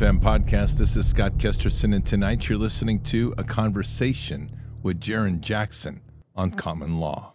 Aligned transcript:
FM 0.00 0.18
podcast. 0.18 0.78
This 0.78 0.96
is 0.96 1.06
Scott 1.06 1.32
Kesterson, 1.32 1.94
and 1.94 2.06
tonight 2.06 2.48
you're 2.48 2.56
listening 2.56 3.02
to 3.02 3.34
a 3.36 3.44
conversation 3.44 4.50
with 4.82 4.98
Jarrin 4.98 5.40
Jackson 5.40 6.00
on 6.34 6.52
common 6.52 6.96
law. 6.96 7.34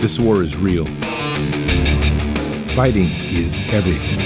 This 0.00 0.18
war 0.18 0.40
is 0.40 0.56
real. 0.56 0.86
Fighting 2.74 3.10
is 3.28 3.60
everything. 3.70 4.20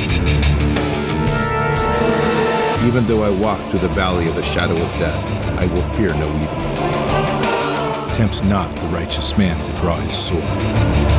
Even 2.87 3.05
though 3.09 3.25
I 3.25 3.31
walk 3.31 3.69
through 3.69 3.81
the 3.81 3.89
valley 3.89 4.29
of 4.29 4.37
the 4.37 4.45
shadow 4.45 4.75
of 4.75 4.97
death, 4.97 5.25
I 5.59 5.67
will 5.67 5.83
fear 5.95 6.15
no 6.15 6.29
evil. 6.41 8.15
Tempt 8.15 8.45
not 8.45 8.73
the 8.77 8.87
righteous 8.87 9.37
man 9.37 9.59
to 9.67 9.81
draw 9.81 9.97
his 9.97 10.17
sword. 10.17 11.10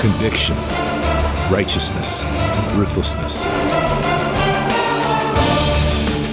Conviction, 0.00 0.56
righteousness, 1.50 2.24
ruthlessness. 2.74 3.44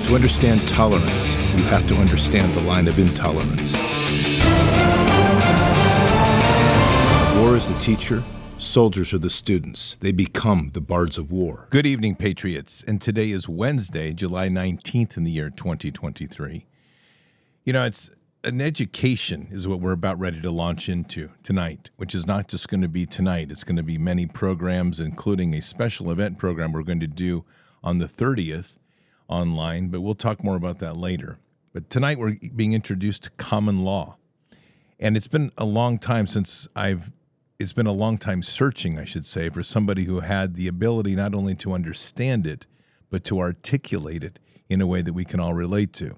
To 0.07 0.15
understand 0.15 0.65
tolerance, 0.69 1.35
you 1.35 1.63
have 1.63 1.85
to 1.87 1.95
understand 1.95 2.53
the 2.53 2.61
line 2.61 2.87
of 2.87 2.97
intolerance. 2.97 3.73
War 7.41 7.57
is 7.57 7.67
the 7.67 7.77
teacher, 7.81 8.23
soldiers 8.57 9.13
are 9.13 9.17
the 9.17 9.29
students. 9.29 9.95
They 9.95 10.13
become 10.13 10.71
the 10.73 10.79
bards 10.79 11.17
of 11.17 11.29
war. 11.29 11.67
Good 11.69 11.85
evening, 11.85 12.15
Patriots. 12.15 12.85
And 12.87 13.01
today 13.01 13.31
is 13.31 13.49
Wednesday, 13.49 14.13
July 14.13 14.47
19th 14.47 15.17
in 15.17 15.25
the 15.25 15.31
year 15.31 15.49
2023. 15.49 16.65
You 17.65 17.73
know, 17.73 17.83
it's 17.83 18.09
an 18.43 18.61
education 18.61 19.47
is 19.51 19.67
what 19.67 19.79
we're 19.79 19.91
about 19.91 20.19
ready 20.19 20.41
to 20.41 20.51
launch 20.51 20.87
into 20.87 21.31
tonight, 21.43 21.89
which 21.97 22.13
is 22.13 22.25
not 22.25 22.47
just 22.47 22.69
going 22.69 22.81
to 22.81 22.87
be 22.87 23.05
tonight. 23.05 23.51
It's 23.51 23.63
going 23.63 23.77
to 23.77 23.83
be 23.83 23.97
many 23.97 24.25
programs, 24.25 24.99
including 24.99 25.53
a 25.53 25.61
special 25.61 26.11
event 26.11 26.37
program 26.37 26.71
we're 26.71 26.83
going 26.83 26.99
to 26.99 27.07
do 27.07 27.45
on 27.83 27.97
the 27.97 28.05
30th 28.05 28.77
online, 29.27 29.89
but 29.89 30.01
we'll 30.01 30.15
talk 30.15 30.43
more 30.43 30.55
about 30.55 30.79
that 30.79 30.95
later. 30.95 31.39
But 31.73 31.89
tonight 31.89 32.19
we're 32.19 32.37
being 32.55 32.73
introduced 32.73 33.23
to 33.23 33.29
common 33.31 33.83
law. 33.83 34.17
And 34.99 35.17
it's 35.17 35.27
been 35.27 35.51
a 35.57 35.65
long 35.65 35.99
time 35.99 36.27
since 36.27 36.67
I've 36.75 37.11
it's 37.59 37.73
been 37.73 37.87
a 37.87 37.91
long 37.91 38.19
time 38.19 38.43
searching, 38.43 38.99
I 38.99 39.05
should 39.05 39.25
say, 39.25 39.49
for 39.49 39.63
somebody 39.63 40.03
who 40.03 40.19
had 40.19 40.53
the 40.53 40.67
ability 40.67 41.15
not 41.15 41.33
only 41.33 41.55
to 41.55 41.73
understand 41.73 42.45
it, 42.45 42.67
but 43.09 43.23
to 43.25 43.39
articulate 43.39 44.23
it 44.23 44.37
in 44.69 44.79
a 44.79 44.85
way 44.85 45.01
that 45.01 45.13
we 45.13 45.25
can 45.25 45.39
all 45.39 45.55
relate 45.55 45.91
to. 45.93 46.17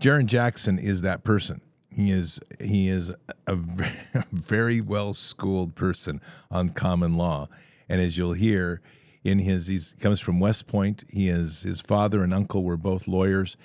Jarrin 0.00 0.26
Jackson 0.26 0.78
is 0.78 1.02
that 1.02 1.24
person. 1.24 1.60
He 1.90 2.10
is 2.10 2.38
he 2.60 2.88
is 2.88 3.10
a 3.46 3.56
very 4.32 4.80
well 4.80 5.14
schooled 5.14 5.74
person 5.74 6.20
on 6.50 6.70
common 6.70 7.14
law, 7.14 7.48
and 7.88 8.00
as 8.00 8.18
you'll 8.18 8.34
hear 8.34 8.82
in 9.24 9.38
his 9.38 9.66
he 9.68 9.80
comes 9.98 10.20
from 10.20 10.38
West 10.38 10.66
Point. 10.66 11.04
He 11.08 11.28
is 11.28 11.62
his 11.62 11.80
father 11.80 12.22
and 12.22 12.34
uncle 12.34 12.62
were 12.62 12.76
both 12.76 13.08
lawyers, 13.08 13.56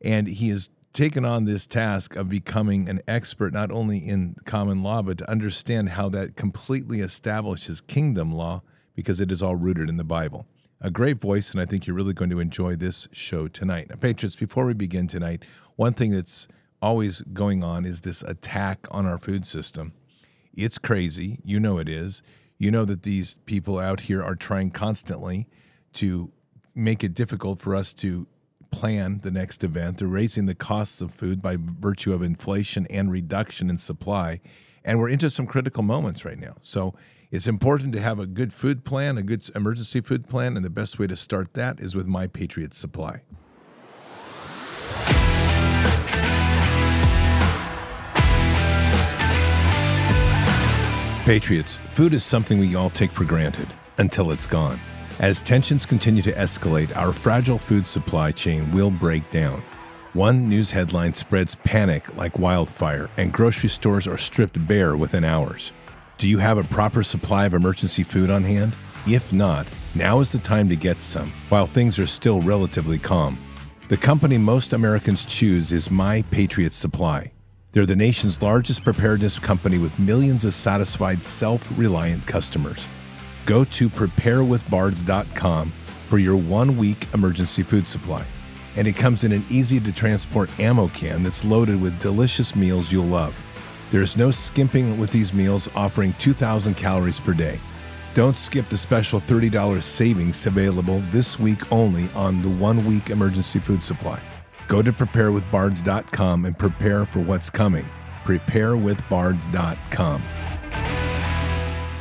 and 0.00 0.26
he 0.28 0.48
has 0.48 0.70
taken 0.94 1.24
on 1.24 1.44
this 1.44 1.66
task 1.66 2.16
of 2.16 2.28
becoming 2.28 2.88
an 2.88 3.00
expert 3.06 3.52
not 3.52 3.70
only 3.70 3.98
in 3.98 4.36
common 4.46 4.80
law 4.80 5.02
but 5.02 5.18
to 5.18 5.28
understand 5.28 5.90
how 5.90 6.08
that 6.08 6.36
completely 6.36 7.00
establishes 7.00 7.80
kingdom 7.80 8.32
law 8.32 8.62
because 8.94 9.20
it 9.20 9.32
is 9.32 9.42
all 9.42 9.56
rooted 9.56 9.88
in 9.88 9.96
the 9.96 10.04
Bible. 10.04 10.46
A 10.80 10.90
great 10.90 11.20
voice, 11.20 11.52
and 11.52 11.60
I 11.60 11.64
think 11.64 11.86
you're 11.86 11.96
really 11.96 12.12
going 12.12 12.30
to 12.30 12.40
enjoy 12.40 12.76
this 12.76 13.08
show 13.12 13.48
tonight. 13.48 13.88
Now, 13.88 13.96
Patriots, 13.96 14.36
before 14.36 14.66
we 14.66 14.74
begin 14.74 15.06
tonight, 15.06 15.44
one 15.76 15.94
thing 15.94 16.10
that's 16.10 16.46
always 16.82 17.22
going 17.32 17.64
on 17.64 17.86
is 17.86 18.02
this 18.02 18.22
attack 18.22 18.86
on 18.90 19.06
our 19.06 19.16
food 19.16 19.46
system. 19.46 19.94
It's 20.52 20.76
crazy. 20.76 21.40
You 21.42 21.58
know 21.58 21.78
it 21.78 21.88
is. 21.88 22.22
You 22.58 22.70
know 22.70 22.84
that 22.84 23.02
these 23.02 23.34
people 23.46 23.78
out 23.78 24.00
here 24.00 24.22
are 24.22 24.36
trying 24.36 24.70
constantly 24.70 25.48
to 25.94 26.30
make 26.74 27.02
it 27.02 27.14
difficult 27.14 27.60
for 27.60 27.74
us 27.74 27.94
to 27.94 28.26
plan 28.70 29.20
the 29.22 29.30
next 29.30 29.64
event. 29.64 29.98
They're 29.98 30.08
raising 30.08 30.46
the 30.46 30.54
costs 30.54 31.00
of 31.00 31.12
food 31.12 31.40
by 31.40 31.56
virtue 31.58 32.12
of 32.12 32.22
inflation 32.22 32.86
and 32.90 33.10
reduction 33.10 33.70
in 33.70 33.78
supply. 33.78 34.40
And 34.84 34.98
we're 34.98 35.08
into 35.08 35.30
some 35.30 35.46
critical 35.46 35.82
moments 35.82 36.24
right 36.24 36.38
now. 36.38 36.56
So 36.60 36.94
it's 37.34 37.48
important 37.48 37.92
to 37.92 38.00
have 38.00 38.20
a 38.20 38.26
good 38.26 38.52
food 38.52 38.84
plan, 38.84 39.18
a 39.18 39.22
good 39.22 39.50
emergency 39.56 40.00
food 40.00 40.28
plan, 40.28 40.54
and 40.54 40.64
the 40.64 40.70
best 40.70 41.00
way 41.00 41.08
to 41.08 41.16
start 41.16 41.52
that 41.54 41.80
is 41.80 41.96
with 41.96 42.06
My 42.06 42.28
Patriot 42.28 42.72
Supply. 42.72 43.22
Patriots, 51.24 51.80
food 51.90 52.12
is 52.12 52.22
something 52.22 52.60
we 52.60 52.76
all 52.76 52.90
take 52.90 53.10
for 53.10 53.24
granted 53.24 53.66
until 53.98 54.30
it's 54.30 54.46
gone. 54.46 54.78
As 55.18 55.40
tensions 55.40 55.84
continue 55.84 56.22
to 56.22 56.32
escalate, 56.34 56.96
our 56.96 57.12
fragile 57.12 57.58
food 57.58 57.84
supply 57.84 58.30
chain 58.30 58.70
will 58.70 58.92
break 58.92 59.28
down. 59.32 59.60
One 60.12 60.48
news 60.48 60.70
headline 60.70 61.14
spreads 61.14 61.56
panic 61.56 62.16
like 62.16 62.38
wildfire, 62.38 63.10
and 63.16 63.32
grocery 63.32 63.70
stores 63.70 64.06
are 64.06 64.18
stripped 64.18 64.64
bare 64.68 64.96
within 64.96 65.24
hours. 65.24 65.72
Do 66.16 66.28
you 66.28 66.38
have 66.38 66.58
a 66.58 66.64
proper 66.64 67.02
supply 67.02 67.44
of 67.44 67.54
emergency 67.54 68.04
food 68.04 68.30
on 68.30 68.44
hand? 68.44 68.76
If 69.04 69.32
not, 69.32 69.66
now 69.96 70.20
is 70.20 70.30
the 70.30 70.38
time 70.38 70.68
to 70.68 70.76
get 70.76 71.02
some, 71.02 71.32
while 71.48 71.66
things 71.66 71.98
are 71.98 72.06
still 72.06 72.40
relatively 72.40 73.00
calm. 73.00 73.36
The 73.88 73.96
company 73.96 74.38
most 74.38 74.72
Americans 74.72 75.24
choose 75.24 75.72
is 75.72 75.90
My 75.90 76.22
Patriot 76.30 76.72
Supply. 76.72 77.32
They're 77.72 77.84
the 77.84 77.96
nation's 77.96 78.40
largest 78.40 78.84
preparedness 78.84 79.40
company 79.40 79.78
with 79.78 79.98
millions 79.98 80.44
of 80.44 80.54
satisfied, 80.54 81.24
self 81.24 81.68
reliant 81.76 82.24
customers. 82.28 82.86
Go 83.44 83.64
to 83.64 83.88
preparewithbards.com 83.90 85.72
for 86.06 86.18
your 86.18 86.36
one 86.36 86.76
week 86.76 87.08
emergency 87.12 87.64
food 87.64 87.88
supply. 87.88 88.24
And 88.76 88.86
it 88.86 88.94
comes 88.94 89.24
in 89.24 89.32
an 89.32 89.44
easy 89.50 89.80
to 89.80 89.92
transport 89.92 90.48
ammo 90.60 90.86
can 90.88 91.24
that's 91.24 91.44
loaded 91.44 91.82
with 91.82 91.98
delicious 91.98 92.54
meals 92.54 92.92
you'll 92.92 93.04
love. 93.04 93.36
There's 93.94 94.16
no 94.16 94.32
skimping 94.32 94.98
with 94.98 95.10
these 95.10 95.32
meals, 95.32 95.70
offering 95.76 96.14
2,000 96.14 96.74
calories 96.74 97.20
per 97.20 97.32
day. 97.32 97.60
Don't 98.12 98.36
skip 98.36 98.68
the 98.68 98.76
special 98.76 99.20
$30 99.20 99.80
savings 99.84 100.44
available 100.48 101.00
this 101.12 101.38
week 101.38 101.70
only 101.70 102.08
on 102.16 102.42
the 102.42 102.48
one 102.48 102.84
week 102.86 103.10
emergency 103.10 103.60
food 103.60 103.84
supply. 103.84 104.20
Go 104.66 104.82
to 104.82 104.92
preparewithbards.com 104.92 106.44
and 106.44 106.58
prepare 106.58 107.04
for 107.04 107.20
what's 107.20 107.50
coming. 107.50 107.86
Preparewithbards.com. 108.24 110.22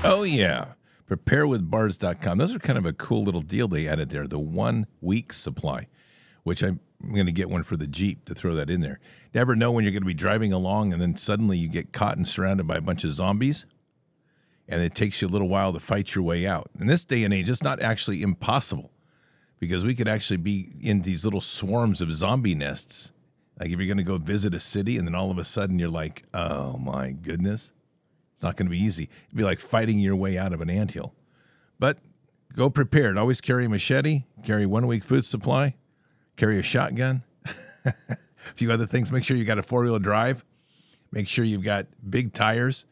Oh, 0.04 0.24
yeah. 0.24 0.74
Preparewithbards.com. 1.08 2.38
Those 2.40 2.56
are 2.56 2.60
kind 2.60 2.80
of 2.80 2.88
a 2.88 2.94
cool 2.94 3.24
little 3.24 3.42
deal 3.42 3.68
they 3.68 3.88
added 3.88 4.10
there. 4.10 4.26
The 4.26 4.40
one 4.40 4.88
week 5.00 5.32
supply, 5.32 5.86
which 6.42 6.64
I'm 7.04 7.14
going 7.14 7.26
to 7.26 7.32
get 7.32 7.50
one 7.50 7.64
for 7.64 7.76
the 7.76 7.88
Jeep 7.88 8.26
to 8.26 8.36
throw 8.36 8.56
that 8.56 8.70
in 8.70 8.82
there. 8.82 9.00
Never 9.34 9.56
know 9.56 9.72
when 9.72 9.84
you're 9.84 9.92
going 9.92 10.04
to 10.04 10.08
be 10.08 10.14
driving 10.14 10.54
along 10.54 10.94
and 10.94 11.02
then 11.02 11.18
suddenly 11.18 11.58
you 11.58 11.68
get 11.68 11.92
caught 11.92 12.18
and 12.18 12.28
surrounded 12.28 12.66
by 12.66 12.78
a 12.78 12.82
bunch 12.82 13.04
of 13.04 13.12
zombies. 13.12 13.66
And 14.70 14.82
it 14.82 14.96
takes 14.96 15.22
you 15.22 15.28
a 15.28 15.30
little 15.30 15.50
while 15.50 15.74
to 15.74 15.80
fight 15.80 16.16
your 16.16 16.24
way 16.24 16.48
out. 16.48 16.70
In 16.80 16.88
this 16.88 17.04
day 17.04 17.24
and 17.24 17.34
age, 17.34 17.50
it's 17.50 17.62
not 17.62 17.82
actually 17.82 18.22
impossible 18.22 18.92
because 19.60 19.84
we 19.84 19.96
could 19.96 20.08
actually 20.08 20.38
be 20.38 20.76
in 20.80 21.02
these 21.02 21.26
little 21.26 21.42
swarms 21.42 22.00
of 22.00 22.14
zombie 22.14 22.56
nests. 22.56 23.12
Like 23.60 23.70
if 23.70 23.78
you're 23.78 23.88
going 23.88 23.98
to 23.98 24.04
go 24.04 24.18
visit 24.18 24.54
a 24.54 24.60
city 24.60 24.98
and 24.98 25.06
then 25.06 25.16
all 25.16 25.30
of 25.30 25.38
a 25.38 25.46
sudden 25.46 25.80
you're 25.80 25.90
like, 25.90 26.24
oh 26.34 26.78
my 26.78 27.12
goodness, 27.12 27.72
it's 28.34 28.44
not 28.44 28.56
going 28.56 28.68
to 28.68 28.72
be 28.72 28.80
easy. 28.80 29.10
It'd 29.26 29.38
be 29.38 29.44
like 29.44 29.60
fighting 29.60 30.00
your 30.00 30.16
way 30.16 30.38
out 30.38 30.54
of 30.54 30.62
an 30.62 30.70
anthill. 30.70 31.14
But 31.80 31.98
go 32.56 32.70
prepared. 32.70 33.18
Always 33.18 33.42
carry 33.42 33.66
a 33.66 33.70
machete, 33.70 34.24
carry 34.44 34.66
one 34.66 34.88
week 34.88 35.04
food 35.04 35.26
supply, 35.26 35.76
carry 36.36 36.60
a 36.60 36.64
shotgun, 36.64 37.24
a 37.86 37.94
few 38.56 38.72
other 38.72 38.86
things. 38.86 39.12
Make 39.12 39.24
sure 39.24 39.38
you 39.38 39.46
got 39.46 39.60
a 39.60 39.64
four 39.64 39.84
wheel 39.84 40.00
drive. 40.00 40.44
Make 41.12 41.28
sure 41.28 41.46
you've 41.46 41.64
got 41.64 41.88
big 42.10 42.34
tires 42.34 42.86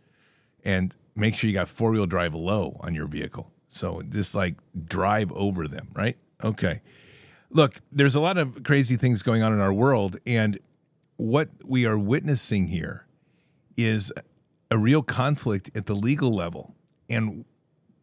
and 0.64 0.94
make 1.16 1.36
sure 1.36 1.50
you 1.50 1.54
got 1.54 1.70
four 1.70 1.92
wheel 1.92 2.06
drive 2.06 2.34
low 2.34 2.78
on 2.82 2.94
your 2.94 3.08
vehicle. 3.08 3.52
So 3.68 4.02
just 4.02 4.36
like 4.36 4.56
drive 4.86 5.32
over 5.32 5.68
them, 5.68 5.90
right? 5.94 6.18
Okay. 6.44 6.82
Look, 7.50 7.80
there's 7.92 8.16
a 8.16 8.20
lot 8.20 8.38
of 8.38 8.64
crazy 8.64 8.96
things 8.96 9.24
going 9.24 9.44
on 9.44 9.54
in 9.54 9.60
our 9.60 9.74
world. 9.74 10.18
And 10.26 10.60
what 11.18 11.50
we 11.64 11.86
are 11.86 11.98
witnessing 11.98 12.68
here 12.68 13.06
is 13.76 14.12
a 14.70 14.78
real 14.78 15.02
conflict 15.02 15.70
at 15.76 15.86
the 15.86 15.96
legal 15.96 16.34
level. 16.34 16.76
And 17.10 17.46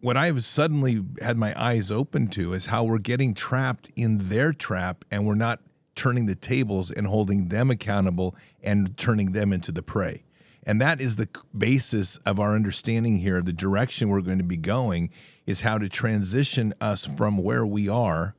what 0.00 0.16
I've 0.16 0.44
suddenly 0.44 1.04
had 1.20 1.36
my 1.36 1.60
eyes 1.60 1.90
open 1.90 2.28
to 2.28 2.52
is 2.52 2.66
how 2.66 2.84
we're 2.84 2.98
getting 2.98 3.34
trapped 3.34 3.90
in 3.96 4.28
their 4.28 4.52
trap 4.52 5.04
and 5.10 5.26
we're 5.26 5.34
not 5.34 5.60
turning 5.96 6.26
the 6.26 6.36
tables 6.36 6.90
and 6.90 7.06
holding 7.06 7.48
them 7.48 7.70
accountable 7.70 8.36
and 8.62 8.96
turning 8.96 9.32
them 9.32 9.52
into 9.52 9.72
the 9.72 9.82
prey. 9.82 10.22
And 10.62 10.80
that 10.80 11.00
is 11.00 11.16
the 11.16 11.28
basis 11.56 12.16
of 12.18 12.38
our 12.38 12.54
understanding 12.54 13.18
here. 13.18 13.38
Of 13.38 13.46
the 13.46 13.52
direction 13.52 14.08
we're 14.08 14.20
going 14.20 14.38
to 14.38 14.44
be 14.44 14.56
going 14.56 15.10
is 15.46 15.62
how 15.62 15.78
to 15.78 15.88
transition 15.88 16.74
us 16.80 17.04
from 17.04 17.38
where 17.38 17.66
we 17.66 17.88
are 17.88 18.36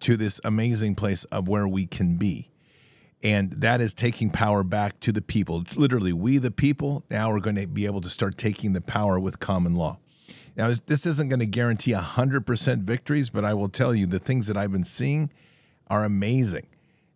to 0.00 0.16
this 0.16 0.40
amazing 0.44 0.94
place 0.94 1.24
of 1.24 1.48
where 1.48 1.66
we 1.66 1.86
can 1.86 2.16
be. 2.16 2.50
And 3.22 3.52
that 3.52 3.80
is 3.80 3.94
taking 3.94 4.28
power 4.28 4.62
back 4.62 5.00
to 5.00 5.12
the 5.12 5.22
people. 5.22 5.64
Literally, 5.76 6.12
we 6.12 6.36
the 6.36 6.50
people 6.50 7.04
now 7.10 7.32
are 7.32 7.40
going 7.40 7.56
to 7.56 7.66
be 7.66 7.86
able 7.86 8.02
to 8.02 8.10
start 8.10 8.36
taking 8.36 8.74
the 8.74 8.82
power 8.82 9.18
with 9.18 9.40
common 9.40 9.74
law. 9.74 9.98
Now, 10.56 10.72
this 10.86 11.04
isn't 11.04 11.28
going 11.28 11.40
to 11.40 11.46
guarantee 11.46 11.92
100% 11.92 12.82
victories, 12.82 13.30
but 13.30 13.44
I 13.44 13.54
will 13.54 13.68
tell 13.68 13.94
you 13.94 14.06
the 14.06 14.20
things 14.20 14.46
that 14.46 14.56
I've 14.56 14.70
been 14.70 14.84
seeing 14.84 15.30
are 15.88 16.04
amazing. 16.04 16.66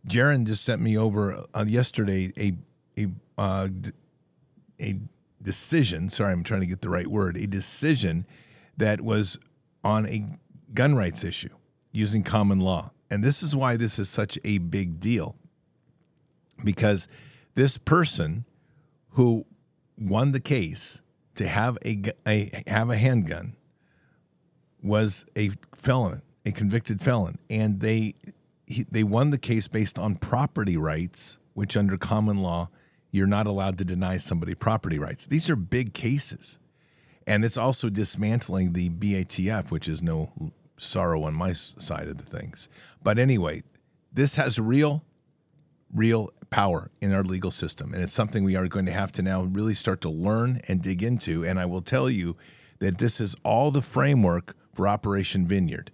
Jarrin 0.07 0.47
just 0.47 0.65
sent 0.65 0.81
me 0.81 0.97
over 0.97 1.45
uh, 1.55 1.65
yesterday 1.67 2.33
a 2.37 2.53
a 2.97 3.09
uh, 3.41 3.69
a 4.81 5.01
decision. 5.43 6.11
Sorry, 6.11 6.33
I'm 6.33 6.43
trying 6.43 6.61
to 6.61 6.67
get 6.67 6.81
the 6.81 6.89
right 6.89 7.07
word. 7.07 7.37
A 7.37 7.47
decision 7.47 8.27
that 8.77 9.01
was 9.01 9.39
on 9.85 10.07
a 10.07 10.25
gun 10.75 10.95
rights 10.95 11.25
issue 11.25 11.55
using 11.93 12.23
common 12.23 12.61
law, 12.61 12.91
and 13.11 13.23
this 13.23 13.43
is 13.43 13.55
why 13.55 13.77
this 13.77 13.99
is 13.99 14.09
such 14.09 14.39
a 14.45 14.59
big 14.59 14.99
deal. 15.01 15.37
Because 16.65 17.07
this 17.55 17.79
person 17.79 18.45
who 19.11 19.47
won 19.97 20.33
the 20.33 20.41
case 20.41 21.03
to 21.39 21.47
have 21.47 21.79
a, 21.85 22.03
a 22.27 22.63
have 22.67 22.91
a 22.91 22.97
handgun 22.97 23.55
was 24.83 25.25
a 25.37 25.51
felon, 25.73 26.23
a 26.45 26.51
convicted 26.51 27.01
felon, 27.01 27.39
and 27.49 27.79
they 27.79 28.17
he, 28.67 28.85
they 28.91 29.05
won 29.05 29.31
the 29.31 29.39
case 29.39 29.69
based 29.69 30.01
on 30.01 30.17
property 30.17 30.77
rights, 30.77 31.39
which 31.55 31.77
under 31.77 31.97
common 31.97 32.39
law 32.39 32.69
you're 33.13 33.29
not 33.29 33.47
allowed 33.47 33.79
to 33.79 33.85
deny 33.85 34.17
somebody 34.17 34.55
property 34.55 34.99
rights. 34.99 35.29
These 35.29 35.49
are 35.49 35.55
big 35.55 35.95
cases, 35.95 36.59
and 37.25 37.45
it's 37.45 37.57
also 37.57 37.89
dismantling 37.89 38.73
the 38.73 38.91
BATF, 38.91 39.71
which 39.71 39.87
is 39.87 40.03
no 40.03 40.33
sorrow 40.77 41.23
on 41.23 41.35
my 41.35 41.53
side 41.53 42.09
of 42.09 42.19
the 42.19 42.25
things. 42.25 42.69
But 43.01 43.21
anyway, 43.21 43.63
this 44.13 44.35
has 44.35 44.59
real 44.59 45.05
real 45.95 46.31
power 46.51 46.91
in 47.01 47.13
our 47.13 47.23
legal 47.23 47.51
system. 47.51 47.93
And 47.93 48.03
it's 48.03 48.13
something 48.13 48.45
we 48.45 48.57
are 48.57 48.69
going 48.69 48.87
to 48.87 48.93
have 48.93 49.13
to 49.13 49.23
now 49.23 49.43
really 49.43 49.75
start 49.75 50.01
to 50.03 50.11
learn 50.11 50.61
and 50.69 50.83
dig 50.83 51.03
into. 51.03 51.45
And 51.45 51.59
I 51.59 51.67
will 51.67 51.83
tell 51.83 52.11
you 52.11 52.37
that 52.79 52.99
this 52.99 53.21
is 53.21 53.35
all 53.45 53.71
the 53.71 53.83
framework 53.83 54.57
for 54.75 54.87
Operation 54.87 55.47
Vineyard. 55.47 55.91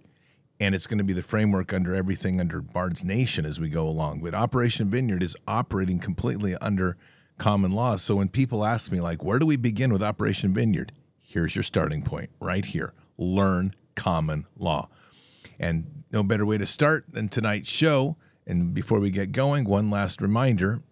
And 0.60 0.74
it's 0.74 0.86
going 0.86 0.98
to 0.98 1.04
be 1.04 1.12
the 1.12 1.22
framework 1.22 1.72
under 1.72 1.94
everything 1.94 2.40
under 2.40 2.60
Bard's 2.60 3.04
Nation 3.04 3.44
as 3.44 3.58
we 3.58 3.68
go 3.68 3.88
along. 3.88 4.20
But 4.20 4.34
Operation 4.34 4.90
Vineyard 4.90 5.22
is 5.22 5.36
operating 5.48 5.98
completely 5.98 6.54
under 6.56 6.96
common 7.38 7.72
law. 7.72 7.96
So 7.96 8.16
when 8.16 8.28
people 8.28 8.64
ask 8.64 8.92
me, 8.92 9.00
like, 9.00 9.24
where 9.24 9.38
do 9.38 9.46
we 9.46 9.56
begin 9.56 9.92
with 9.92 10.02
Operation 10.02 10.54
Vineyard? 10.54 10.92
Here's 11.20 11.56
your 11.56 11.64
starting 11.64 12.02
point 12.02 12.30
right 12.40 12.64
here 12.64 12.94
learn 13.18 13.74
common 13.94 14.46
law. 14.56 14.88
And 15.58 16.04
no 16.10 16.22
better 16.22 16.46
way 16.46 16.58
to 16.58 16.66
start 16.66 17.06
than 17.08 17.28
tonight's 17.28 17.68
show 17.68 18.16
and 18.46 18.74
before 18.74 19.00
we 19.00 19.10
get 19.10 19.32
going, 19.32 19.64
one 19.64 19.90
last 19.90 20.20
reminder 20.20 20.82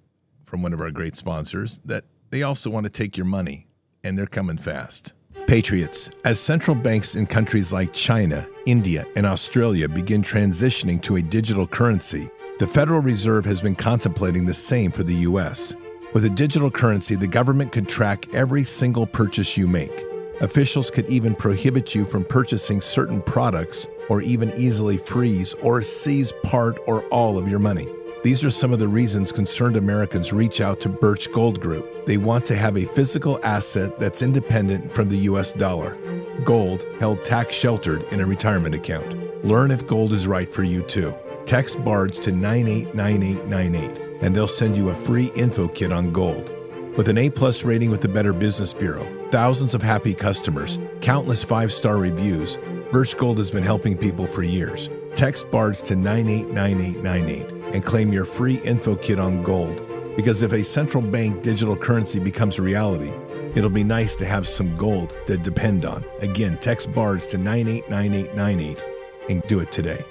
from 0.44 0.62
one 0.62 0.72
of 0.72 0.80
our 0.80 0.90
great 0.90 1.16
sponsors 1.16 1.80
that 1.84 2.04
they 2.30 2.42
also 2.42 2.70
want 2.70 2.84
to 2.84 2.90
take 2.90 3.16
your 3.16 3.26
money, 3.26 3.66
and 4.02 4.16
they're 4.16 4.26
coming 4.26 4.58
fast. 4.58 5.12
Patriots, 5.46 6.08
as 6.24 6.40
central 6.40 6.74
banks 6.74 7.14
in 7.14 7.26
countries 7.26 7.72
like 7.72 7.92
China, 7.92 8.48
India, 8.64 9.04
and 9.16 9.26
Australia 9.26 9.88
begin 9.88 10.22
transitioning 10.22 11.00
to 11.02 11.16
a 11.16 11.22
digital 11.22 11.66
currency, 11.66 12.30
the 12.58 12.66
Federal 12.66 13.00
Reserve 13.00 13.44
has 13.44 13.60
been 13.60 13.74
contemplating 13.74 14.46
the 14.46 14.54
same 14.54 14.90
for 14.90 15.02
the 15.02 15.14
U.S. 15.14 15.74
With 16.14 16.24
a 16.24 16.30
digital 16.30 16.70
currency, 16.70 17.16
the 17.16 17.26
government 17.26 17.72
could 17.72 17.88
track 17.88 18.32
every 18.34 18.64
single 18.64 19.06
purchase 19.06 19.56
you 19.56 19.66
make. 19.66 20.04
Officials 20.40 20.90
could 20.90 21.08
even 21.10 21.34
prohibit 21.34 21.94
you 21.94 22.04
from 22.04 22.24
purchasing 22.24 22.80
certain 22.80 23.20
products 23.20 23.88
or 24.12 24.20
even 24.20 24.52
easily 24.58 24.98
freeze 24.98 25.54
or 25.62 25.80
seize 25.80 26.32
part 26.42 26.78
or 26.86 27.02
all 27.04 27.38
of 27.38 27.48
your 27.48 27.58
money. 27.58 27.88
These 28.22 28.44
are 28.44 28.50
some 28.50 28.70
of 28.70 28.78
the 28.78 28.86
reasons 28.86 29.32
concerned 29.32 29.74
Americans 29.74 30.34
reach 30.34 30.60
out 30.60 30.80
to 30.80 30.90
Birch 30.90 31.32
Gold 31.32 31.62
Group. 31.62 32.04
They 32.04 32.18
want 32.18 32.44
to 32.44 32.54
have 32.54 32.76
a 32.76 32.84
physical 32.84 33.40
asset 33.42 33.98
that's 33.98 34.20
independent 34.20 34.92
from 34.92 35.08
the 35.08 35.16
US 35.30 35.54
dollar. 35.54 35.96
Gold 36.44 36.84
held 37.00 37.24
tax 37.24 37.54
sheltered 37.54 38.02
in 38.12 38.20
a 38.20 38.26
retirement 38.26 38.74
account. 38.74 39.46
Learn 39.46 39.70
if 39.70 39.86
gold 39.86 40.12
is 40.12 40.26
right 40.26 40.52
for 40.52 40.62
you 40.62 40.82
too. 40.82 41.14
Text 41.46 41.82
BARDS 41.82 42.18
to 42.18 42.32
989898 42.32 44.20
and 44.20 44.36
they'll 44.36 44.46
send 44.46 44.76
you 44.76 44.90
a 44.90 44.94
free 44.94 45.32
info 45.34 45.68
kit 45.68 45.90
on 45.90 46.12
gold. 46.12 46.52
With 46.98 47.08
an 47.08 47.16
A 47.16 47.30
plus 47.30 47.64
rating 47.64 47.90
with 47.90 48.02
the 48.02 48.08
Better 48.08 48.34
Business 48.34 48.74
Bureau, 48.74 49.06
thousands 49.30 49.74
of 49.74 49.82
happy 49.82 50.12
customers, 50.12 50.78
countless 51.00 51.42
five 51.42 51.72
star 51.72 51.96
reviews, 51.96 52.58
Birch 52.92 53.16
Gold 53.16 53.38
has 53.38 53.50
been 53.50 53.62
helping 53.62 53.96
people 53.96 54.26
for 54.26 54.42
years. 54.42 54.90
Text 55.14 55.50
BARDS 55.50 55.80
to 55.86 55.96
989898 55.96 57.74
and 57.74 57.82
claim 57.82 58.12
your 58.12 58.26
free 58.26 58.56
info 58.56 58.96
kit 58.96 59.18
on 59.18 59.42
gold. 59.42 59.80
Because 60.14 60.42
if 60.42 60.52
a 60.52 60.62
central 60.62 61.02
bank 61.02 61.42
digital 61.42 61.74
currency 61.74 62.18
becomes 62.18 62.58
a 62.58 62.62
reality, 62.62 63.10
it'll 63.54 63.70
be 63.70 63.82
nice 63.82 64.14
to 64.16 64.26
have 64.26 64.46
some 64.46 64.76
gold 64.76 65.14
to 65.26 65.38
depend 65.38 65.86
on. 65.86 66.04
Again, 66.20 66.58
text 66.58 66.92
BARDS 66.92 67.24
to 67.28 67.38
989898 67.38 68.82
and 69.30 69.42
do 69.44 69.60
it 69.60 69.72
today. 69.72 70.04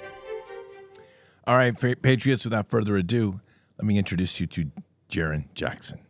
All 1.46 1.54
right, 1.54 1.78
Patriots, 2.02 2.44
without 2.44 2.68
further 2.68 2.96
ado, 2.96 3.40
let 3.78 3.86
me 3.86 3.96
introduce 3.96 4.40
you 4.40 4.48
to 4.48 4.72
Jarrin 5.08 5.44
Jackson. 5.54 6.00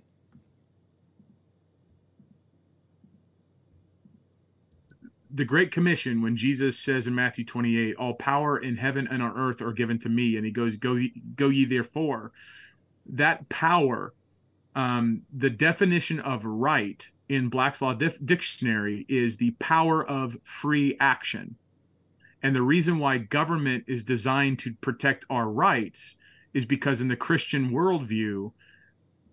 The 5.34 5.44
Great 5.44 5.70
Commission, 5.70 6.20
when 6.20 6.36
Jesus 6.36 6.78
says 6.78 7.06
in 7.06 7.14
Matthew 7.14 7.44
28, 7.44 7.96
all 7.96 8.14
power 8.14 8.58
in 8.58 8.76
heaven 8.76 9.08
and 9.10 9.22
on 9.22 9.36
earth 9.36 9.62
are 9.62 9.72
given 9.72 9.98
to 10.00 10.08
me, 10.08 10.36
and 10.36 10.44
he 10.44 10.52
goes, 10.52 10.76
Go, 10.76 10.98
go 11.36 11.48
ye 11.48 11.64
therefore. 11.64 12.32
That 13.06 13.48
power, 13.48 14.12
um, 14.74 15.22
the 15.32 15.50
definition 15.50 16.20
of 16.20 16.44
right 16.44 17.10
in 17.28 17.48
Black's 17.48 17.80
Law 17.80 17.94
Dif- 17.94 18.24
Dictionary 18.24 19.06
is 19.08 19.36
the 19.38 19.52
power 19.52 20.06
of 20.06 20.36
free 20.44 20.96
action. 21.00 21.56
And 22.42 22.54
the 22.54 22.62
reason 22.62 22.98
why 22.98 23.18
government 23.18 23.84
is 23.86 24.04
designed 24.04 24.58
to 24.60 24.74
protect 24.74 25.24
our 25.30 25.48
rights 25.48 26.16
is 26.52 26.66
because 26.66 27.00
in 27.00 27.08
the 27.08 27.16
Christian 27.16 27.70
worldview, 27.70 28.52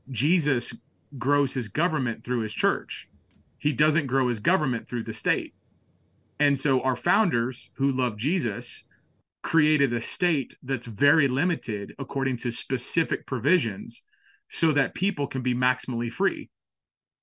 Jesus 0.09 0.75
grows 1.17 1.55
his 1.55 1.67
government 1.67 2.23
through 2.23 2.41
his 2.41 2.53
church. 2.53 3.09
He 3.57 3.73
doesn't 3.73 4.07
grow 4.07 4.29
his 4.29 4.39
government 4.39 4.87
through 4.87 5.03
the 5.03 5.13
state 5.13 5.53
and 6.39 6.57
so 6.57 6.81
our 6.81 6.95
founders 6.95 7.69
who 7.75 7.91
love 7.91 8.17
Jesus 8.17 8.83
created 9.41 9.93
a 9.93 10.01
state 10.01 10.55
that's 10.63 10.85
very 10.85 11.27
limited 11.27 11.93
according 11.99 12.37
to 12.37 12.51
specific 12.51 13.25
provisions 13.25 14.03
so 14.49 14.71
that 14.71 14.95
people 14.95 15.27
can 15.27 15.41
be 15.41 15.53
maximally 15.53 16.11
free. 16.11 16.49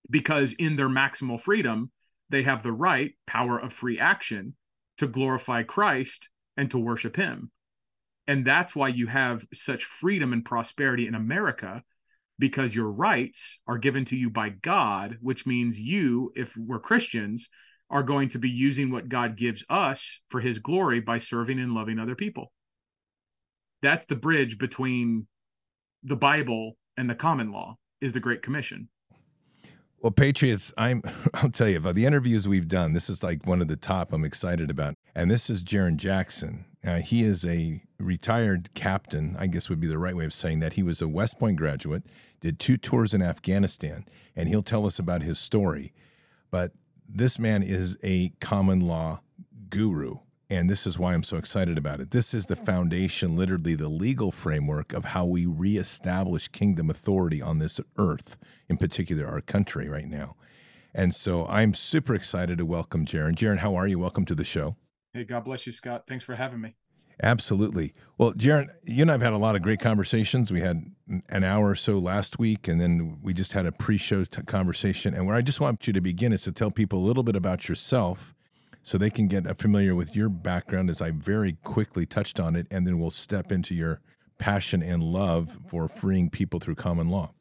Because 0.08 0.52
in 0.54 0.76
their 0.76 0.88
maximal 0.88 1.40
freedom, 1.40 1.90
they 2.30 2.42
have 2.42 2.62
the 2.62 2.72
right 2.72 3.12
power 3.26 3.58
of 3.58 3.72
free 3.72 3.98
action 3.98 4.54
to 4.98 5.06
glorify 5.06 5.62
Christ 5.62 6.30
and 6.56 6.70
to 6.70 6.78
worship 6.78 7.16
him. 7.16 7.50
And 8.26 8.44
that's 8.44 8.74
why 8.74 8.88
you 8.88 9.06
have 9.06 9.46
such 9.52 9.84
freedom 9.84 10.32
and 10.32 10.44
prosperity 10.44 11.06
in 11.06 11.14
America 11.14 11.82
because 12.38 12.74
your 12.74 12.90
rights 12.90 13.60
are 13.66 13.78
given 13.78 14.04
to 14.06 14.16
you 14.16 14.30
by 14.30 14.50
God, 14.50 15.16
which 15.20 15.46
means 15.46 15.78
you, 15.78 16.32
if 16.36 16.56
we're 16.56 16.80
Christians, 16.80 17.48
are 17.90 18.02
going 18.02 18.28
to 18.30 18.38
be 18.38 18.50
using 18.50 18.90
what 18.90 19.08
God 19.08 19.36
gives 19.36 19.64
us 19.68 20.20
for 20.28 20.40
his 20.40 20.58
glory 20.58 21.00
by 21.00 21.18
serving 21.18 21.60
and 21.60 21.72
loving 21.72 21.98
other 21.98 22.14
people. 22.14 22.52
That's 23.82 24.06
the 24.06 24.16
bridge 24.16 24.58
between 24.58 25.26
the 26.02 26.16
Bible 26.16 26.76
and 26.96 27.08
the 27.08 27.14
common 27.14 27.52
law 27.52 27.76
is 28.00 28.12
the 28.12 28.20
Great 28.20 28.42
Commission. 28.42 28.88
Well, 30.00 30.10
Patriots, 30.10 30.72
I'm 30.76 31.02
I'll 31.34 31.50
tell 31.50 31.68
you 31.68 31.78
about 31.78 31.94
the 31.94 32.06
interviews 32.06 32.46
we've 32.46 32.68
done. 32.68 32.92
This 32.92 33.08
is 33.08 33.22
like 33.22 33.46
one 33.46 33.60
of 33.60 33.68
the 33.68 33.76
top 33.76 34.12
I'm 34.12 34.24
excited 34.24 34.70
about. 34.70 34.94
And 35.14 35.30
this 35.30 35.48
is 35.50 35.64
Jarrin 35.64 35.96
Jackson. 35.96 36.64
Uh, 36.86 36.98
he 36.98 37.24
is 37.24 37.44
a 37.44 37.82
retired 37.98 38.72
captain, 38.74 39.36
I 39.38 39.46
guess 39.48 39.68
would 39.68 39.80
be 39.80 39.88
the 39.88 39.98
right 39.98 40.14
way 40.14 40.24
of 40.24 40.32
saying 40.32 40.60
that. 40.60 40.74
He 40.74 40.82
was 40.82 41.02
a 41.02 41.08
West 41.08 41.38
Point 41.38 41.56
graduate, 41.56 42.04
did 42.40 42.60
two 42.60 42.76
tours 42.76 43.14
in 43.14 43.22
Afghanistan, 43.22 44.04
and 44.36 44.48
he'll 44.48 44.62
tell 44.62 44.86
us 44.86 44.98
about 44.98 45.22
his 45.22 45.38
story. 45.38 45.92
But 46.50 46.72
this 47.08 47.38
man 47.38 47.62
is 47.62 47.96
a 48.02 48.30
common 48.40 48.80
law 48.80 49.20
guru. 49.68 50.18
And 50.48 50.70
this 50.70 50.86
is 50.86 50.96
why 50.96 51.12
I'm 51.12 51.24
so 51.24 51.38
excited 51.38 51.76
about 51.76 52.00
it. 52.00 52.12
This 52.12 52.32
is 52.32 52.46
the 52.46 52.54
foundation, 52.54 53.36
literally 53.36 53.74
the 53.74 53.88
legal 53.88 54.30
framework 54.30 54.92
of 54.92 55.06
how 55.06 55.24
we 55.24 55.44
reestablish 55.44 56.46
kingdom 56.48 56.88
authority 56.88 57.42
on 57.42 57.58
this 57.58 57.80
earth, 57.98 58.38
in 58.68 58.76
particular 58.76 59.26
our 59.26 59.40
country 59.40 59.88
right 59.88 60.06
now. 60.06 60.36
And 60.94 61.14
so 61.14 61.46
I'm 61.46 61.74
super 61.74 62.14
excited 62.14 62.58
to 62.58 62.64
welcome 62.64 63.06
Jarrin. 63.06 63.34
Jarrin, 63.34 63.58
how 63.58 63.74
are 63.74 63.88
you? 63.88 63.98
Welcome 63.98 64.24
to 64.26 64.36
the 64.36 64.44
show. 64.44 64.76
Hey, 65.12 65.24
God 65.24 65.44
bless 65.44 65.66
you, 65.66 65.72
Scott. 65.72 66.04
Thanks 66.06 66.24
for 66.24 66.36
having 66.36 66.60
me. 66.60 66.76
Absolutely. 67.22 67.94
Well, 68.18 68.32
Jarrin, 68.34 68.68
you 68.82 69.02
and 69.02 69.10
I 69.10 69.14
have 69.14 69.22
had 69.22 69.32
a 69.32 69.38
lot 69.38 69.56
of 69.56 69.62
great 69.62 69.80
conversations. 69.80 70.52
We 70.52 70.60
had 70.60 70.90
an 71.28 71.44
hour 71.44 71.70
or 71.70 71.74
so 71.74 71.98
last 71.98 72.38
week, 72.38 72.68
and 72.68 72.80
then 72.80 73.18
we 73.22 73.32
just 73.32 73.54
had 73.54 73.64
a 73.64 73.72
pre-show 73.72 74.24
t- 74.24 74.42
conversation. 74.42 75.14
And 75.14 75.26
where 75.26 75.36
I 75.36 75.40
just 75.40 75.60
want 75.60 75.86
you 75.86 75.92
to 75.92 76.00
begin 76.00 76.32
is 76.32 76.42
to 76.44 76.52
tell 76.52 76.70
people 76.70 76.98
a 76.98 77.06
little 77.06 77.22
bit 77.22 77.36
about 77.36 77.68
yourself, 77.68 78.34
so 78.82 78.98
they 78.98 79.10
can 79.10 79.26
get 79.28 79.58
familiar 79.58 79.94
with 79.94 80.14
your 80.14 80.28
background, 80.28 80.90
as 80.90 81.00
I 81.00 81.10
very 81.10 81.54
quickly 81.64 82.06
touched 82.06 82.38
on 82.38 82.54
it, 82.54 82.66
and 82.70 82.86
then 82.86 82.98
we'll 82.98 83.10
step 83.10 83.50
into 83.50 83.74
your 83.74 84.00
passion 84.38 84.82
and 84.82 85.02
love 85.02 85.58
for 85.66 85.88
freeing 85.88 86.30
people 86.30 86.60
through 86.60 86.76
common 86.76 87.08
law. 87.08 87.32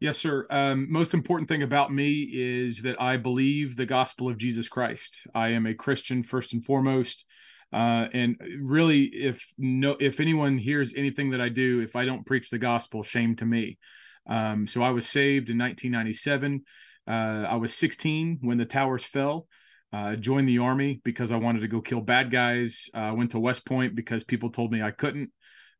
Yes, 0.00 0.18
sir. 0.18 0.46
Um, 0.50 0.90
most 0.90 1.12
important 1.12 1.48
thing 1.48 1.62
about 1.62 1.92
me 1.92 2.28
is 2.32 2.82
that 2.82 3.00
I 3.00 3.16
believe 3.16 3.76
the 3.76 3.86
gospel 3.86 4.28
of 4.28 4.38
Jesus 4.38 4.68
Christ. 4.68 5.26
I 5.34 5.48
am 5.48 5.66
a 5.66 5.74
Christian 5.74 6.22
first 6.22 6.52
and 6.52 6.64
foremost. 6.64 7.24
Uh, 7.74 8.08
and 8.12 8.36
really, 8.60 9.02
if 9.02 9.52
no, 9.58 9.96
if 9.98 10.20
anyone 10.20 10.58
hears 10.58 10.94
anything 10.94 11.30
that 11.30 11.40
I 11.40 11.48
do, 11.48 11.80
if 11.80 11.96
I 11.96 12.04
don't 12.04 12.24
preach 12.24 12.48
the 12.48 12.58
gospel, 12.58 13.02
shame 13.02 13.34
to 13.36 13.44
me. 13.44 13.78
Um, 14.28 14.68
so 14.68 14.80
I 14.80 14.90
was 14.90 15.08
saved 15.08 15.50
in 15.50 15.58
1997. 15.58 16.62
Uh, 17.08 17.10
I 17.10 17.56
was 17.56 17.74
16 17.74 18.38
when 18.42 18.58
the 18.58 18.64
towers 18.64 19.04
fell. 19.04 19.48
Uh, 19.92 20.14
joined 20.14 20.48
the 20.48 20.58
army 20.58 21.00
because 21.04 21.32
I 21.32 21.36
wanted 21.36 21.60
to 21.60 21.68
go 21.68 21.80
kill 21.80 22.00
bad 22.00 22.30
guys. 22.30 22.88
I 22.94 23.08
uh, 23.08 23.14
went 23.14 23.32
to 23.32 23.40
West 23.40 23.66
Point 23.66 23.96
because 23.96 24.22
people 24.22 24.50
told 24.50 24.70
me 24.70 24.80
I 24.80 24.92
couldn't. 24.92 25.32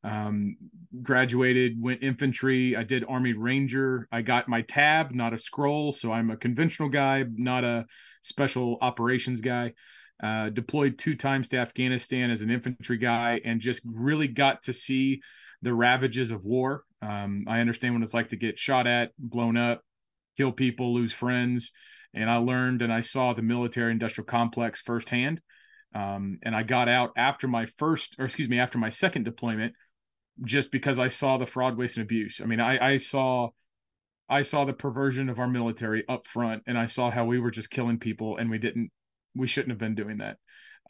Um, 0.03 0.57
graduated, 1.01 1.81
went 1.81 2.03
infantry. 2.03 2.75
I 2.75 2.83
did 2.83 3.05
Army 3.09 3.35
Ranger. 3.35 4.09
I 4.11 4.23
got 4.23 4.49
my 4.49 4.63
tab, 4.63 5.13
not 5.13 5.33
a 5.33 5.39
scroll. 5.39 5.93
So 5.93 6.11
I'm 6.11 6.31
a 6.31 6.37
conventional 6.37 6.89
guy, 6.89 7.25
not 7.37 7.63
a 7.63 7.87
special 8.23 8.79
operations 8.81 9.41
guy. 9.41 9.75
Uh, 10.23 10.49
deployed 10.49 10.97
two 10.97 11.17
times 11.17 11.49
to 11.49 11.59
Afghanistan 11.59 12.31
as 12.31 12.41
an 12.41 12.51
infantry 12.51 12.97
guy 12.97 13.41
and 13.45 13.61
just 13.61 13.83
really 13.85 14.29
got 14.29 14.63
to 14.63 14.73
see 14.73 15.21
the 15.61 15.75
ravages 15.75 16.31
of 16.31 16.45
war. 16.45 16.85
Um, 17.03 17.45
I 17.49 17.61
understand 17.61 17.95
what 17.95 18.03
it's 18.03 18.15
like 18.15 18.29
to 18.29 18.37
get 18.37 18.59
shot 18.59 18.87
at, 18.87 19.11
blown 19.19 19.57
up, 19.57 19.83
kill 20.37 20.53
people, 20.53 20.95
lose 20.95 21.13
friends. 21.13 21.73
And 22.15 22.31
I 22.31 22.37
learned 22.37 22.81
and 22.81 22.93
I 22.93 23.01
saw 23.01 23.33
the 23.33 23.43
military 23.43 23.91
industrial 23.91 24.27
complex 24.27 24.81
firsthand. 24.81 25.41
Um, 25.95 26.39
and 26.43 26.55
I 26.55 26.63
got 26.63 26.89
out 26.89 27.13
after 27.17 27.49
my 27.49 27.67
first, 27.67 28.17
or 28.19 28.25
excuse 28.25 28.49
me, 28.49 28.59
after 28.59 28.79
my 28.79 28.89
second 28.89 29.25
deployment, 29.25 29.75
just 30.45 30.73
because 30.73 30.99
I 30.99 31.09
saw 31.09 31.39
the 31.39 31.47
fraud, 31.47 31.77
waste, 31.77 31.97
and 31.97 32.05
abuse. 32.05 32.41
I 32.43 32.47
mean, 32.47 32.61
I, 32.61 32.95
I 32.95 32.97
saw, 32.97 33.51
I 34.29 34.43
saw 34.43 34.65
the 34.65 34.73
perversion 34.73 35.29
of 35.29 35.39
our 35.39 35.49
military 35.49 36.05
up 36.09 36.27
front, 36.27 36.63
and 36.67 36.77
I 36.77 36.87
saw 36.87 37.11
how 37.11 37.25
we 37.25 37.39
were 37.39 37.51
just 37.51 37.71
killing 37.71 37.99
people, 37.99 38.37
and 38.39 38.51
we 38.51 38.59
didn't, 38.59 38.91
we 39.35 39.47
shouldn't 39.47 39.71
have 39.71 39.79
been 39.79 39.95
doing 39.95 40.19
that. 40.19 40.37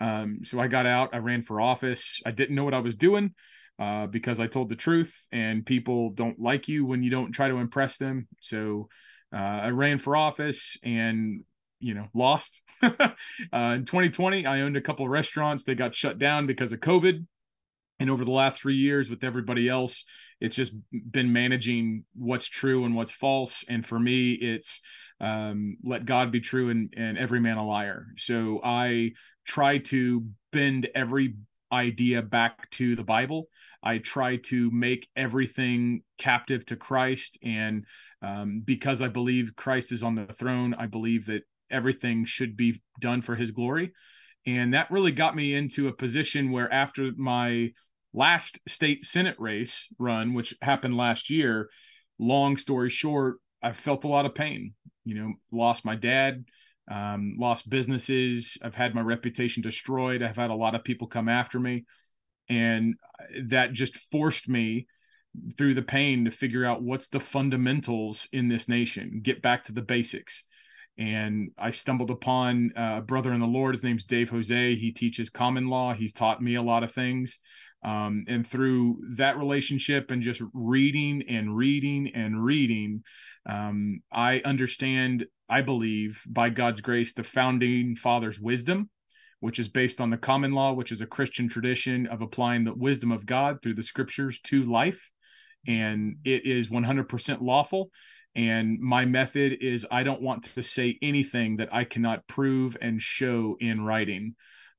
Um, 0.00 0.40
so 0.44 0.58
I 0.60 0.66
got 0.66 0.86
out. 0.86 1.14
I 1.14 1.18
ran 1.18 1.42
for 1.42 1.60
office. 1.60 2.20
I 2.26 2.30
didn't 2.30 2.56
know 2.56 2.64
what 2.64 2.74
I 2.74 2.80
was 2.80 2.96
doing 2.96 3.34
uh, 3.78 4.06
because 4.06 4.40
I 4.40 4.46
told 4.46 4.68
the 4.68 4.76
truth, 4.76 5.26
and 5.32 5.64
people 5.64 6.10
don't 6.10 6.38
like 6.38 6.68
you 6.68 6.84
when 6.84 7.02
you 7.02 7.10
don't 7.10 7.32
try 7.32 7.48
to 7.48 7.58
impress 7.58 7.96
them. 7.96 8.28
So 8.40 8.88
uh, 9.32 9.38
I 9.38 9.70
ran 9.70 9.98
for 9.98 10.16
office 10.16 10.76
and 10.82 11.44
you 11.80 11.94
know 11.94 12.06
lost. 12.14 12.62
uh, 12.82 13.10
in 13.52 13.84
2020, 13.84 14.46
I 14.46 14.62
owned 14.62 14.76
a 14.76 14.80
couple 14.80 15.04
of 15.04 15.10
restaurants. 15.10 15.64
They 15.64 15.74
got 15.74 15.94
shut 15.94 16.18
down 16.18 16.46
because 16.46 16.72
of 16.72 16.80
COVID. 16.80 17.26
And 18.00 18.10
over 18.10 18.24
the 18.24 18.32
last 18.32 18.60
three 18.60 18.74
years, 18.74 19.08
with 19.08 19.22
everybody 19.22 19.68
else, 19.68 20.04
it's 20.40 20.56
just 20.56 20.74
been 21.10 21.32
managing 21.32 22.04
what's 22.14 22.46
true 22.46 22.84
and 22.84 22.94
what's 22.94 23.12
false. 23.12 23.64
And 23.68 23.86
for 23.86 23.98
me, 23.98 24.32
it's 24.32 24.80
um, 25.24 25.78
let 25.82 26.04
God 26.04 26.30
be 26.30 26.40
true 26.40 26.68
and, 26.68 26.92
and 26.96 27.16
every 27.16 27.40
man 27.40 27.56
a 27.56 27.66
liar. 27.66 28.08
So 28.16 28.60
I 28.62 29.12
try 29.46 29.78
to 29.78 30.26
bend 30.52 30.88
every 30.94 31.34
idea 31.72 32.20
back 32.20 32.68
to 32.72 32.94
the 32.94 33.04
Bible. 33.04 33.48
I 33.82 33.98
try 33.98 34.36
to 34.36 34.70
make 34.70 35.08
everything 35.16 36.02
captive 36.18 36.66
to 36.66 36.76
Christ. 36.76 37.38
And 37.42 37.86
um, 38.20 38.62
because 38.64 39.00
I 39.00 39.08
believe 39.08 39.56
Christ 39.56 39.92
is 39.92 40.02
on 40.02 40.14
the 40.14 40.26
throne, 40.26 40.74
I 40.74 40.86
believe 40.86 41.26
that 41.26 41.42
everything 41.70 42.26
should 42.26 42.54
be 42.54 42.82
done 43.00 43.22
for 43.22 43.34
his 43.34 43.50
glory. 43.50 43.92
And 44.46 44.74
that 44.74 44.90
really 44.90 45.12
got 45.12 45.34
me 45.34 45.54
into 45.54 45.88
a 45.88 45.92
position 45.92 46.50
where 46.50 46.70
after 46.70 47.12
my 47.16 47.72
last 48.12 48.58
state 48.68 49.06
Senate 49.06 49.36
race 49.38 49.88
run, 49.98 50.34
which 50.34 50.54
happened 50.60 50.98
last 50.98 51.30
year, 51.30 51.70
long 52.18 52.58
story 52.58 52.90
short, 52.90 53.38
I 53.62 53.72
felt 53.72 54.04
a 54.04 54.08
lot 54.08 54.26
of 54.26 54.34
pain. 54.34 54.74
You 55.04 55.14
know, 55.14 55.34
lost 55.52 55.84
my 55.84 55.96
dad, 55.96 56.44
um, 56.90 57.36
lost 57.38 57.70
businesses. 57.70 58.58
I've 58.62 58.74
had 58.74 58.94
my 58.94 59.00
reputation 59.00 59.62
destroyed. 59.62 60.22
I've 60.22 60.36
had 60.36 60.50
a 60.50 60.54
lot 60.54 60.74
of 60.74 60.84
people 60.84 61.06
come 61.06 61.28
after 61.28 61.58
me. 61.58 61.84
And 62.48 62.94
that 63.44 63.72
just 63.72 63.96
forced 63.96 64.48
me 64.48 64.86
through 65.56 65.74
the 65.74 65.82
pain 65.82 66.24
to 66.24 66.30
figure 66.30 66.64
out 66.64 66.82
what's 66.82 67.08
the 67.08 67.20
fundamentals 67.20 68.28
in 68.32 68.48
this 68.48 68.68
nation, 68.68 69.20
get 69.22 69.42
back 69.42 69.64
to 69.64 69.72
the 69.72 69.82
basics. 69.82 70.46
And 70.96 71.50
I 71.58 71.70
stumbled 71.70 72.10
upon 72.10 72.70
a 72.76 73.00
brother 73.00 73.32
in 73.32 73.40
the 73.40 73.46
Lord. 73.46 73.74
His 73.74 73.82
name's 73.82 74.04
Dave 74.04 74.30
Jose. 74.30 74.76
He 74.76 74.92
teaches 74.92 75.28
common 75.28 75.68
law. 75.68 75.92
He's 75.92 76.12
taught 76.12 76.40
me 76.40 76.54
a 76.54 76.62
lot 76.62 76.84
of 76.84 76.92
things. 76.92 77.40
Um, 77.82 78.24
and 78.28 78.46
through 78.46 78.98
that 79.16 79.36
relationship 79.36 80.10
and 80.10 80.22
just 80.22 80.40
reading 80.54 81.24
and 81.28 81.56
reading 81.56 82.12
and 82.14 82.42
reading, 82.42 83.02
um, 83.46 84.02
I 84.12 84.40
understand, 84.44 85.26
I 85.48 85.60
believe, 85.60 86.22
by 86.26 86.50
God's 86.50 86.80
grace, 86.80 87.12
the 87.12 87.22
founding 87.22 87.96
fathers' 87.96 88.40
wisdom, 88.40 88.90
which 89.40 89.58
is 89.58 89.68
based 89.68 90.00
on 90.00 90.10
the 90.10 90.16
common 90.16 90.52
law, 90.52 90.72
which 90.72 90.92
is 90.92 91.00
a 91.00 91.06
Christian 91.06 91.48
tradition 91.48 92.06
of 92.06 92.22
applying 92.22 92.64
the 92.64 92.74
wisdom 92.74 93.12
of 93.12 93.26
God 93.26 93.60
through 93.62 93.74
the 93.74 93.82
scriptures 93.82 94.40
to 94.44 94.64
life. 94.64 95.10
And 95.66 96.16
it 96.24 96.46
is 96.46 96.68
100% 96.68 97.40
lawful. 97.40 97.90
And 98.34 98.80
my 98.80 99.04
method 99.04 99.58
is 99.60 99.86
I 99.90 100.02
don't 100.02 100.22
want 100.22 100.42
to 100.44 100.62
say 100.62 100.98
anything 101.02 101.58
that 101.58 101.72
I 101.72 101.84
cannot 101.84 102.26
prove 102.26 102.76
and 102.80 103.00
show 103.00 103.56
in 103.60 103.84
writing. 103.84 104.34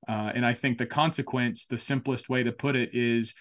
Uh, 0.08 0.32
and 0.36 0.46
I 0.46 0.54
think 0.54 0.78
the 0.78 0.86
consequence, 0.86 1.66
the 1.66 1.78
simplest 1.78 2.30
way 2.30 2.44
to 2.44 2.52
put 2.52 2.76
it 2.76 2.94
is 2.94 3.34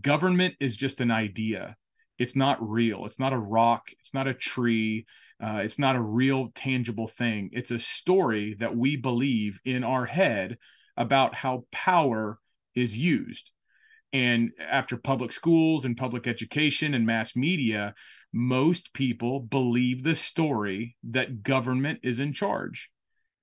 government 0.00 0.54
is 0.60 0.76
just 0.76 1.00
an 1.00 1.10
idea. 1.10 1.76
It's 2.18 2.36
not 2.36 2.62
real. 2.66 3.04
It's 3.04 3.18
not 3.18 3.32
a 3.32 3.38
rock. 3.38 3.88
It's 3.98 4.14
not 4.14 4.28
a 4.28 4.34
tree. 4.34 5.06
Uh, 5.42 5.62
it's 5.64 5.78
not 5.78 5.96
a 5.96 6.02
real 6.02 6.50
tangible 6.54 7.08
thing. 7.08 7.50
It's 7.52 7.70
a 7.70 7.78
story 7.78 8.54
that 8.60 8.76
we 8.76 8.96
believe 8.96 9.58
in 9.64 9.82
our 9.82 10.04
head 10.04 10.58
about 10.96 11.34
how 11.34 11.64
power 11.72 12.38
is 12.74 12.96
used. 12.96 13.50
And 14.12 14.52
after 14.60 14.96
public 14.96 15.32
schools 15.32 15.84
and 15.84 15.96
public 15.96 16.26
education 16.26 16.94
and 16.94 17.06
mass 17.06 17.34
media, 17.34 17.94
most 18.32 18.92
people 18.92 19.40
believe 19.40 20.02
the 20.02 20.14
story 20.14 20.96
that 21.10 21.42
government 21.42 22.00
is 22.02 22.18
in 22.18 22.32
charge. 22.32 22.90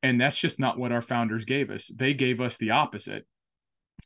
And 0.01 0.21
that's 0.21 0.37
just 0.37 0.59
not 0.59 0.77
what 0.77 0.91
our 0.91 1.01
founders 1.01 1.45
gave 1.45 1.69
us. 1.69 1.87
They 1.87 2.13
gave 2.13 2.39
us 2.39 2.57
the 2.57 2.71
opposite. 2.71 3.25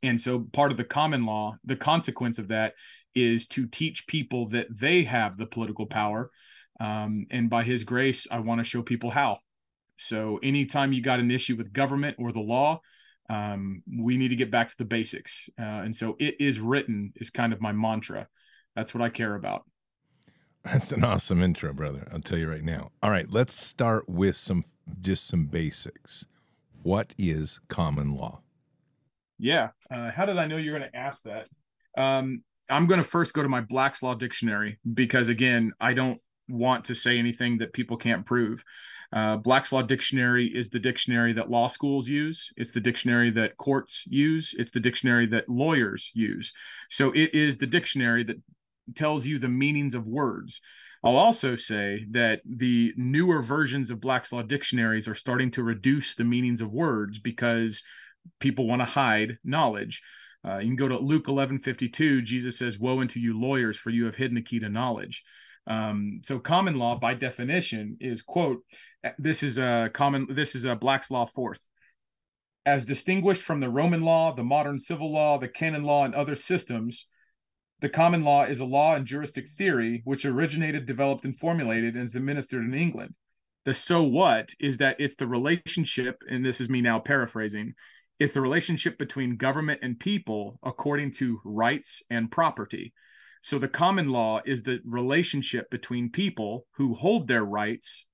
And 0.01 0.19
so 0.19 0.47
part 0.51 0.71
of 0.71 0.77
the 0.77 0.83
common 0.83 1.25
law, 1.25 1.57
the 1.63 1.75
consequence 1.75 2.39
of 2.39 2.49
that 2.49 2.73
is 3.15 3.47
to 3.49 3.67
teach 3.67 4.07
people 4.07 4.49
that 4.49 4.67
they 4.69 5.03
have 5.03 5.37
the 5.37 5.45
political 5.45 5.85
power. 5.85 6.31
Um, 6.79 7.27
and 7.29 7.49
by 7.49 7.63
his 7.63 7.83
grace, 7.83 8.27
I 8.31 8.39
want 8.39 8.59
to 8.59 8.65
show 8.65 8.81
people 8.81 9.11
how. 9.11 9.39
So 9.95 10.39
anytime 10.41 10.91
you 10.91 11.01
got 11.01 11.19
an 11.19 11.31
issue 11.31 11.55
with 11.55 11.71
government 11.71 12.17
or 12.19 12.31
the 12.31 12.41
law, 12.41 12.81
um, 13.29 13.83
we 13.87 14.17
need 14.17 14.29
to 14.29 14.35
get 14.35 14.51
back 14.51 14.67
to 14.69 14.77
the 14.77 14.85
basics. 14.85 15.49
Uh, 15.59 15.83
and 15.85 15.95
so 15.95 16.15
it 16.19 16.35
is 16.39 16.59
written 16.59 17.13
is 17.15 17.29
kind 17.29 17.53
of 17.53 17.61
my 17.61 17.71
mantra. 17.71 18.27
That's 18.75 18.93
what 18.93 19.03
I 19.03 19.09
care 19.09 19.35
about. 19.35 19.63
That's 20.63 20.91
an 20.91 21.03
awesome 21.03 21.41
intro, 21.41 21.73
brother. 21.73 22.07
I'll 22.11 22.19
tell 22.19 22.39
you 22.39 22.49
right 22.49 22.63
now. 22.63 22.91
All 23.01 23.11
right, 23.11 23.29
let's 23.29 23.53
start 23.53 24.07
with 24.07 24.35
some 24.35 24.63
just 25.01 25.27
some 25.27 25.45
basics. 25.45 26.25
What 26.81 27.13
is 27.17 27.59
common 27.67 28.15
law? 28.15 28.41
Yeah. 29.43 29.71
Uh, 29.91 30.09
how 30.09 30.25
did 30.25 30.37
I 30.37 30.47
know 30.47 30.55
you're 30.55 30.77
going 30.77 30.89
to 30.89 30.97
ask 30.97 31.23
that? 31.23 31.49
Um, 31.97 32.43
I'm 32.69 32.87
going 32.87 33.01
to 33.01 33.07
first 33.07 33.33
go 33.33 33.43
to 33.43 33.49
my 33.49 33.59
Black's 33.59 34.01
Law 34.01 34.15
Dictionary 34.15 34.79
because, 34.93 35.27
again, 35.27 35.73
I 35.81 35.93
don't 35.93 36.21
want 36.47 36.85
to 36.85 36.95
say 36.95 37.19
anything 37.19 37.57
that 37.57 37.73
people 37.73 37.97
can't 37.97 38.25
prove. 38.25 38.63
Uh, 39.11 39.35
Black's 39.35 39.73
Law 39.73 39.81
Dictionary 39.81 40.45
is 40.45 40.69
the 40.69 40.79
dictionary 40.79 41.33
that 41.33 41.51
law 41.51 41.67
schools 41.67 42.07
use. 42.07 42.53
It's 42.55 42.71
the 42.71 42.79
dictionary 42.79 43.31
that 43.31 43.57
courts 43.57 44.05
use. 44.07 44.55
It's 44.57 44.71
the 44.71 44.79
dictionary 44.79 45.25
that 45.27 45.49
lawyers 45.49 46.09
use. 46.13 46.53
So 46.89 47.11
it 47.11 47.35
is 47.35 47.57
the 47.57 47.67
dictionary 47.67 48.23
that 48.23 48.41
tells 48.95 49.25
you 49.25 49.39
the 49.39 49.49
meanings 49.49 49.93
of 49.93 50.07
words. 50.07 50.61
I'll 51.03 51.17
also 51.17 51.57
say 51.57 52.05
that 52.11 52.39
the 52.45 52.93
newer 52.95 53.41
versions 53.41 53.91
of 53.91 53.99
Black's 53.99 54.31
Law 54.31 54.41
dictionaries 54.41 55.09
are 55.09 55.15
starting 55.15 55.51
to 55.51 55.63
reduce 55.63 56.15
the 56.15 56.23
meanings 56.23 56.61
of 56.61 56.71
words 56.71 57.19
because 57.19 57.83
people 58.39 58.67
want 58.67 58.81
to 58.81 58.85
hide 58.85 59.37
knowledge. 59.43 60.01
Uh, 60.45 60.57
you 60.57 60.67
can 60.67 60.75
go 60.75 60.89
to 60.89 60.97
Luke 60.97 61.27
11 61.27 61.59
52. 61.59 62.21
Jesus 62.21 62.57
says, 62.57 62.79
Woe 62.79 62.99
unto 62.99 63.19
you, 63.19 63.39
lawyers, 63.39 63.77
for 63.77 63.89
you 63.89 64.05
have 64.05 64.15
hidden 64.15 64.35
the 64.35 64.41
key 64.41 64.59
to 64.59 64.69
knowledge. 64.69 65.23
Um, 65.67 66.19
so, 66.23 66.39
common 66.39 66.77
law, 66.77 66.97
by 66.97 67.13
definition, 67.13 67.97
is 67.99 68.21
quote, 68.21 68.63
this 69.17 69.43
is 69.43 69.57
a 69.57 69.89
common, 69.93 70.27
this 70.29 70.55
is 70.55 70.65
a 70.65 70.75
Black's 70.75 71.11
Law 71.11 71.25
fourth. 71.25 71.65
As 72.65 72.85
distinguished 72.85 73.41
from 73.41 73.59
the 73.59 73.69
Roman 73.69 74.03
law, 74.03 74.33
the 74.33 74.43
modern 74.43 74.79
civil 74.79 75.11
law, 75.11 75.37
the 75.37 75.49
canon 75.49 75.83
law, 75.83 76.05
and 76.05 76.15
other 76.15 76.35
systems, 76.35 77.07
the 77.81 77.89
common 77.89 78.23
law 78.23 78.43
is 78.43 78.61
a 78.61 78.65
law 78.65 78.95
and 78.95 79.05
juristic 79.05 79.49
theory 79.49 80.01
which 80.05 80.23
originated, 80.23 80.85
developed, 80.85 81.25
and 81.25 81.37
formulated 81.37 81.95
and 81.95 82.05
is 82.05 82.15
administered 82.15 82.63
in 82.63 82.73
England. 82.73 83.13
The 83.65 83.73
so 83.73 84.03
what 84.03 84.49
is 84.59 84.77
that 84.77 84.99
it's 84.99 85.15
the 85.15 85.27
relationship, 85.27 86.21
and 86.29 86.45
this 86.45 86.61
is 86.61 86.69
me 86.69 86.81
now 86.81 86.99
paraphrasing, 86.99 87.73
it's 88.19 88.33
the 88.33 88.41
relationship 88.41 88.97
between 88.97 89.37
government 89.37 89.79
and 89.81 89.99
people 89.99 90.59
according 90.63 91.11
to 91.11 91.41
rights 91.43 92.03
and 92.09 92.31
property. 92.31 92.93
So 93.41 93.59
the 93.59 93.67
common 93.67 94.09
law 94.09 94.41
is 94.45 94.63
the 94.63 94.79
relationship 94.85 95.69
between 95.69 96.11
people 96.11 96.65
who 96.75 96.93
hold 96.93 97.27
their 97.27 97.43
rights 97.43 98.07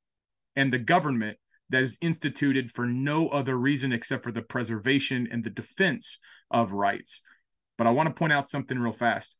and 0.56 0.74
the 0.74 0.80
government 0.80 1.38
that 1.70 1.84
is 1.84 1.98
instituted 2.02 2.72
for 2.72 2.86
no 2.86 3.28
other 3.30 3.56
reason 3.58 3.94
except 3.94 4.24
for 4.24 4.32
the 4.32 4.42
preservation 4.42 5.28
and 5.32 5.44
the 5.44 5.52
defense 5.52 6.20
of 6.50 6.74
rights. 6.74 7.22
But 7.78 7.88
I 7.88 7.92
want 7.92 8.08
to 8.08 8.16
point 8.16 8.34
out 8.34 8.50
something 8.50 8.80
real 8.80 8.92
fast. 8.92 9.38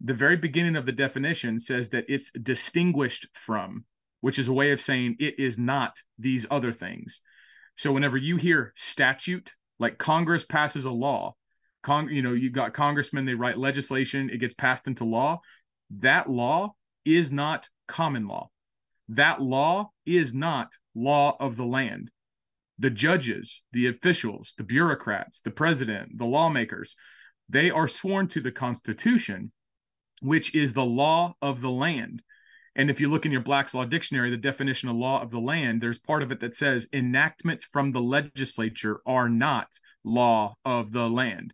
The 0.00 0.14
very 0.14 0.36
beginning 0.36 0.76
of 0.76 0.86
the 0.86 0.92
definition 0.92 1.58
says 1.58 1.90
that 1.90 2.04
it's 2.08 2.30
distinguished 2.32 3.28
from, 3.32 3.84
which 4.20 4.38
is 4.38 4.48
a 4.48 4.52
way 4.52 4.72
of 4.72 4.80
saying 4.80 5.16
it 5.20 5.38
is 5.38 5.58
not 5.58 5.94
these 6.18 6.46
other 6.50 6.72
things. 6.72 7.20
So 7.76 7.92
whenever 7.92 8.16
you 8.16 8.36
hear 8.36 8.72
statute, 8.74 9.54
like 9.78 9.98
Congress 9.98 10.44
passes 10.44 10.84
a 10.84 10.90
law, 10.90 11.34
Cong- 11.82 12.10
you 12.10 12.22
know, 12.22 12.32
you 12.32 12.50
got 12.50 12.74
congressmen, 12.74 13.24
they 13.24 13.34
write 13.34 13.58
legislation, 13.58 14.30
it 14.30 14.38
gets 14.38 14.54
passed 14.54 14.86
into 14.88 15.04
law. 15.04 15.40
That 15.90 16.28
law 16.28 16.74
is 17.04 17.30
not 17.32 17.68
common 17.86 18.26
law. 18.26 18.50
That 19.08 19.40
law 19.40 19.92
is 20.04 20.34
not 20.34 20.74
law 20.94 21.36
of 21.40 21.56
the 21.56 21.64
land. 21.64 22.10
The 22.78 22.90
judges, 22.90 23.62
the 23.72 23.88
officials, 23.88 24.54
the 24.58 24.64
bureaucrats, 24.64 25.40
the 25.40 25.50
president, 25.50 26.18
the 26.18 26.26
lawmakers, 26.26 26.96
they 27.48 27.70
are 27.70 27.88
sworn 27.88 28.28
to 28.28 28.40
the 28.40 28.52
Constitution, 28.52 29.50
which 30.20 30.54
is 30.54 30.72
the 30.72 30.84
law 30.84 31.34
of 31.40 31.60
the 31.60 31.70
land. 31.70 32.22
And 32.78 32.90
if 32.90 33.00
you 33.00 33.10
look 33.10 33.26
in 33.26 33.32
your 33.32 33.42
Black's 33.42 33.74
Law 33.74 33.84
Dictionary, 33.84 34.30
the 34.30 34.36
definition 34.36 34.88
of 34.88 34.94
law 34.94 35.20
of 35.20 35.32
the 35.32 35.40
land, 35.40 35.80
there's 35.80 35.98
part 35.98 36.22
of 36.22 36.30
it 36.30 36.38
that 36.40 36.54
says 36.54 36.88
enactments 36.92 37.64
from 37.64 37.90
the 37.90 38.00
legislature 38.00 39.00
are 39.04 39.28
not 39.28 39.66
law 40.04 40.54
of 40.64 40.92
the 40.92 41.10
land. 41.10 41.52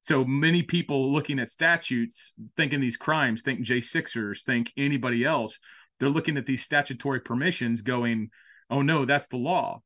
So 0.00 0.24
many 0.24 0.64
people 0.64 1.12
looking 1.12 1.38
at 1.38 1.50
statutes, 1.50 2.34
thinking 2.56 2.80
these 2.80 2.96
crimes, 2.96 3.42
think 3.42 3.60
J6ers, 3.60 4.42
think 4.42 4.72
anybody 4.76 5.24
else, 5.24 5.60
they're 6.00 6.08
looking 6.08 6.36
at 6.36 6.46
these 6.46 6.64
statutory 6.64 7.20
permissions 7.20 7.82
going, 7.82 8.30
oh 8.70 8.82
no, 8.82 9.04
that's 9.04 9.28
the 9.28 9.36
law, 9.36 9.82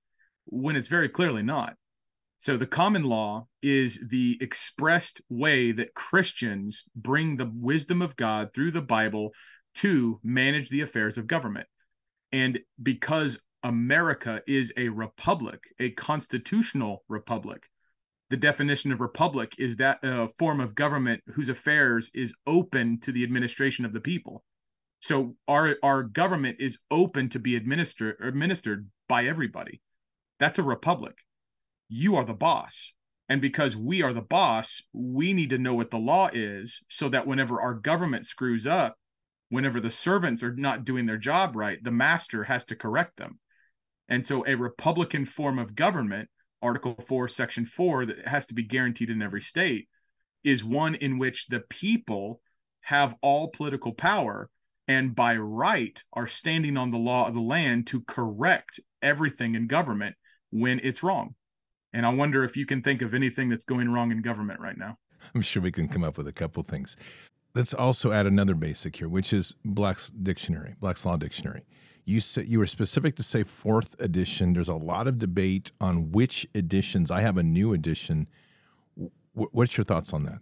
when 0.46 0.76
it's 0.76 0.88
very 0.88 1.10
clearly 1.10 1.42
not. 1.42 1.74
So 2.38 2.56
the 2.56 2.66
common 2.66 3.04
law 3.04 3.48
is 3.62 4.06
the 4.08 4.38
expressed 4.40 5.20
way 5.28 5.72
that 5.72 5.94
Christians 5.94 6.84
bring 6.96 7.36
the 7.36 7.50
wisdom 7.54 8.00
of 8.00 8.16
God 8.16 8.54
through 8.54 8.70
the 8.70 8.82
Bible 8.82 9.32
to 9.74 10.20
manage 10.22 10.68
the 10.68 10.80
affairs 10.80 11.18
of 11.18 11.26
government. 11.26 11.66
And 12.32 12.60
because 12.82 13.42
America 13.62 14.42
is 14.46 14.72
a 14.76 14.88
republic, 14.88 15.62
a 15.78 15.90
constitutional 15.90 17.04
republic, 17.08 17.68
the 18.30 18.36
definition 18.36 18.90
of 18.92 19.00
republic 19.00 19.54
is 19.58 19.76
that 19.76 19.98
a 20.02 20.26
form 20.26 20.60
of 20.60 20.74
government 20.74 21.22
whose 21.34 21.48
affairs 21.48 22.10
is 22.14 22.36
open 22.46 22.98
to 23.00 23.12
the 23.12 23.22
administration 23.22 23.84
of 23.84 23.92
the 23.92 24.00
people. 24.00 24.42
So 25.00 25.36
our 25.46 25.76
our 25.82 26.02
government 26.02 26.56
is 26.60 26.78
open 26.90 27.28
to 27.28 27.38
be 27.38 27.56
administered 27.56 28.16
administered 28.22 28.88
by 29.08 29.26
everybody. 29.26 29.82
That's 30.40 30.58
a 30.58 30.62
republic. 30.62 31.18
You 31.88 32.16
are 32.16 32.24
the 32.24 32.34
boss. 32.34 32.94
And 33.28 33.40
because 33.40 33.76
we 33.76 34.02
are 34.02 34.12
the 34.12 34.22
boss, 34.22 34.82
we 34.92 35.32
need 35.32 35.50
to 35.50 35.58
know 35.58 35.74
what 35.74 35.90
the 35.90 35.98
law 35.98 36.30
is 36.32 36.84
so 36.88 37.08
that 37.10 37.26
whenever 37.26 37.60
our 37.60 37.74
government 37.74 38.26
screws 38.26 38.66
up, 38.66 38.96
whenever 39.54 39.80
the 39.80 39.90
servants 39.90 40.42
are 40.42 40.54
not 40.54 40.84
doing 40.84 41.06
their 41.06 41.16
job 41.16 41.56
right, 41.56 41.82
the 41.82 41.90
master 41.90 42.44
has 42.44 42.64
to 42.66 42.76
correct 42.76 43.16
them. 43.16 43.38
And 44.08 44.24
so 44.24 44.44
a 44.46 44.54
republican 44.54 45.24
form 45.24 45.58
of 45.58 45.74
government 45.74 46.28
Article 46.64 46.94
4, 46.94 47.28
Section 47.28 47.66
4, 47.66 48.06
that 48.06 48.26
has 48.26 48.46
to 48.46 48.54
be 48.54 48.62
guaranteed 48.62 49.10
in 49.10 49.20
every 49.20 49.42
state, 49.42 49.86
is 50.42 50.64
one 50.64 50.94
in 50.94 51.18
which 51.18 51.46
the 51.48 51.60
people 51.68 52.40
have 52.80 53.14
all 53.20 53.48
political 53.48 53.92
power 53.92 54.48
and 54.88 55.14
by 55.14 55.36
right 55.36 56.02
are 56.14 56.26
standing 56.26 56.78
on 56.78 56.90
the 56.90 56.98
law 56.98 57.28
of 57.28 57.34
the 57.34 57.40
land 57.40 57.86
to 57.88 58.00
correct 58.02 58.80
everything 59.02 59.54
in 59.54 59.66
government 59.66 60.16
when 60.50 60.80
it's 60.82 61.02
wrong. 61.02 61.34
And 61.92 62.06
I 62.06 62.08
wonder 62.08 62.44
if 62.44 62.56
you 62.56 62.64
can 62.64 62.82
think 62.82 63.02
of 63.02 63.12
anything 63.12 63.50
that's 63.50 63.66
going 63.66 63.90
wrong 63.92 64.10
in 64.10 64.22
government 64.22 64.60
right 64.60 64.76
now. 64.76 64.96
I'm 65.34 65.42
sure 65.42 65.62
we 65.62 65.70
can 65.70 65.88
come 65.88 66.02
up 66.02 66.16
with 66.16 66.26
a 66.26 66.32
couple 66.32 66.62
things. 66.62 66.96
Let's 67.54 67.72
also 67.72 68.10
add 68.10 68.26
another 68.26 68.54
basic 68.54 68.96
here, 68.96 69.08
which 69.08 69.32
is 69.32 69.54
Black's 69.64 70.10
dictionary, 70.10 70.74
Black's 70.80 71.06
Law 71.06 71.16
Dictionary. 71.16 71.62
You 72.04 72.20
said 72.20 72.48
you 72.48 72.58
were 72.58 72.66
specific 72.66 73.14
to 73.16 73.22
say 73.22 73.44
fourth 73.44 73.94
edition. 74.00 74.54
There's 74.54 74.68
a 74.68 74.74
lot 74.74 75.06
of 75.06 75.20
debate 75.20 75.70
on 75.80 76.10
which 76.10 76.48
editions. 76.52 77.12
I 77.12 77.20
have 77.20 77.38
a 77.38 77.44
new 77.44 77.72
edition. 77.72 78.26
W- 78.96 79.10
what's 79.52 79.76
your 79.76 79.84
thoughts 79.84 80.12
on 80.12 80.24
that? 80.24 80.40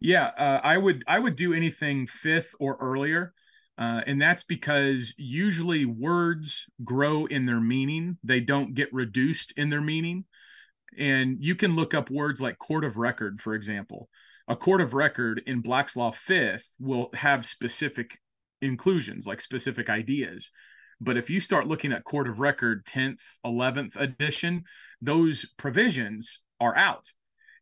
Yeah, 0.00 0.30
uh, 0.38 0.60
I 0.64 0.78
would 0.78 1.04
I 1.06 1.18
would 1.18 1.36
do 1.36 1.52
anything 1.52 2.06
fifth 2.06 2.54
or 2.58 2.76
earlier, 2.80 3.34
uh, 3.76 4.00
and 4.06 4.20
that's 4.20 4.42
because 4.42 5.14
usually 5.18 5.84
words 5.84 6.70
grow 6.82 7.26
in 7.26 7.44
their 7.44 7.60
meaning. 7.60 8.16
They 8.24 8.40
don't 8.40 8.74
get 8.74 8.92
reduced 8.92 9.52
in 9.58 9.68
their 9.68 9.82
meaning, 9.82 10.24
and 10.96 11.36
you 11.40 11.56
can 11.56 11.76
look 11.76 11.92
up 11.92 12.10
words 12.10 12.40
like 12.40 12.58
court 12.58 12.84
of 12.84 12.96
record, 12.96 13.42
for 13.42 13.54
example. 13.54 14.08
A 14.48 14.56
court 14.56 14.80
of 14.80 14.92
record 14.92 15.42
in 15.46 15.60
Black's 15.60 15.96
Law 15.96 16.10
Fifth 16.10 16.70
will 16.78 17.08
have 17.14 17.46
specific 17.46 18.18
inclusions, 18.60 19.26
like 19.26 19.40
specific 19.40 19.88
ideas. 19.88 20.50
But 21.00 21.16
if 21.16 21.30
you 21.30 21.40
start 21.40 21.66
looking 21.66 21.92
at 21.92 22.04
court 22.04 22.28
of 22.28 22.38
record 22.38 22.84
10th, 22.84 23.20
11th 23.44 23.96
edition, 23.96 24.64
those 25.00 25.46
provisions 25.56 26.40
are 26.60 26.76
out. 26.76 27.10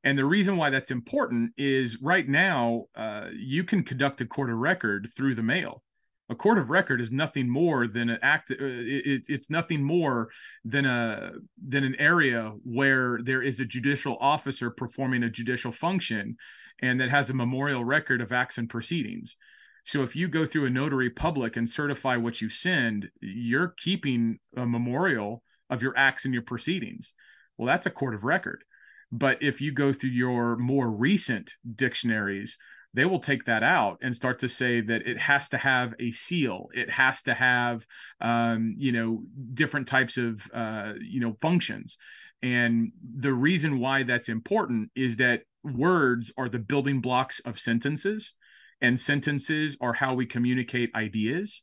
And 0.05 0.19
the 0.19 0.25
reason 0.25 0.57
why 0.57 0.71
that's 0.71 0.91
important 0.91 1.53
is 1.57 2.03
right 2.03 2.29
now, 2.29 2.87
uh, 2.97 3.29
you 3.33 3.63
can 3.63 3.85
conduct 3.85 4.21
a 4.21 4.27
court 4.27 4.51
of 4.51 4.59
record 4.59 5.09
through 5.17 5.37
the 5.37 5.43
mail. 5.43 5.83
A 6.29 6.35
court 6.35 6.59
of 6.59 6.71
record 6.71 7.01
is 7.01 7.13
nothing 7.13 7.49
more 7.49 7.87
than 7.87 8.09
an 8.09 8.19
act. 8.23 8.51
Uh, 8.51 8.57
it, 8.59 9.27
it's 9.29 9.51
nothing 9.51 9.83
more 9.83 10.31
than 10.65 10.87
a 10.87 11.33
than 11.69 11.85
an 11.85 11.95
area 11.97 12.53
where 12.65 13.21
there 13.23 13.43
is 13.43 13.61
a 13.61 13.65
judicial 13.65 14.17
officer 14.21 14.71
performing 14.71 15.25
a 15.25 15.31
judicial 15.31 15.73
function, 15.73 16.37
and 16.83 17.01
that 17.01 17.11
has 17.11 17.31
a 17.31 17.35
memorial 17.35 17.85
record 17.85 18.21
of 18.21 18.33
acts 18.33 18.59
and 18.59 18.69
proceedings. 18.69 19.37
So 19.85 20.03
if 20.03 20.15
you 20.15 20.29
go 20.29 20.45
through 20.45 20.67
a 20.67 20.71
notary 20.71 21.11
public 21.11 21.57
and 21.57 21.69
certify 21.69 22.17
what 22.17 22.41
you 22.41 22.49
send, 22.49 23.09
you're 23.21 23.75
keeping 23.79 24.39
a 24.57 24.67
memorial 24.67 25.43
of 25.71 25.83
your 25.83 25.97
acts 25.97 26.25
and 26.25 26.35
your 26.35 26.43
proceedings. 26.43 27.15
Well, 27.57 27.67
that's 27.67 27.87
a 27.87 27.91
court 27.91 28.15
of 28.15 28.25
record. 28.25 28.63
But 29.11 29.43
if 29.43 29.61
you 29.61 29.73
go 29.73 29.93
through 29.93 30.11
your 30.11 30.57
more 30.57 30.91
recent 30.91 31.55
dictionaries, 31.75 32.59
they 32.95 33.05
will 33.05 33.19
take 33.19 33.45
that 33.45 33.63
out 33.63 33.99
and 34.03 34.15
start 34.15 34.39
to 34.41 34.49
say 34.49 34.81
that 34.81 35.07
it 35.07 35.19
has 35.19 35.49
to 35.49 35.59
have 35.59 35.95
a 35.99 36.11
seal 36.13 36.69
it 36.75 36.91
has 36.91 37.23
to 37.23 37.35
have 37.35 37.87
um, 38.21 38.75
you 38.77 38.93
know 38.93 39.23
different 39.55 39.89
types 39.89 40.17
of 40.19 40.47
uh, 40.53 40.93
you 41.01 41.21
know 41.21 41.37
functions 41.41 41.97
and 42.43 42.93
the 43.03 43.33
reason 43.33 43.79
why 43.79 44.03
that's 44.03 44.29
important 44.29 44.91
is 44.97 45.17
that 45.19 45.43
words 45.63 46.33
are 46.37 46.49
the 46.49 46.59
building 46.59 47.01
blocks 47.01 47.41
of 47.41 47.59
sentences 47.59 48.35
and 48.81 48.99
sentences 48.99 49.79
are 49.81 49.93
how 49.93 50.15
we 50.15 50.27
communicate 50.27 50.95
ideas. 50.95 51.63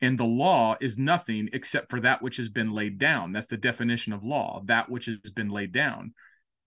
And 0.00 0.16
the 0.16 0.24
law 0.24 0.76
is 0.80 0.96
nothing 0.96 1.50
except 1.52 1.90
for 1.90 2.00
that 2.00 2.22
which 2.22 2.36
has 2.36 2.48
been 2.48 2.72
laid 2.72 2.98
down. 2.98 3.32
That's 3.32 3.48
the 3.48 3.56
definition 3.56 4.12
of 4.12 4.24
law 4.24 4.62
that 4.66 4.88
which 4.88 5.06
has 5.06 5.18
been 5.34 5.50
laid 5.50 5.72
down. 5.72 6.14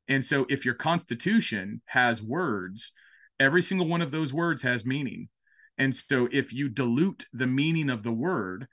And 0.08 0.24
so 0.24 0.46
if 0.50 0.66
your 0.66 0.76
constitution 0.76 1.82
has 1.86 2.22
words 2.22 2.92
every 3.40 3.62
single 3.62 3.88
one 3.88 4.02
of 4.02 4.12
those 4.12 4.34
words 4.34 4.62
has 4.62 4.86
meaning. 4.86 5.30
And 5.78 5.96
so 5.96 6.30
if 6.32 6.54
you 6.54 6.70
dilute 6.70 7.26
the 7.34 7.48
meaning 7.48 7.90
of 7.90 8.04
the 8.04 8.12
word 8.12 8.68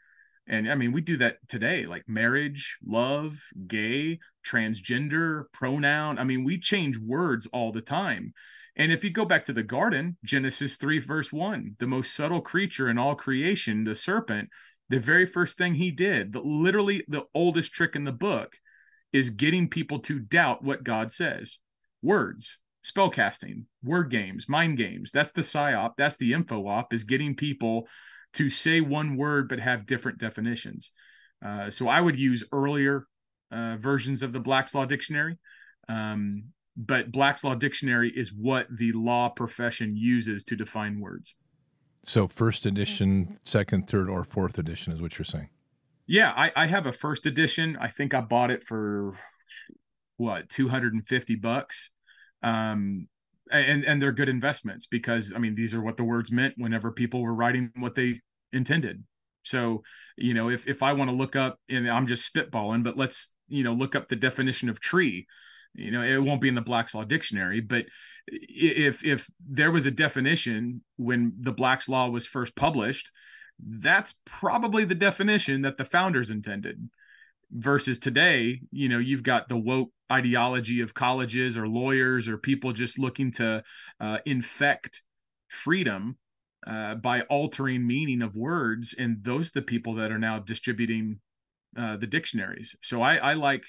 and 0.50 0.70
i 0.70 0.74
mean 0.74 0.92
we 0.92 1.00
do 1.00 1.16
that 1.16 1.38
today 1.48 1.86
like 1.86 2.06
marriage 2.06 2.76
love 2.84 3.40
gay 3.66 4.18
transgender 4.44 5.44
pronoun 5.52 6.18
i 6.18 6.24
mean 6.24 6.44
we 6.44 6.58
change 6.58 6.98
words 6.98 7.46
all 7.54 7.72
the 7.72 7.80
time 7.80 8.34
and 8.76 8.92
if 8.92 9.04
you 9.04 9.10
go 9.10 9.24
back 9.24 9.44
to 9.44 9.52
the 9.52 9.62
garden, 9.62 10.16
Genesis 10.24 10.76
3, 10.76 11.00
verse 11.00 11.32
1, 11.32 11.76
the 11.78 11.86
most 11.86 12.14
subtle 12.14 12.40
creature 12.40 12.88
in 12.88 12.98
all 12.98 13.14
creation, 13.14 13.84
the 13.84 13.94
serpent, 13.94 14.48
the 14.88 14.98
very 14.98 15.26
first 15.26 15.58
thing 15.58 15.74
he 15.74 15.90
did, 15.90 16.32
the, 16.32 16.40
literally 16.40 17.04
the 17.08 17.24
oldest 17.34 17.72
trick 17.72 17.94
in 17.94 18.04
the 18.04 18.12
book, 18.12 18.56
is 19.12 19.30
getting 19.30 19.68
people 19.68 19.98
to 20.00 20.18
doubt 20.18 20.64
what 20.64 20.84
God 20.84 21.12
says. 21.12 21.58
Words, 22.00 22.58
spellcasting, 22.84 23.64
word 23.82 24.10
games, 24.10 24.48
mind 24.48 24.78
games. 24.78 25.10
That's 25.12 25.32
the 25.32 25.42
psyop. 25.42 25.92
That's 25.98 26.16
the 26.16 26.32
info 26.32 26.66
op, 26.66 26.94
is 26.94 27.04
getting 27.04 27.34
people 27.34 27.86
to 28.34 28.50
say 28.50 28.80
one 28.80 29.16
word 29.16 29.48
but 29.48 29.60
have 29.60 29.86
different 29.86 30.18
definitions. 30.18 30.92
Uh, 31.44 31.70
so 31.70 31.88
I 31.88 32.00
would 32.00 32.18
use 32.18 32.44
earlier 32.52 33.06
uh, 33.50 33.76
versions 33.78 34.22
of 34.22 34.32
the 34.32 34.40
Black's 34.40 34.74
Law 34.74 34.84
Dictionary. 34.84 35.38
Um, 35.88 36.44
but 36.76 37.10
Black's 37.10 37.44
Law 37.44 37.54
Dictionary 37.54 38.10
is 38.10 38.32
what 38.32 38.66
the 38.70 38.92
law 38.92 39.28
profession 39.28 39.96
uses 39.96 40.44
to 40.44 40.56
define 40.56 41.00
words. 41.00 41.34
So, 42.04 42.26
first 42.26 42.64
edition, 42.64 43.36
second, 43.44 43.88
third, 43.88 44.08
or 44.08 44.24
fourth 44.24 44.58
edition 44.58 44.92
is 44.92 45.02
what 45.02 45.18
you're 45.18 45.24
saying? 45.24 45.50
Yeah, 46.06 46.32
I, 46.34 46.52
I 46.56 46.66
have 46.66 46.86
a 46.86 46.92
first 46.92 47.26
edition. 47.26 47.76
I 47.80 47.88
think 47.88 48.14
I 48.14 48.20
bought 48.20 48.50
it 48.50 48.64
for 48.64 49.16
what 50.16 50.48
250 50.48 51.36
bucks. 51.36 51.90
Um, 52.42 53.08
and 53.50 53.84
and 53.84 54.00
they're 54.00 54.12
good 54.12 54.28
investments 54.28 54.86
because 54.86 55.32
I 55.34 55.38
mean 55.38 55.54
these 55.54 55.74
are 55.74 55.80
what 55.80 55.96
the 55.96 56.04
words 56.04 56.30
meant 56.30 56.54
whenever 56.56 56.90
people 56.92 57.22
were 57.22 57.34
writing 57.34 57.70
what 57.76 57.94
they 57.94 58.20
intended. 58.52 59.04
So, 59.42 59.82
you 60.16 60.34
know, 60.34 60.50
if 60.50 60.66
if 60.66 60.82
I 60.82 60.92
want 60.92 61.10
to 61.10 61.16
look 61.16 61.36
up 61.36 61.58
and 61.68 61.90
I'm 61.90 62.06
just 62.06 62.32
spitballing, 62.32 62.84
but 62.84 62.96
let's, 62.96 63.34
you 63.48 63.64
know, 63.64 63.72
look 63.72 63.94
up 63.94 64.08
the 64.08 64.16
definition 64.16 64.68
of 64.68 64.80
tree, 64.80 65.26
you 65.74 65.90
know, 65.90 66.02
it 66.02 66.22
won't 66.22 66.40
be 66.40 66.48
in 66.48 66.54
the 66.54 66.60
Black's 66.60 66.94
Law 66.94 67.04
dictionary, 67.04 67.60
but 67.60 67.86
if 68.26 69.04
if 69.04 69.28
there 69.48 69.72
was 69.72 69.86
a 69.86 69.90
definition 69.90 70.82
when 70.96 71.32
the 71.40 71.52
Black's 71.52 71.88
Law 71.88 72.08
was 72.08 72.26
first 72.26 72.54
published, 72.54 73.10
that's 73.58 74.14
probably 74.24 74.84
the 74.84 74.94
definition 74.94 75.62
that 75.62 75.76
the 75.76 75.84
founders 75.84 76.30
intended 76.30 76.88
versus 77.52 77.98
today 77.98 78.60
you 78.70 78.88
know 78.88 78.98
you've 78.98 79.22
got 79.22 79.48
the 79.48 79.56
woke 79.56 79.90
ideology 80.10 80.80
of 80.80 80.94
colleges 80.94 81.56
or 81.56 81.68
lawyers 81.68 82.28
or 82.28 82.36
people 82.36 82.72
just 82.72 82.98
looking 82.98 83.30
to 83.30 83.62
uh, 84.00 84.18
infect 84.24 85.02
freedom 85.48 86.16
uh, 86.66 86.94
by 86.96 87.22
altering 87.22 87.86
meaning 87.86 88.22
of 88.22 88.36
words 88.36 88.94
and 88.98 89.22
those 89.22 89.50
the 89.52 89.62
people 89.62 89.94
that 89.94 90.12
are 90.12 90.18
now 90.18 90.38
distributing 90.38 91.20
uh, 91.76 91.96
the 91.96 92.06
dictionaries. 92.06 92.76
So 92.82 93.02
I, 93.02 93.16
I 93.16 93.34
like 93.34 93.64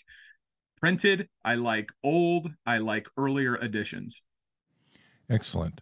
printed 0.81 1.29
i 1.45 1.53
like 1.53 1.91
old 2.03 2.51
i 2.65 2.79
like 2.79 3.07
earlier 3.15 3.55
editions. 3.55 4.23
Excellent. 5.29 5.79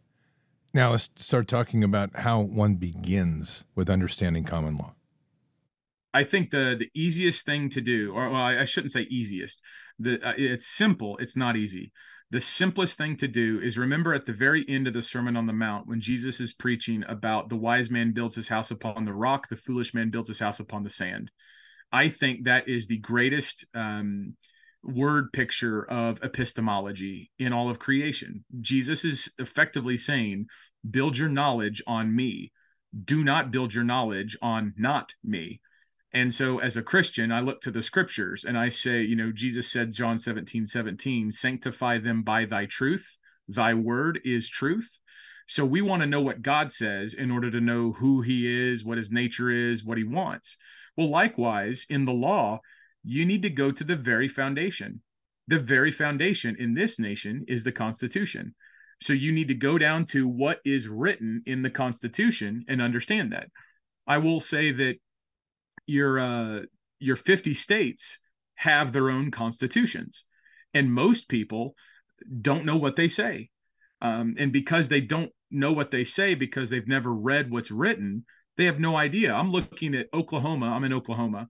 Now 0.73 0.91
let's 0.91 1.09
start 1.15 1.47
talking 1.47 1.83
about 1.83 2.17
how 2.17 2.41
one 2.41 2.75
begins 2.75 3.63
with 3.75 3.89
understanding 3.89 4.43
common 4.43 4.75
law 4.75 4.93
I 6.13 6.23
think 6.23 6.49
the 6.49 6.75
the 6.77 6.89
easiest 6.93 7.45
thing 7.45 7.69
to 7.69 7.81
do, 7.81 8.13
or 8.13 8.29
well, 8.29 8.41
I, 8.41 8.63
shouldn't 8.63 8.93
say 8.93 9.01
easiest. 9.03 9.61
The 9.99 10.19
uh, 10.27 10.33
it's 10.37 10.67
simple. 10.67 11.17
It's 11.17 11.35
not 11.35 11.55
easy. 11.55 11.91
The 12.31 12.39
simplest 12.39 12.97
thing 12.97 13.15
to 13.17 13.27
do 13.27 13.59
is 13.59 13.77
remember 13.77 14.13
at 14.13 14.25
the 14.25 14.33
very 14.33 14.63
end 14.69 14.87
of 14.87 14.93
the 14.93 15.01
Sermon 15.01 15.35
on 15.35 15.47
the 15.47 15.53
Mount 15.53 15.87
when 15.87 15.99
Jesus 15.99 16.39
is 16.39 16.53
preaching 16.53 17.03
about 17.07 17.49
the 17.49 17.55
wise 17.55 17.89
man 17.89 18.11
builds 18.11 18.35
his 18.35 18.47
house 18.47 18.69
upon 18.69 19.03
the 19.03 19.13
rock, 19.13 19.49
the 19.49 19.55
foolish 19.55 19.95
man 19.95 20.11
builds 20.11 20.27
his 20.27 20.39
house 20.39 20.59
upon 20.59 20.83
the 20.83 20.91
sand. 20.91 21.31
I 21.91 22.09
think 22.09 22.43
that 22.43 22.69
is 22.69 22.85
the 22.85 22.99
greatest 22.99 23.65
um, 23.73 24.35
word 24.83 25.33
picture 25.33 25.83
of 25.89 26.23
epistemology 26.23 27.31
in 27.39 27.51
all 27.51 27.69
of 27.69 27.79
creation. 27.79 28.45
Jesus 28.61 29.03
is 29.05 29.33
effectively 29.39 29.97
saying, 29.97 30.47
"Build 30.89 31.17
your 31.17 31.29
knowledge 31.29 31.81
on 31.87 32.15
me. 32.15 32.51
Do 33.05 33.23
not 33.23 33.51
build 33.51 33.73
your 33.73 33.83
knowledge 33.83 34.37
on 34.41 34.73
not 34.77 35.13
me." 35.23 35.61
And 36.13 36.33
so 36.33 36.59
as 36.59 36.75
a 36.75 36.83
Christian, 36.83 37.31
I 37.31 37.39
look 37.39 37.61
to 37.61 37.71
the 37.71 37.83
scriptures 37.83 38.45
and 38.45 38.57
I 38.57 38.69
say, 38.69 39.01
you 39.01 39.15
know, 39.15 39.31
Jesus 39.31 39.71
said, 39.71 39.91
John 39.91 40.17
17, 40.17 40.65
17, 40.65 41.31
sanctify 41.31 41.99
them 41.99 42.23
by 42.23 42.45
thy 42.45 42.65
truth. 42.65 43.17
Thy 43.47 43.73
word 43.73 44.19
is 44.23 44.49
truth. 44.49 44.99
So 45.47 45.65
we 45.65 45.81
want 45.81 46.01
to 46.01 46.07
know 46.07 46.21
what 46.21 46.41
God 46.41 46.71
says 46.71 47.13
in 47.13 47.31
order 47.31 47.49
to 47.51 47.61
know 47.61 47.91
who 47.91 48.21
he 48.21 48.69
is, 48.69 48.85
what 48.85 48.97
his 48.97 49.11
nature 49.11 49.49
is, 49.49 49.83
what 49.83 49.97
he 49.97 50.03
wants. 50.03 50.57
Well, 50.95 51.09
likewise, 51.09 51.85
in 51.89 52.05
the 52.05 52.13
law, 52.13 52.59
you 53.03 53.25
need 53.25 53.41
to 53.43 53.49
go 53.49 53.71
to 53.71 53.83
the 53.83 53.95
very 53.95 54.27
foundation. 54.27 55.01
The 55.47 55.59
very 55.59 55.91
foundation 55.91 56.55
in 56.59 56.73
this 56.73 56.99
nation 56.99 57.45
is 57.47 57.63
the 57.63 57.71
Constitution. 57.71 58.53
So 59.01 59.13
you 59.13 59.31
need 59.31 59.47
to 59.47 59.55
go 59.55 59.77
down 59.77 60.05
to 60.05 60.27
what 60.27 60.59
is 60.65 60.87
written 60.87 61.41
in 61.45 61.61
the 61.63 61.69
Constitution 61.69 62.65
and 62.67 62.81
understand 62.81 63.31
that. 63.31 63.49
I 64.05 64.17
will 64.17 64.41
say 64.41 64.71
that 64.71 64.97
your 65.89 66.19
uh, 66.19 66.61
your 66.99 67.15
50 67.15 67.53
states 67.53 68.19
have 68.55 68.91
their 68.91 69.09
own 69.09 69.31
constitutions, 69.31 70.25
and 70.73 70.93
most 70.93 71.29
people 71.29 71.75
don't 72.41 72.65
know 72.65 72.77
what 72.77 72.95
they 72.95 73.07
say. 73.07 73.49
Um, 74.01 74.35
and 74.37 74.51
because 74.51 74.89
they 74.89 75.01
don't 75.01 75.31
know 75.51 75.73
what 75.73 75.91
they 75.91 76.03
say 76.03 76.35
because 76.35 76.69
they've 76.69 76.87
never 76.87 77.13
read 77.13 77.51
what's 77.51 77.71
written, 77.71 78.25
they 78.57 78.65
have 78.65 78.79
no 78.79 78.95
idea. 78.95 79.33
I'm 79.33 79.51
looking 79.51 79.95
at 79.95 80.07
Oklahoma. 80.13 80.67
I'm 80.67 80.83
in 80.83 80.93
Oklahoma. 80.93 81.49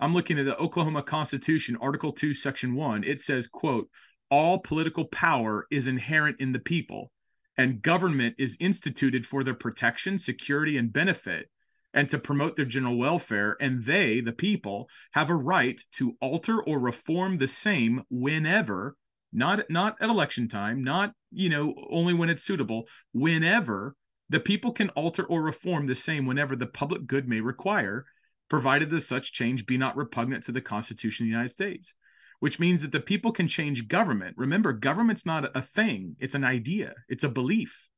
I'm 0.00 0.14
looking 0.14 0.38
at 0.38 0.46
the 0.46 0.56
Oklahoma 0.58 1.02
Constitution, 1.02 1.76
Article 1.80 2.12
2, 2.12 2.34
Section 2.34 2.74
1. 2.74 3.04
It 3.04 3.20
says, 3.20 3.48
quote, 3.48 3.88
all 4.30 4.58
political 4.58 5.06
power 5.06 5.66
is 5.70 5.86
inherent 5.86 6.40
in 6.40 6.52
the 6.52 6.58
people, 6.58 7.10
and 7.56 7.82
government 7.82 8.36
is 8.38 8.56
instituted 8.60 9.26
for 9.26 9.42
their 9.42 9.54
protection, 9.54 10.18
security, 10.18 10.76
and 10.76 10.92
benefit, 10.92 11.48
and 11.94 12.08
to 12.10 12.18
promote 12.18 12.56
their 12.56 12.64
general 12.64 12.96
welfare. 12.96 13.56
And 13.60 13.82
they, 13.84 14.20
the 14.20 14.32
people, 14.32 14.88
have 15.12 15.30
a 15.30 15.34
right 15.34 15.80
to 15.92 16.16
alter 16.20 16.62
or 16.62 16.78
reform 16.78 17.38
the 17.38 17.48
same 17.48 18.02
whenever, 18.10 18.96
not 19.32 19.68
not 19.70 19.96
at 20.00 20.10
election 20.10 20.48
time, 20.48 20.82
not 20.82 21.12
you 21.30 21.48
know 21.48 21.74
only 21.90 22.14
when 22.14 22.30
it's 22.30 22.44
suitable, 22.44 22.88
whenever 23.12 23.94
the 24.30 24.40
people 24.40 24.72
can 24.72 24.90
alter 24.90 25.24
or 25.24 25.42
reform 25.42 25.86
the 25.86 25.94
same 25.94 26.26
whenever 26.26 26.54
the 26.54 26.66
public 26.66 27.06
good 27.06 27.28
may 27.28 27.40
require, 27.40 28.04
provided 28.50 28.90
that 28.90 29.00
such 29.00 29.32
change 29.32 29.66
be 29.66 29.78
not 29.78 29.96
repugnant 29.96 30.44
to 30.44 30.52
the 30.52 30.60
Constitution 30.60 31.24
of 31.24 31.26
the 31.28 31.32
United 31.32 31.50
States. 31.50 31.94
Which 32.40 32.60
means 32.60 32.82
that 32.82 32.92
the 32.92 33.00
people 33.00 33.32
can 33.32 33.48
change 33.48 33.88
government. 33.88 34.36
Remember, 34.38 34.72
government's 34.72 35.26
not 35.26 35.56
a 35.56 35.60
thing, 35.60 36.14
it's 36.20 36.36
an 36.36 36.44
idea, 36.44 36.94
it's 37.08 37.24
a 37.24 37.28
belief. 37.28 37.88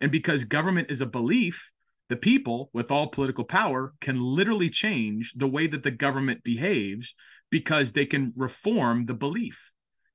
And 0.00 0.12
because 0.12 0.44
government 0.44 0.92
is 0.92 1.00
a 1.00 1.06
belief, 1.06 1.72
the 2.10 2.16
people 2.16 2.70
with 2.72 2.90
all 2.90 3.06
political 3.06 3.44
power 3.44 3.94
can 4.00 4.20
literally 4.20 4.68
change 4.68 5.32
the 5.36 5.46
way 5.46 5.68
that 5.68 5.84
the 5.84 5.92
government 5.92 6.42
behaves 6.42 7.14
because 7.50 7.92
they 7.92 8.04
can 8.04 8.32
reform 8.36 9.06
the 9.06 9.14
belief. 9.14 9.70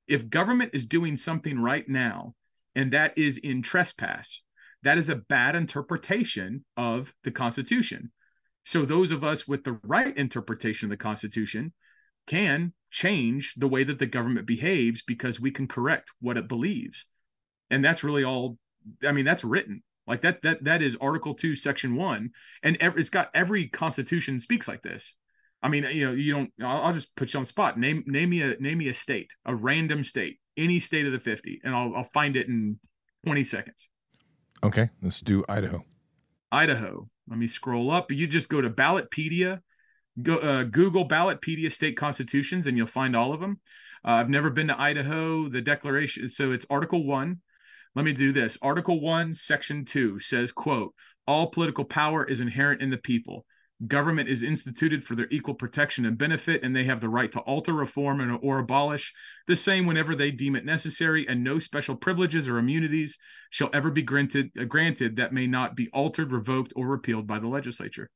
If 0.06 0.28
government 0.28 0.72
is 0.74 0.86
doing 0.86 1.16
something 1.16 1.58
right 1.58 1.88
now, 1.88 2.34
and 2.74 2.92
that 2.92 3.16
is 3.16 3.38
in 3.38 3.62
trespass, 3.62 4.42
that 4.82 4.98
is 4.98 5.08
a 5.08 5.16
bad 5.16 5.56
interpretation 5.56 6.66
of 6.76 7.14
the 7.24 7.30
Constitution. 7.30 8.12
So, 8.64 8.84
those 8.84 9.10
of 9.10 9.24
us 9.24 9.48
with 9.48 9.64
the 9.64 9.80
right 9.82 10.14
interpretation 10.16 10.86
of 10.86 10.90
the 10.90 11.02
Constitution 11.02 11.72
can 12.26 12.74
change 12.90 13.54
the 13.56 13.68
way 13.68 13.84
that 13.84 13.98
the 13.98 14.06
government 14.06 14.46
behaves 14.46 15.02
because 15.02 15.40
we 15.40 15.50
can 15.50 15.66
correct 15.66 16.12
what 16.20 16.36
it 16.36 16.46
believes. 16.46 17.06
And 17.70 17.82
that's 17.82 18.04
really 18.04 18.22
all, 18.22 18.58
I 19.02 19.12
mean, 19.12 19.24
that's 19.24 19.44
written. 19.44 19.82
Like 20.06 20.20
that 20.22 20.42
that 20.42 20.62
that 20.64 20.82
is 20.82 20.96
Article 21.00 21.34
Two, 21.34 21.56
Section 21.56 21.96
One, 21.96 22.30
and 22.62 22.76
every, 22.80 23.00
it's 23.00 23.10
got 23.10 23.30
every 23.34 23.68
constitution 23.68 24.38
speaks 24.38 24.68
like 24.68 24.82
this. 24.82 25.14
I 25.62 25.68
mean, 25.68 25.84
you 25.90 26.06
know, 26.06 26.12
you 26.12 26.32
don't. 26.32 26.52
I'll, 26.62 26.82
I'll, 26.82 26.92
just 26.92 27.14
put 27.16 27.32
you 27.32 27.38
on 27.38 27.42
the 27.42 27.48
spot. 27.48 27.78
Name 27.78 28.04
name 28.06 28.30
me 28.30 28.42
a 28.42 28.56
name 28.60 28.78
me 28.78 28.88
a 28.88 28.94
state, 28.94 29.32
a 29.44 29.54
random 29.54 30.04
state, 30.04 30.38
any 30.56 30.78
state 30.78 31.06
of 31.06 31.12
the 31.12 31.18
fifty, 31.18 31.60
and 31.64 31.74
I'll 31.74 31.94
I'll 31.96 32.10
find 32.12 32.36
it 32.36 32.46
in 32.46 32.78
twenty 33.24 33.42
seconds. 33.42 33.88
Okay, 34.62 34.90
let's 35.02 35.20
do 35.20 35.44
Idaho. 35.48 35.84
Idaho. 36.52 37.08
Let 37.28 37.38
me 37.38 37.48
scroll 37.48 37.90
up. 37.90 38.12
You 38.12 38.28
just 38.28 38.48
go 38.48 38.60
to 38.60 38.70
Ballotpedia, 38.70 39.60
go 40.22 40.36
uh, 40.36 40.62
Google 40.62 41.08
Ballotpedia 41.08 41.72
state 41.72 41.96
constitutions, 41.96 42.68
and 42.68 42.76
you'll 42.76 42.86
find 42.86 43.16
all 43.16 43.32
of 43.32 43.40
them. 43.40 43.60
Uh, 44.04 44.12
I've 44.12 44.30
never 44.30 44.50
been 44.50 44.68
to 44.68 44.80
Idaho. 44.80 45.48
The 45.48 45.62
declaration, 45.62 46.28
so 46.28 46.52
it's 46.52 46.66
Article 46.70 47.04
One 47.04 47.40
let 47.96 48.04
me 48.04 48.12
do 48.12 48.30
this. 48.30 48.58
Article 48.60 49.00
1 49.00 49.32
section 49.32 49.84
2 49.84 50.20
says 50.20 50.52
quote 50.52 50.94
all 51.26 51.48
political 51.48 51.84
power 51.84 52.24
is 52.24 52.40
inherent 52.40 52.80
in 52.80 52.90
the 52.90 52.98
people. 52.98 53.46
Government 53.86 54.28
is 54.28 54.42
instituted 54.42 55.02
for 55.02 55.14
their 55.14 55.26
equal 55.30 55.54
protection 55.54 56.06
and 56.06 56.16
benefit 56.16 56.62
and 56.62 56.74
they 56.74 56.84
have 56.84 57.00
the 57.00 57.08
right 57.08 57.32
to 57.32 57.40
alter 57.40 57.72
reform 57.72 58.20
and, 58.20 58.38
or 58.42 58.58
abolish 58.58 59.12
the 59.46 59.56
same 59.56 59.86
whenever 59.86 60.14
they 60.14 60.30
deem 60.30 60.56
it 60.56 60.64
necessary 60.64 61.26
and 61.28 61.42
no 61.42 61.58
special 61.58 61.96
privileges 61.96 62.48
or 62.48 62.58
immunities 62.58 63.18
shall 63.50 63.70
ever 63.74 63.90
be 63.90 64.02
granted 64.02 64.50
uh, 64.58 64.64
granted 64.64 65.16
that 65.16 65.32
may 65.32 65.46
not 65.46 65.74
be 65.76 65.90
altered 65.92 66.32
revoked 66.32 66.72
or 66.76 66.86
repealed 66.86 67.26
by 67.26 67.38
the 67.38 67.48
legislature 67.48 68.08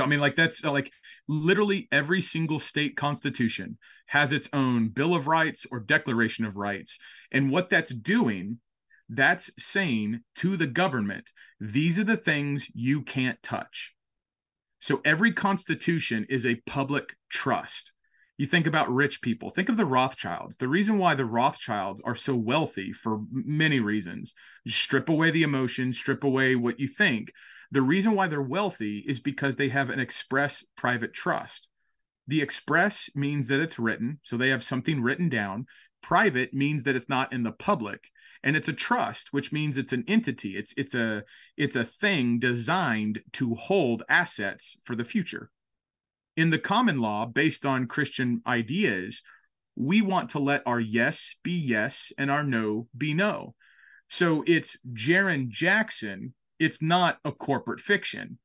so 0.00 0.04
I 0.04 0.08
mean, 0.08 0.20
like 0.20 0.34
that's 0.34 0.64
like 0.64 0.90
literally 1.28 1.86
every 1.92 2.22
single 2.22 2.58
state 2.58 2.96
constitution 2.96 3.76
has 4.06 4.32
its 4.32 4.48
own 4.54 4.88
Bill 4.88 5.14
of 5.14 5.26
Rights 5.26 5.66
or 5.70 5.78
Declaration 5.78 6.46
of 6.46 6.56
Rights, 6.56 6.98
and 7.30 7.50
what 7.50 7.68
that's 7.68 7.90
doing, 7.90 8.60
that's 9.10 9.50
saying 9.62 10.20
to 10.36 10.56
the 10.56 10.66
government, 10.66 11.30
these 11.60 11.98
are 11.98 12.04
the 12.04 12.16
things 12.16 12.66
you 12.74 13.02
can't 13.02 13.40
touch. 13.42 13.94
So 14.80 15.02
every 15.04 15.32
constitution 15.32 16.24
is 16.30 16.46
a 16.46 16.62
public 16.66 17.14
trust. 17.28 17.92
You 18.38 18.46
think 18.46 18.66
about 18.66 18.90
rich 18.90 19.20
people. 19.20 19.50
Think 19.50 19.68
of 19.68 19.76
the 19.76 19.84
Rothschilds. 19.84 20.56
The 20.56 20.66
reason 20.66 20.96
why 20.96 21.14
the 21.14 21.26
Rothschilds 21.26 22.00
are 22.06 22.14
so 22.14 22.34
wealthy 22.34 22.94
for 22.94 23.20
many 23.30 23.80
reasons. 23.80 24.34
Strip 24.66 25.10
away 25.10 25.30
the 25.30 25.42
emotion, 25.42 25.92
strip 25.92 26.24
away 26.24 26.56
what 26.56 26.80
you 26.80 26.88
think 26.88 27.34
the 27.70 27.82
reason 27.82 28.14
why 28.14 28.26
they're 28.26 28.42
wealthy 28.42 28.98
is 28.98 29.20
because 29.20 29.56
they 29.56 29.68
have 29.68 29.90
an 29.90 30.00
express 30.00 30.64
private 30.76 31.12
trust. 31.12 31.68
The 32.26 32.42
express 32.42 33.10
means 33.14 33.48
that 33.48 33.60
it's 33.60 33.78
written, 33.78 34.18
so 34.22 34.36
they 34.36 34.48
have 34.48 34.62
something 34.62 35.02
written 35.02 35.28
down. 35.28 35.66
Private 36.02 36.54
means 36.54 36.84
that 36.84 36.96
it's 36.96 37.08
not 37.08 37.32
in 37.32 37.42
the 37.42 37.52
public, 37.52 38.10
and 38.42 38.56
it's 38.56 38.68
a 38.68 38.72
trust, 38.72 39.32
which 39.32 39.52
means 39.52 39.76
it's 39.76 39.92
an 39.92 40.04
entity. 40.06 40.56
It's 40.56 40.72
it's 40.76 40.94
a 40.94 41.24
it's 41.56 41.76
a 41.76 41.84
thing 41.84 42.38
designed 42.38 43.20
to 43.32 43.54
hold 43.54 44.02
assets 44.08 44.80
for 44.84 44.96
the 44.96 45.04
future. 45.04 45.50
In 46.36 46.50
the 46.50 46.58
common 46.58 46.98
law, 46.98 47.26
based 47.26 47.66
on 47.66 47.86
Christian 47.86 48.42
ideas, 48.46 49.22
we 49.76 50.00
want 50.00 50.30
to 50.30 50.38
let 50.38 50.62
our 50.66 50.80
yes 50.80 51.36
be 51.42 51.52
yes 51.52 52.12
and 52.18 52.30
our 52.30 52.44
no 52.44 52.88
be 52.96 53.14
no. 53.14 53.54
So 54.08 54.42
it's 54.46 54.78
Jarrin 54.92 55.48
Jackson. 55.48 56.34
It's 56.60 56.80
not 56.80 57.18
a 57.24 57.32
corporate 57.32 57.80
fiction. 57.80 58.38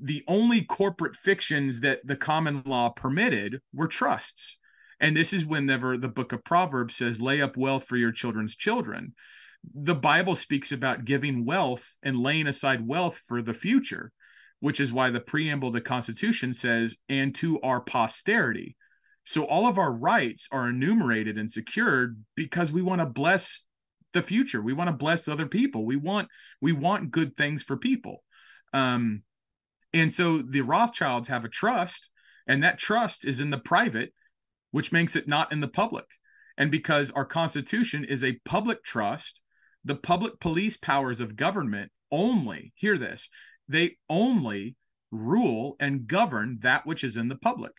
The 0.00 0.22
only 0.28 0.62
corporate 0.62 1.16
fictions 1.16 1.80
that 1.80 2.00
the 2.04 2.16
common 2.16 2.62
law 2.66 2.90
permitted 2.90 3.60
were 3.72 3.88
trusts. 3.88 4.58
And 5.00 5.16
this 5.16 5.32
is 5.32 5.46
whenever 5.46 5.96
the 5.96 6.08
book 6.08 6.32
of 6.32 6.44
Proverbs 6.44 6.96
says, 6.96 7.20
lay 7.20 7.40
up 7.40 7.56
wealth 7.56 7.84
for 7.84 7.96
your 7.96 8.12
children's 8.12 8.54
children. 8.54 9.14
The 9.74 9.94
Bible 9.94 10.36
speaks 10.36 10.72
about 10.72 11.04
giving 11.04 11.44
wealth 11.44 11.96
and 12.02 12.20
laying 12.20 12.48
aside 12.48 12.86
wealth 12.86 13.20
for 13.26 13.40
the 13.40 13.54
future, 13.54 14.12
which 14.60 14.80
is 14.80 14.92
why 14.92 15.10
the 15.10 15.20
preamble 15.20 15.68
of 15.68 15.74
the 15.74 15.80
Constitution 15.80 16.52
says, 16.52 16.96
and 17.08 17.34
to 17.36 17.60
our 17.62 17.80
posterity. 17.80 18.76
So 19.24 19.44
all 19.44 19.68
of 19.68 19.78
our 19.78 19.92
rights 19.92 20.48
are 20.50 20.68
enumerated 20.68 21.38
and 21.38 21.50
secured 21.50 22.22
because 22.34 22.72
we 22.72 22.82
want 22.82 23.00
to 23.00 23.06
bless 23.06 23.67
the 24.18 24.26
future. 24.26 24.60
We 24.60 24.72
want 24.72 24.88
to 24.88 24.96
bless 24.96 25.28
other 25.28 25.46
people. 25.46 25.86
We 25.86 25.96
want 25.96 26.28
we 26.60 26.72
want 26.72 27.10
good 27.10 27.36
things 27.36 27.62
for 27.62 27.76
people. 27.76 28.24
Um, 28.72 29.22
and 29.92 30.12
so 30.12 30.38
the 30.38 30.60
Rothschilds 30.60 31.28
have 31.28 31.44
a 31.44 31.48
trust, 31.48 32.10
and 32.46 32.62
that 32.62 32.78
trust 32.78 33.24
is 33.24 33.40
in 33.40 33.50
the 33.50 33.58
private, 33.58 34.12
which 34.72 34.92
makes 34.92 35.16
it 35.16 35.28
not 35.28 35.52
in 35.52 35.60
the 35.60 35.68
public. 35.68 36.06
And 36.58 36.70
because 36.70 37.10
our 37.12 37.24
Constitution 37.24 38.04
is 38.04 38.24
a 38.24 38.38
public 38.44 38.82
trust, 38.82 39.40
the 39.84 39.94
public 39.94 40.40
police 40.40 40.76
powers 40.76 41.20
of 41.20 41.36
government 41.36 41.92
only, 42.10 42.72
hear 42.74 42.98
this, 42.98 43.30
they 43.68 43.96
only 44.10 44.74
rule 45.12 45.76
and 45.78 46.06
govern 46.06 46.58
that 46.60 46.84
which 46.84 47.04
is 47.04 47.16
in 47.16 47.28
the 47.28 47.36
public. 47.36 47.72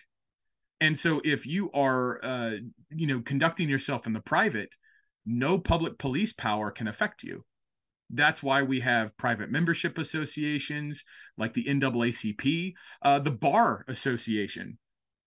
And 0.82 0.97
so 0.97 1.21
if 1.25 1.45
you 1.45 1.69
are, 1.73 2.23
uh, 2.23 2.52
you 2.89 3.08
know, 3.08 3.21
conducting 3.21 3.67
yourself 3.67 4.08
in 4.08 4.13
the 4.13 4.21
private, 4.21 4.73
no 5.25 5.60
public 5.60 5.97
police 5.97 6.34
power 6.34 6.71
can 6.71 6.88
affect 6.88 7.23
you. 7.23 7.45
That's 8.10 8.41
why 8.41 8.63
we 8.63 8.79
have 8.79 9.15
private 9.17 9.51
membership 9.51 9.97
associations 9.97 11.05
like 11.38 11.53
the 11.53 11.65
NAACP, 11.65 12.73
uh, 13.03 13.19
the 13.19 13.32
Bar 13.32 13.86
Association. 13.88 14.79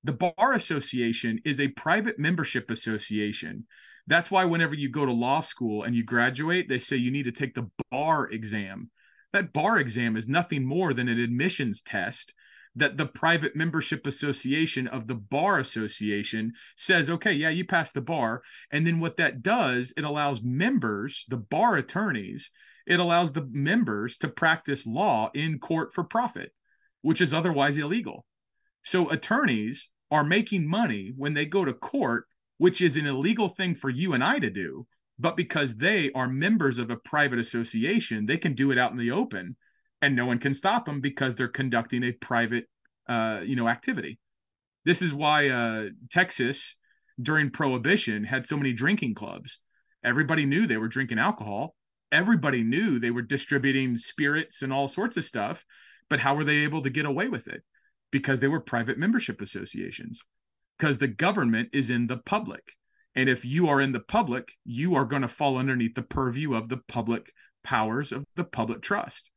The 0.02 0.12
Bar 0.12 0.54
Association 0.54 1.40
is 1.44 1.60
a 1.60 1.68
private 1.68 2.18
membership 2.18 2.70
association. 2.70 3.66
That's 4.08 4.32
why 4.32 4.44
whenever 4.44 4.74
you 4.74 4.88
go 4.88 5.06
to 5.06 5.12
law 5.12 5.42
school 5.42 5.84
and 5.84 5.94
you 5.94 6.02
graduate, 6.04 6.68
they 6.68 6.80
say 6.80 6.96
you 6.96 7.12
need 7.12 7.24
to 7.24 7.32
take 7.32 7.54
the 7.54 7.70
bar 7.90 8.28
exam. 8.30 8.90
That 9.32 9.52
bar 9.52 9.78
exam 9.78 10.16
is 10.16 10.28
nothing 10.28 10.64
more 10.64 10.92
than 10.92 11.08
an 11.08 11.20
admissions 11.20 11.82
test 11.82 12.34
that 12.76 12.96
the 12.96 13.06
private 13.06 13.54
membership 13.54 14.06
association 14.06 14.86
of 14.88 15.06
the 15.06 15.14
bar 15.14 15.58
association 15.58 16.52
says, 16.76 17.10
okay, 17.10 17.32
yeah, 17.32 17.50
you 17.50 17.64
pass 17.64 17.92
the 17.92 18.00
bar. 18.00 18.42
And 18.70 18.86
then 18.86 18.98
what 18.98 19.18
that 19.18 19.42
does, 19.42 19.92
it 19.96 20.04
allows 20.04 20.42
members, 20.42 21.24
the 21.28 21.36
bar 21.36 21.76
attorneys, 21.76 22.50
it 22.86 22.98
allows 22.98 23.32
the 23.32 23.46
members 23.52 24.16
to 24.18 24.28
practice 24.28 24.86
law 24.86 25.30
in 25.34 25.58
court 25.58 25.94
for 25.94 26.04
profit, 26.04 26.52
which 27.02 27.20
is 27.20 27.34
otherwise 27.34 27.76
illegal. 27.76 28.24
So 28.82 29.10
attorneys 29.10 29.90
are 30.10 30.24
making 30.24 30.66
money 30.66 31.12
when 31.16 31.34
they 31.34 31.46
go 31.46 31.64
to 31.64 31.72
court, 31.72 32.24
which 32.58 32.80
is 32.80 32.96
an 32.96 33.06
illegal 33.06 33.48
thing 33.48 33.74
for 33.74 33.90
you 33.90 34.14
and 34.14 34.24
I 34.24 34.38
to 34.38 34.50
do. 34.50 34.86
But 35.18 35.36
because 35.36 35.76
they 35.76 36.10
are 36.12 36.28
members 36.28 36.78
of 36.78 36.90
a 36.90 36.96
private 36.96 37.38
association, 37.38 38.26
they 38.26 38.38
can 38.38 38.54
do 38.54 38.72
it 38.72 38.78
out 38.78 38.92
in 38.92 38.98
the 38.98 39.10
open 39.10 39.56
and 40.02 40.16
no 40.16 40.26
one 40.26 40.38
can 40.38 40.52
stop 40.52 40.84
them 40.84 41.00
because 41.00 41.34
they're 41.34 41.48
conducting 41.48 42.02
a 42.02 42.12
private 42.12 42.64
uh, 43.08 43.40
you 43.44 43.56
know 43.56 43.68
activity. 43.68 44.18
This 44.84 45.00
is 45.00 45.14
why 45.14 45.48
uh, 45.48 45.84
texas 46.10 46.76
during 47.20 47.50
prohibition 47.50 48.24
had 48.24 48.46
so 48.46 48.56
many 48.56 48.72
drinking 48.72 49.14
clubs. 49.14 49.58
Everybody 50.04 50.44
knew 50.44 50.66
they 50.66 50.76
were 50.76 50.88
drinking 50.88 51.18
alcohol. 51.18 51.76
Everybody 52.10 52.62
knew 52.62 52.98
they 52.98 53.10
were 53.10 53.22
distributing 53.22 53.96
spirits 53.96 54.62
and 54.62 54.72
all 54.72 54.88
sorts 54.88 55.16
of 55.16 55.24
stuff. 55.24 55.64
But 56.10 56.20
how 56.20 56.34
were 56.34 56.44
they 56.44 56.58
able 56.58 56.82
to 56.82 56.90
get 56.90 57.06
away 57.06 57.28
with 57.28 57.46
it? 57.46 57.62
Because 58.10 58.40
they 58.40 58.48
were 58.48 58.60
private 58.60 58.98
membership 58.98 59.40
associations. 59.40 60.22
Because 60.78 60.98
the 60.98 61.08
government 61.08 61.70
is 61.72 61.90
in 61.90 62.06
the 62.06 62.18
public. 62.18 62.62
And 63.14 63.28
if 63.28 63.44
you 63.44 63.68
are 63.68 63.80
in 63.80 63.92
the 63.92 64.00
public 64.00 64.52
you 64.64 64.94
are 64.94 65.04
going 65.04 65.22
to 65.22 65.28
fall 65.28 65.58
underneath 65.58 65.94
the 65.94 66.02
purview 66.02 66.54
of 66.54 66.68
the 66.68 66.78
public 66.88 67.32
powers 67.62 68.10
of 68.10 68.24
the 68.34 68.44
public 68.44 68.82
trust 68.82 69.30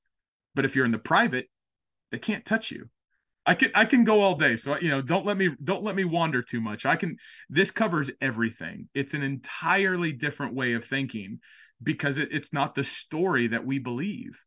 but 0.56 0.65
if 0.65 0.76
you're 0.76 0.86
in 0.86 0.91
the 0.91 0.98
private, 0.98 1.48
they 2.12 2.18
can't 2.18 2.46
touch 2.46 2.72
you. 2.72 2.89
I 3.46 3.54
can 3.54 3.72
I 3.76 3.86
can 3.86 4.04
go 4.04 4.22
all 4.22 4.36
day. 4.36 4.56
So 4.56 4.78
you 4.80 4.89
know, 4.89 5.02
don't 5.02 5.26
let 5.26 5.38
me 5.38 5.50
don't 5.63 5.84
let 5.84 5.96
me 5.96 6.04
wander 6.04 6.41
too 6.41 6.62
much. 6.62 6.86
I 6.86 6.96
can 6.96 7.18
this 7.50 7.70
covers 7.70 8.10
everything. 8.20 8.89
It's 8.94 9.13
an 9.13 9.22
entirely 9.22 10.12
different 10.13 10.56
way 10.56 10.74
of 10.74 10.84
thinking 10.84 11.39
because 11.84 12.18
it, 12.18 12.30
it's 12.32 12.54
not 12.54 12.74
the 12.74 12.84
story 12.84 13.48
that 13.48 13.65
we 13.65 13.78
believe. 13.78 14.41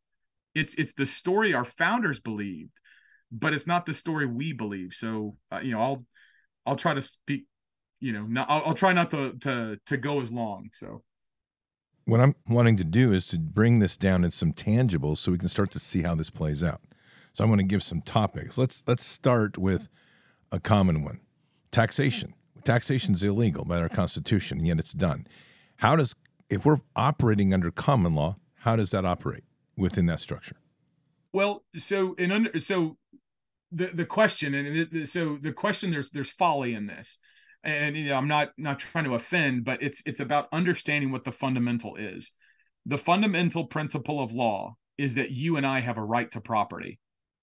It's 0.55 0.75
it's 0.75 0.95
the 0.95 1.07
story 1.07 1.55
our 1.55 1.65
founders 1.65 2.19
believed, 2.19 2.81
but 3.31 3.53
it's 3.53 3.67
not 3.67 3.87
the 3.87 3.95
story 3.95 4.27
we 4.27 4.53
believe. 4.53 4.93
So 4.93 5.37
uh, 5.53 5.61
you 5.63 5.73
know, 5.73 5.81
I'll 5.81 6.05
I'll 6.67 6.77
try 6.77 6.95
to 6.95 7.03
speak. 7.03 7.45
You 8.01 8.13
know, 8.13 8.23
not, 8.23 8.49
I'll, 8.49 8.63
I'll 8.67 8.75
try 8.75 8.93
not 8.93 9.11
to 9.13 9.35
to 9.41 9.79
to 9.87 9.97
go 9.97 10.21
as 10.21 10.33
long. 10.33 10.71
So 10.73 11.03
what 12.09 12.21
I'm 12.21 12.35
wanting 12.49 12.79
to 12.79 12.85
do 12.85 13.13
is 13.13 13.29
to 13.29 13.39
bring 13.39 13.81
this 13.81 13.99
down 13.99 14.25
in 14.25 14.31
some 14.31 14.55
tangibles 14.55 15.19
so 15.19 15.31
we 15.31 15.37
can 15.37 15.49
start 15.49 15.71
to 15.73 15.79
see 15.79 16.03
how 16.03 16.15
this 16.15 16.31
plays 16.31 16.65
out. 16.65 16.81
So 17.35 17.45
I'm 17.45 17.51
going 17.51 17.59
to 17.59 17.65
give 17.65 17.83
some 17.83 18.01
topics. 18.01 18.57
Let's 18.57 18.83
let's 18.87 19.05
start 19.05 19.59
with 19.59 19.89
a 20.51 20.59
common 20.59 21.05
one. 21.05 21.21
Taxation. 21.71 22.33
Taxation 22.65 23.13
is 23.13 23.23
illegal 23.23 23.67
by 23.67 23.79
our 23.79 23.91
constitution, 23.91 24.57
and 24.57 24.67
yet 24.67 24.79
it's 24.79 24.95
done. 24.95 25.27
How 25.77 25.97
does 25.97 26.15
if 26.49 26.65
we're 26.65 26.79
operating 26.97 27.53
under 27.53 27.71
common 27.71 28.15
law, 28.15 28.37
how 28.61 28.75
does 28.75 28.91
that 28.93 29.05
operate 29.05 29.45
within 29.77 30.07
that 30.07 30.21
structure? 30.21 30.57
Well, 31.35 31.63
so 31.77 32.15
in 32.15 32.33
under 32.33 32.59
so 32.59 32.97
the 33.71 33.89
the 33.89 34.07
question 34.07 34.55
and 34.55 34.89
it, 34.95 35.09
so 35.11 35.37
the 35.37 35.53
question 35.53 35.91
there's 35.91 36.11
there's 36.11 36.31
folly 36.31 36.73
in 36.73 36.87
this 36.87 37.19
and 37.65 37.97
you 37.97 38.09
know, 38.09 38.17
I'm 38.17 38.29
not 38.29 38.51
not 38.57 38.79
trying 38.79 39.05
to 39.05 39.15
offend, 39.15 39.65
but 39.65 39.83
it's 39.83 40.03
it's 40.07 40.21
about 40.21 40.49
understanding 40.53 41.11
what 41.11 41.25
the 41.25 41.33
fundamental 41.33 41.97
is. 41.97 42.33
The 42.87 42.99
fundamental 42.99 43.67
principle 43.67 44.21
of 44.21 44.33
law 44.33 44.77
is 44.97 45.15
that 45.17 45.31
you 45.31 45.57
and 45.57 45.67
I 45.67 45.81
have 45.81 45.99
a 45.99 46.05
right 46.05 46.31
to 46.33 46.41
property. 46.41 46.99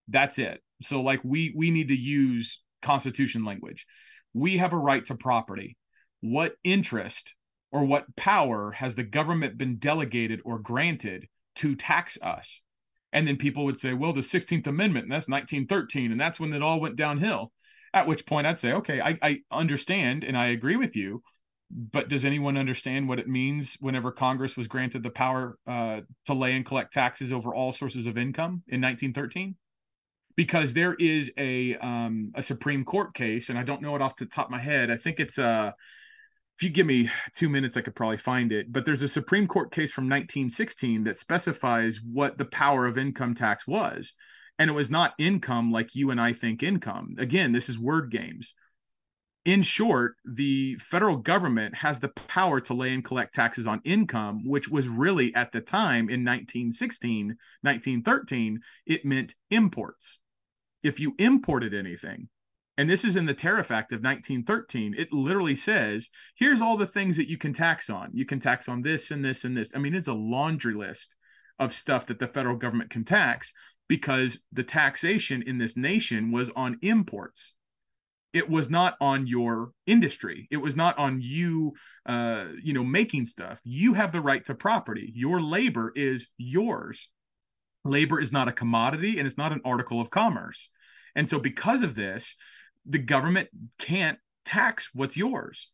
That's 0.08 0.40
it. 0.40 0.62
So 0.82 1.02
like 1.02 1.22
we 1.24 1.54
we 1.56 1.72
need 1.72 1.90
to 1.90 1.96
use 1.96 2.62
constitution 2.82 3.46
language. 3.46 3.86
We 4.34 4.58
have 4.58 4.74
a 4.74 4.78
right 4.78 5.04
to 5.06 5.16
property. 5.16 5.78
What 6.22 6.56
interest 6.64 7.36
or 7.72 7.84
what 7.84 8.16
power 8.16 8.72
has 8.72 8.96
the 8.96 9.04
government 9.04 9.58
been 9.58 9.78
delegated 9.78 10.42
or 10.46 10.60
granted 10.60 11.28
to 11.58 11.76
tax 11.76 12.18
us? 12.22 12.62
And 13.14 13.28
then 13.28 13.38
people 13.38 13.64
would 13.66 13.78
say, 13.78 13.94
well, 13.94 14.12
the 14.12 14.22
16th 14.22 14.68
Amendment, 14.68 15.06
and 15.06 15.12
that's 15.12 15.30
1913, 15.30 16.12
and 16.12 16.20
that's 16.20 16.40
when 16.40 16.52
it 16.54 16.62
all 16.62 16.82
went 16.82 16.98
downhill. 16.98 17.54
At 17.96 18.08
which 18.08 18.26
point 18.26 18.46
I'd 18.46 18.60
say, 18.60 18.74
okay, 18.74 19.00
I, 19.00 19.18
I 19.22 19.42
understand 19.50 20.26
and 20.26 20.38
I 20.38 20.48
agree 20.48 20.76
with 20.76 20.98
you, 20.98 21.24
but 21.72 22.10
does 22.10 22.26
anyone 22.26 22.58
understand 22.58 23.08
what 23.08 23.20
it 23.20 23.28
means 23.30 23.78
whenever 23.80 24.12
Congress 24.12 24.58
was 24.58 24.68
granted 24.68 25.02
the 25.02 25.10
power 25.10 25.58
uh, 25.66 26.02
to 26.26 26.34
lay 26.34 26.56
and 26.58 26.66
collect 26.66 26.92
taxes 26.92 27.32
over 27.32 27.56
all 27.56 27.72
sources 27.72 28.06
of 28.06 28.18
income 28.18 28.64
in 28.68 28.82
1913? 28.82 29.56
Because 30.36 30.74
there 30.74 30.96
is 30.96 31.32
a 31.38 31.78
um, 31.78 32.34
a 32.36 32.42
Supreme 32.42 32.84
Court 32.84 33.14
case, 33.14 33.50
and 33.50 33.58
I 33.58 33.64
don't 33.64 33.82
know 33.82 33.96
it 33.96 34.02
off 34.02 34.18
the 34.18 34.26
top 34.26 34.48
of 34.48 34.52
my 34.52 34.60
head. 34.60 34.92
I 34.92 34.98
think 34.98 35.22
it's 35.22 35.40
uh, 35.40 35.72
if 36.58 36.64
you 36.64 36.70
give 36.70 36.86
me 36.86 37.10
two 37.34 37.48
minutes, 37.48 37.78
I 37.78 37.82
could 37.82 37.96
probably 37.96 38.18
find 38.18 38.52
it. 38.52 38.74
But 38.74 38.86
there's 38.86 39.02
a 39.02 39.08
Supreme 39.08 39.48
Court 39.48 39.72
case 39.72 39.94
from 39.94 40.06
1916 40.06 41.06
that 41.06 41.18
specifies 41.18 42.02
what 42.02 42.38
the 42.38 42.46
power 42.46 42.86
of 42.86 42.98
income 42.98 43.34
tax 43.34 43.66
was 43.66 44.14
and 44.58 44.70
it 44.70 44.74
was 44.74 44.90
not 44.90 45.14
income 45.18 45.72
like 45.72 45.96
you 45.96 46.12
and 46.12 46.20
I 46.20 46.34
think 46.34 46.64
income. 46.64 47.16
Again, 47.18 47.52
this 47.52 47.70
is 47.70 47.78
word 47.78 48.12
games. 48.12 48.54
In 49.44 49.62
short, 49.62 50.16
the 50.26 50.76
federal 50.76 51.18
government 51.18 51.76
has 51.76 52.00
the 52.00 52.10
power 52.10 52.60
to 52.62 52.74
lay 52.74 52.94
and 52.94 53.06
collect 53.06 53.36
taxes 53.36 53.68
on 53.68 53.80
income, 53.84 54.44
which 54.44 54.70
was 54.70 54.88
really 54.88 55.36
at 55.36 55.52
the 55.52 55.62
time 55.62 56.10
in 56.10 56.26
1916, 56.26 57.28
1913, 57.62 58.60
it 58.88 59.06
meant 59.06 59.36
imports. 59.52 60.20
If 60.82 61.00
you 61.00 61.14
imported 61.20 61.76
anything, 61.76 62.30
and 62.78 62.90
this 62.90 63.06
is 63.06 63.16
in 63.16 63.26
the 63.26 63.34
Tariff 63.36 63.72
Act 63.72 63.92
of 63.92 64.04
1913, 64.04 64.96
it 64.98 65.14
literally 65.14 65.56
says, 65.56 66.10
here's 66.36 66.62
all 66.62 66.76
the 66.76 66.88
things 66.88 67.16
that 67.18 67.30
you 67.30 67.38
can 67.38 67.54
tax 67.54 67.90
on. 67.90 68.10
You 68.14 68.26
can 68.26 68.40
tax 68.40 68.68
on 68.68 68.82
this 68.82 69.12
and 69.12 69.24
this 69.24 69.46
and 69.46 69.56
this. 69.56 69.76
I 69.76 69.80
mean, 69.80 69.94
it's 69.94 70.08
a 70.08 70.14
laundry 70.14 70.74
list 70.74 71.16
of 71.60 71.72
stuff 71.72 72.08
that 72.08 72.20
the 72.20 72.28
federal 72.28 72.58
government 72.58 72.90
can 72.90 73.06
tax 73.06 73.54
because 73.88 74.46
the 74.52 74.64
taxation 74.64 75.42
in 75.44 75.58
this 75.58 75.78
nation 75.78 76.32
was 76.32 76.50
on 76.56 76.78
imports. 76.82 77.54
It 78.34 78.50
was 78.50 78.70
not 78.70 78.96
on 79.00 79.28
your 79.28 79.72
industry. 79.88 80.48
It 80.52 80.58
was 80.58 80.76
not 80.76 80.98
on 80.98 81.22
you 81.22 81.72
uh, 82.06 82.46
you 82.62 82.74
know 82.74 82.84
making 82.84 83.26
stuff. 83.26 83.62
You 83.64 83.94
have 83.94 84.12
the 84.12 84.22
right 84.22 84.44
to 84.46 84.56
property. 84.56 85.12
Your 85.16 85.40
labor 85.40 85.92
is 85.96 86.30
yours. 86.38 87.10
Labor 87.86 88.20
is 88.20 88.34
not 88.34 88.48
a 88.48 88.52
commodity 88.52 89.20
and 89.20 89.28
it's 89.28 89.38
not 89.38 89.52
an 89.52 89.62
article 89.64 90.02
of 90.02 90.10
commerce. 90.10 90.72
And 91.16 91.30
so 91.30 91.40
because 91.40 91.82
of 91.84 91.96
this 91.96 92.36
the 92.86 93.00
government 93.00 93.50
can't 93.80 94.20
tax 94.44 94.90
what's 94.94 95.18
yours. 95.18 95.70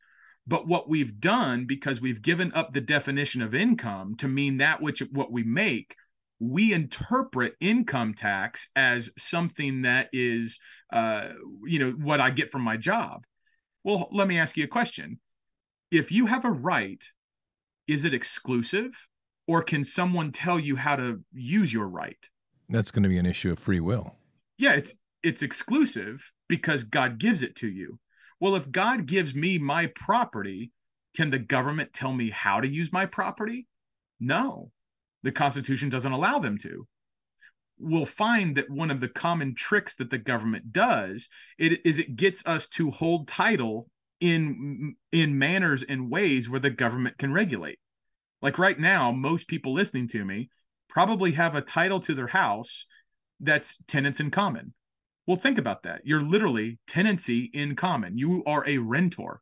But 0.47 0.67
what 0.67 0.89
we've 0.89 1.19
done, 1.19 1.65
because 1.65 2.01
we've 2.01 2.21
given 2.21 2.51
up 2.53 2.73
the 2.73 2.81
definition 2.81 3.41
of 3.41 3.53
income 3.53 4.15
to 4.17 4.27
mean 4.27 4.57
that 4.57 4.81
which 4.81 5.01
what 5.11 5.31
we 5.31 5.43
make, 5.43 5.95
we 6.41 6.73
interpret 6.73 7.53
income 7.59 8.15
tax 8.15 8.69
as 8.75 9.11
something 9.15 9.83
that 9.83 10.09
is, 10.11 10.59
uh, 10.91 11.27
you 11.63 11.77
know, 11.77 11.91
what 11.91 12.19
I 12.19 12.31
get 12.31 12.51
from 12.51 12.63
my 12.63 12.77
job. 12.77 13.25
Well, 13.83 14.09
let 14.11 14.27
me 14.27 14.39
ask 14.39 14.57
you 14.57 14.63
a 14.63 14.67
question. 14.67 15.19
If 15.91 16.11
you 16.11 16.25
have 16.25 16.43
a 16.43 16.49
right, 16.49 17.03
is 17.87 18.05
it 18.05 18.15
exclusive 18.15 19.07
or 19.47 19.61
can 19.61 19.83
someone 19.83 20.31
tell 20.31 20.59
you 20.59 20.75
how 20.75 20.95
to 20.95 21.21
use 21.31 21.71
your 21.71 21.87
right? 21.87 22.27
That's 22.69 22.89
going 22.89 23.03
to 23.03 23.09
be 23.09 23.19
an 23.19 23.27
issue 23.27 23.51
of 23.51 23.59
free 23.59 23.79
will. 23.79 24.15
Yeah, 24.57 24.73
it's 24.73 24.95
it's 25.21 25.43
exclusive 25.43 26.31
because 26.47 26.83
God 26.83 27.19
gives 27.19 27.43
it 27.43 27.55
to 27.57 27.69
you. 27.69 27.99
Well, 28.39 28.55
if 28.55 28.71
God 28.71 29.05
gives 29.05 29.35
me 29.35 29.59
my 29.59 29.91
property, 29.93 30.71
can 31.15 31.29
the 31.29 31.37
government 31.37 31.93
tell 31.93 32.13
me 32.13 32.31
how 32.31 32.61
to 32.61 32.67
use 32.67 32.91
my 32.91 33.05
property? 33.05 33.67
No. 34.19 34.71
The 35.23 35.31
Constitution 35.31 35.89
doesn't 35.89 36.11
allow 36.11 36.39
them 36.39 36.57
to 36.59 36.87
we'll 37.81 38.05
find 38.05 38.55
that 38.55 38.69
one 38.69 38.91
of 38.91 38.99
the 38.99 39.07
common 39.07 39.55
tricks 39.55 39.95
that 39.95 40.09
the 40.09 40.17
government 40.17 40.71
does 40.71 41.27
it, 41.57 41.81
is 41.85 41.99
it 41.99 42.15
gets 42.15 42.45
us 42.45 42.67
to 42.67 42.91
hold 42.91 43.27
title 43.27 43.89
in 44.19 44.95
in 45.11 45.37
manners 45.37 45.83
and 45.83 46.11
ways 46.11 46.47
where 46.47 46.59
the 46.59 46.69
government 46.69 47.17
can 47.17 47.33
regulate. 47.33 47.79
Like 48.41 48.59
right 48.59 48.79
now 48.79 49.11
most 49.11 49.47
people 49.47 49.73
listening 49.73 50.07
to 50.09 50.23
me 50.23 50.49
probably 50.87 51.31
have 51.31 51.55
a 51.55 51.61
title 51.61 51.99
to 52.01 52.13
their 52.13 52.27
house 52.27 52.85
that's 53.39 53.77
tenants 53.87 54.19
in 54.19 54.29
common. 54.29 54.73
Well 55.25 55.37
think 55.37 55.57
about 55.57 55.83
that. 55.83 56.01
You're 56.03 56.21
literally 56.21 56.79
tenancy 56.87 57.49
in 57.53 57.75
common. 57.75 58.15
You 58.17 58.43
are 58.45 58.63
a 58.67 58.77
rentor 58.77 59.41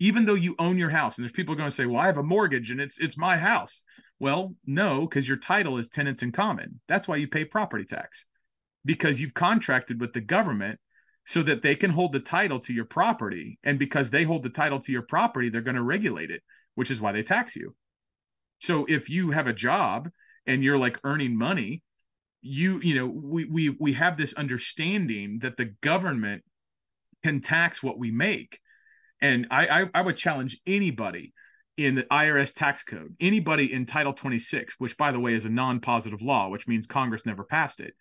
even 0.00 0.24
though 0.24 0.34
you 0.34 0.54
own 0.60 0.78
your 0.78 0.90
house 0.90 1.18
and 1.18 1.24
there's 1.24 1.32
people 1.32 1.56
going 1.56 1.68
to 1.68 1.74
say 1.74 1.84
well 1.84 2.00
i 2.00 2.06
have 2.06 2.18
a 2.18 2.22
mortgage 2.22 2.70
and 2.70 2.80
it's 2.80 2.98
it's 2.98 3.16
my 3.16 3.36
house 3.36 3.82
well 4.20 4.54
no 4.66 5.02
because 5.02 5.28
your 5.28 5.36
title 5.36 5.78
is 5.78 5.88
tenants 5.88 6.22
in 6.22 6.32
common. 6.32 6.80
That's 6.88 7.08
why 7.08 7.16
you 7.16 7.28
pay 7.28 7.44
property 7.44 7.84
tax 7.84 8.26
because 8.84 9.20
you've 9.20 9.34
contracted 9.34 10.00
with 10.00 10.12
the 10.12 10.20
government 10.20 10.78
so 11.26 11.42
that 11.42 11.62
they 11.62 11.74
can 11.74 11.90
hold 11.90 12.12
the 12.12 12.20
title 12.20 12.58
to 12.60 12.72
your 12.72 12.86
property. 12.86 13.58
And 13.62 13.78
because 13.78 14.10
they 14.10 14.24
hold 14.24 14.42
the 14.42 14.50
title 14.50 14.80
to 14.80 14.92
your 14.92 15.02
property 15.02 15.48
they're 15.48 15.60
going 15.60 15.76
to 15.76 15.82
regulate 15.82 16.30
it 16.30 16.42
which 16.74 16.90
is 16.90 17.00
why 17.00 17.12
they 17.12 17.22
tax 17.22 17.56
you. 17.56 17.74
So 18.60 18.86
if 18.88 19.10
you 19.10 19.30
have 19.32 19.46
a 19.46 19.52
job 19.52 20.08
and 20.46 20.62
you're 20.62 20.78
like 20.78 20.98
earning 21.04 21.36
money 21.36 21.82
you 22.40 22.80
you 22.84 22.94
know 22.94 23.06
we 23.06 23.44
we 23.46 23.76
we 23.80 23.92
have 23.94 24.16
this 24.16 24.32
understanding 24.34 25.40
that 25.40 25.56
the 25.56 25.74
government 25.80 26.44
can 27.22 27.40
tax 27.40 27.82
what 27.82 27.98
we 27.98 28.10
make. 28.10 28.60
And 29.20 29.46
I, 29.50 29.82
I, 29.82 29.90
I 29.94 30.02
would 30.02 30.16
challenge 30.16 30.60
anybody 30.66 31.32
in 31.78 31.94
the 31.94 32.02
IRS 32.04 32.52
tax 32.52 32.82
code, 32.82 33.14
anybody 33.20 33.72
in 33.72 33.86
Title 33.86 34.12
26, 34.12 34.74
which 34.78 34.96
by 34.96 35.12
the 35.12 35.20
way 35.20 35.34
is 35.34 35.44
a 35.44 35.50
non-positive 35.50 36.20
law, 36.20 36.48
which 36.48 36.66
means 36.66 36.88
Congress 36.88 37.24
never 37.24 37.44
passed 37.44 37.78
it, 37.78 37.94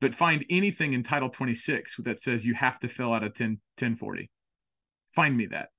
but 0.00 0.14
find 0.14 0.46
anything 0.48 0.92
in 0.92 1.02
Title 1.02 1.28
26 1.28 1.96
that 2.04 2.20
says 2.20 2.46
you 2.46 2.54
have 2.54 2.78
to 2.78 2.88
fill 2.88 3.12
out 3.12 3.24
a 3.24 3.30
10 3.30 3.60
1040. 3.78 4.30
Find 5.14 5.36
me 5.36 5.46
that. 5.46 5.70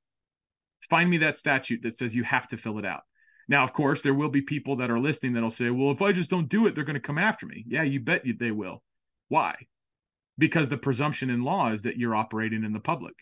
Find 0.90 1.10
me 1.10 1.18
that 1.18 1.38
statute 1.38 1.82
that 1.84 1.98
says 1.98 2.14
you 2.14 2.24
have 2.24 2.48
to 2.50 2.58
fill 2.58 2.78
it 2.78 2.86
out. 2.86 3.04
Now, 3.48 3.64
of 3.64 3.72
course, 3.72 4.02
there 4.02 4.14
will 4.14 4.30
be 4.30 4.42
people 4.42 4.76
that 4.78 4.92
are 4.92 5.00
listening 5.00 5.34
that'll 5.34 5.50
say, 5.50 5.70
"Well, 5.70 5.92
if 5.92 6.02
I 6.02 6.12
just 6.12 6.30
don't 6.30 6.50
do 6.50 6.68
it, 6.68 6.76
they're 6.76 6.84
going 6.84 6.96
to 6.96 7.00
come 7.00 7.18
after 7.18 7.46
me." 7.46 7.64
Yeah, 7.68 7.84
you 7.84 8.00
bet 8.00 8.24
they 8.40 8.52
will. 8.52 8.84
Why? 9.30 9.56
Because 10.38 10.68
the 10.68 10.78
presumption 10.78 11.30
in 11.30 11.44
law 11.44 11.72
is 11.72 11.84
that 11.84 11.98
you're 11.98 12.16
operating 12.16 12.64
in 12.64 12.74
the 12.74 12.80
public 12.80 13.16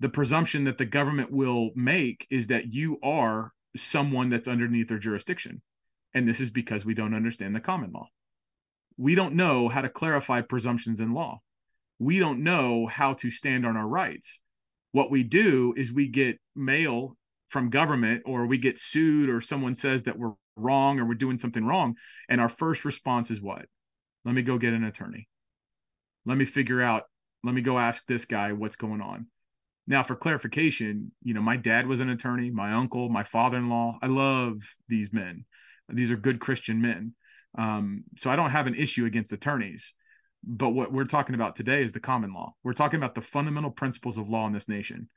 the 0.00 0.08
presumption 0.08 0.64
that 0.64 0.78
the 0.78 0.84
government 0.84 1.30
will 1.30 1.70
make 1.74 2.26
is 2.30 2.48
that 2.48 2.72
you 2.72 2.98
are 3.02 3.52
someone 3.76 4.28
that's 4.28 4.48
underneath 4.48 4.88
their 4.88 4.98
jurisdiction. 4.98 5.62
And 6.12 6.28
this 6.28 6.40
is 6.40 6.50
because 6.50 6.84
we 6.84 6.94
don't 6.94 7.14
understand 7.14 7.54
the 7.54 7.60
common 7.60 7.92
law. 7.92 8.08
We 8.96 9.14
don't 9.14 9.34
know 9.34 9.68
how 9.68 9.82
to 9.82 9.88
clarify 9.88 10.40
presumptions 10.40 11.00
in 11.00 11.12
law. 11.12 11.40
We 11.98 12.18
don't 12.18 12.42
know 12.42 12.86
how 12.86 13.14
to 13.14 13.30
stand 13.30 13.66
on 13.66 13.76
our 13.76 13.86
rights. 13.86 14.40
What 14.92 15.10
we 15.10 15.22
do 15.22 15.74
is 15.76 15.92
we 15.92 16.08
get 16.08 16.38
mail 16.54 17.16
from 17.48 17.70
government 17.70 18.22
or 18.26 18.46
we 18.46 18.58
get 18.58 18.78
sued 18.78 19.28
or 19.28 19.40
someone 19.40 19.74
says 19.74 20.04
that 20.04 20.18
we're 20.18 20.34
wrong 20.56 21.00
or 21.00 21.04
we're 21.04 21.14
doing 21.14 21.38
something 21.38 21.64
wrong. 21.64 21.96
And 22.28 22.40
our 22.40 22.48
first 22.48 22.84
response 22.84 23.30
is 23.30 23.40
what? 23.40 23.66
Let 24.24 24.34
me 24.34 24.42
go 24.42 24.58
get 24.58 24.74
an 24.74 24.84
attorney. 24.84 25.28
Let 26.26 26.38
me 26.38 26.44
figure 26.44 26.80
out, 26.80 27.04
let 27.42 27.54
me 27.54 27.60
go 27.60 27.78
ask 27.78 28.06
this 28.06 28.24
guy 28.24 28.52
what's 28.52 28.76
going 28.76 29.00
on 29.00 29.26
now, 29.86 30.02
for 30.02 30.16
clarification, 30.16 31.12
you 31.22 31.34
know, 31.34 31.42
my 31.42 31.56
dad 31.56 31.86
was 31.86 32.00
an 32.00 32.08
attorney, 32.08 32.50
my 32.50 32.72
uncle, 32.72 33.08
my 33.10 33.22
father 33.22 33.58
in 33.58 33.68
law. 33.68 33.98
I 34.00 34.06
love 34.06 34.58
these 34.88 35.12
men. 35.12 35.44
These 35.90 36.10
are 36.10 36.16
good 36.16 36.40
Christian 36.40 36.80
men. 36.80 37.14
Um, 37.58 38.04
so 38.16 38.30
I 38.30 38.36
don't 38.36 38.50
have 38.50 38.66
an 38.66 38.74
issue 38.74 39.04
against 39.04 39.32
attorneys. 39.32 39.92
But 40.42 40.70
what 40.70 40.92
we're 40.92 41.04
talking 41.04 41.34
about 41.34 41.56
today 41.56 41.82
is 41.82 41.92
the 41.92 42.00
common 42.00 42.32
law. 42.32 42.54
We're 42.62 42.72
talking 42.72 42.98
about 42.98 43.14
the 43.14 43.20
fundamental 43.20 43.70
principles 43.70 44.16
of 44.16 44.28
law 44.28 44.46
in 44.46 44.52
this 44.52 44.68
nation. 44.68 45.08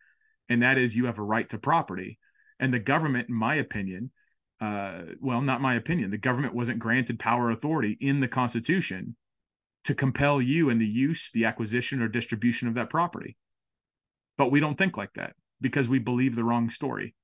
And 0.50 0.62
that 0.62 0.78
is 0.78 0.96
you 0.96 1.06
have 1.06 1.20
a 1.20 1.24
right 1.24 1.48
to 1.50 1.58
property. 1.58 2.20
And 2.60 2.74
the 2.74 2.80
government, 2.80 3.30
in 3.30 3.36
my 3.36 3.56
opinion, 3.56 4.12
uh, 4.60 5.02
well, 5.22 5.42
not 5.42 5.62
my 5.62 5.76
opinion, 5.76 6.12
the 6.12 6.18
government 6.18 6.56
wasn't 6.56 6.80
granted 6.80 7.20
power 7.20 7.52
authority 7.52 7.98
in 8.02 8.20
the 8.20 8.28
Constitution 8.28 9.16
to 9.84 9.96
compel 9.96 10.42
you 10.42 10.70
in 10.70 10.78
the 10.78 10.88
use, 10.88 11.32
the 11.34 11.46
acquisition, 11.46 12.02
or 12.02 12.08
distribution 12.08 12.68
of 12.68 12.74
that 12.74 12.90
property. 12.90 13.38
But 14.38 14.52
we 14.52 14.60
don't 14.60 14.78
think 14.78 14.98
like 14.98 15.14
that 15.14 15.34
because 15.62 15.90
we 15.90 16.00
believe 16.00 16.36
the 16.36 16.44
wrong 16.44 16.70
story. 16.70 17.16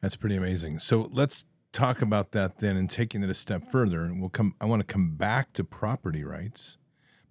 That's 0.00 0.16
pretty 0.16 0.36
amazing. 0.36 0.80
So 0.80 1.08
let's 1.12 1.44
talk 1.72 2.02
about 2.02 2.32
that 2.32 2.58
then 2.58 2.76
and 2.76 2.90
taking 2.90 3.22
it 3.22 3.30
a 3.30 3.34
step 3.34 3.70
further. 3.70 4.02
And 4.02 4.20
we'll 4.20 4.30
come 4.30 4.54
I 4.60 4.64
want 4.66 4.80
to 4.80 4.92
come 4.92 5.16
back 5.16 5.52
to 5.54 5.64
property 5.64 6.24
rights, 6.24 6.78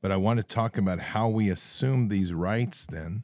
but 0.02 0.12
I 0.12 0.18
want 0.18 0.40
to 0.40 0.46
talk 0.46 0.78
about 0.78 1.00
how 1.00 1.28
we 1.28 1.50
assume 1.50 2.08
these 2.08 2.34
rights 2.34 2.86
then 2.86 3.24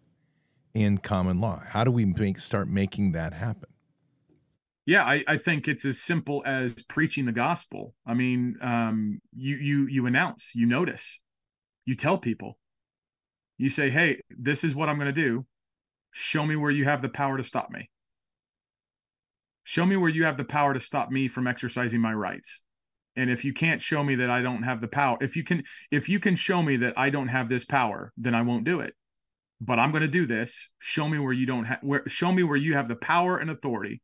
in 0.73 0.97
common 0.99 1.39
law. 1.39 1.63
How 1.69 1.83
do 1.83 1.91
we 1.91 2.05
make 2.05 2.39
start 2.39 2.67
making 2.67 3.13
that 3.13 3.33
happen? 3.33 3.69
Yeah, 4.85 5.03
I, 5.03 5.23
I 5.27 5.37
think 5.37 5.67
it's 5.67 5.83
as 5.83 5.99
simple 5.99 6.43
as 6.45 6.73
preaching 6.87 7.25
the 7.25 7.33
gospel. 7.33 7.93
I 8.05 8.13
mean, 8.13 8.55
um, 8.61 9.19
you 9.35 9.57
you 9.57 9.87
you 9.87 10.05
announce, 10.05 10.53
you 10.55 10.65
notice, 10.65 11.19
you 11.85 11.95
tell 11.95 12.17
people 12.17 12.57
you 13.57 13.69
say, 13.69 13.89
hey, 13.89 14.21
this 14.29 14.63
is 14.63 14.75
what 14.75 14.89
I'm 14.89 14.97
going 14.97 15.13
to 15.13 15.21
do. 15.21 15.45
Show 16.11 16.45
me 16.45 16.55
where 16.55 16.71
you 16.71 16.85
have 16.85 17.01
the 17.01 17.09
power 17.09 17.37
to 17.37 17.43
stop 17.43 17.69
me. 17.71 17.89
Show 19.63 19.85
me 19.85 19.97
where 19.97 20.09
you 20.09 20.25
have 20.25 20.37
the 20.37 20.45
power 20.45 20.73
to 20.73 20.79
stop 20.79 21.11
me 21.11 21.27
from 21.27 21.47
exercising 21.47 21.99
my 21.99 22.13
rights. 22.13 22.61
And 23.15 23.29
if 23.29 23.43
you 23.43 23.53
can't 23.53 23.81
show 23.81 24.03
me 24.03 24.15
that 24.15 24.29
I 24.29 24.41
don't 24.41 24.63
have 24.63 24.79
the 24.79 24.87
power, 24.87 25.17
if 25.21 25.35
you 25.35 25.43
can, 25.43 25.63
if 25.91 26.07
you 26.07 26.19
can 26.19 26.35
show 26.35 26.61
me 26.61 26.77
that 26.77 26.97
I 26.97 27.09
don't 27.09 27.27
have 27.27 27.49
this 27.49 27.65
power, 27.65 28.13
then 28.15 28.35
I 28.35 28.43
won't 28.43 28.63
do 28.63 28.79
it. 28.79 28.93
But 29.59 29.79
I'm 29.79 29.91
going 29.91 30.03
to 30.03 30.07
do 30.07 30.27
this. 30.27 30.69
Show 30.79 31.09
me 31.09 31.17
where 31.17 31.33
you 31.33 31.47
don't 31.47 31.65
have, 31.65 31.79
where, 31.81 32.03
show 32.07 32.31
me 32.31 32.43
where 32.43 32.57
you 32.57 32.75
have 32.75 32.87
the 32.87 32.95
power 32.95 33.37
and 33.37 33.49
authority. 33.49 34.01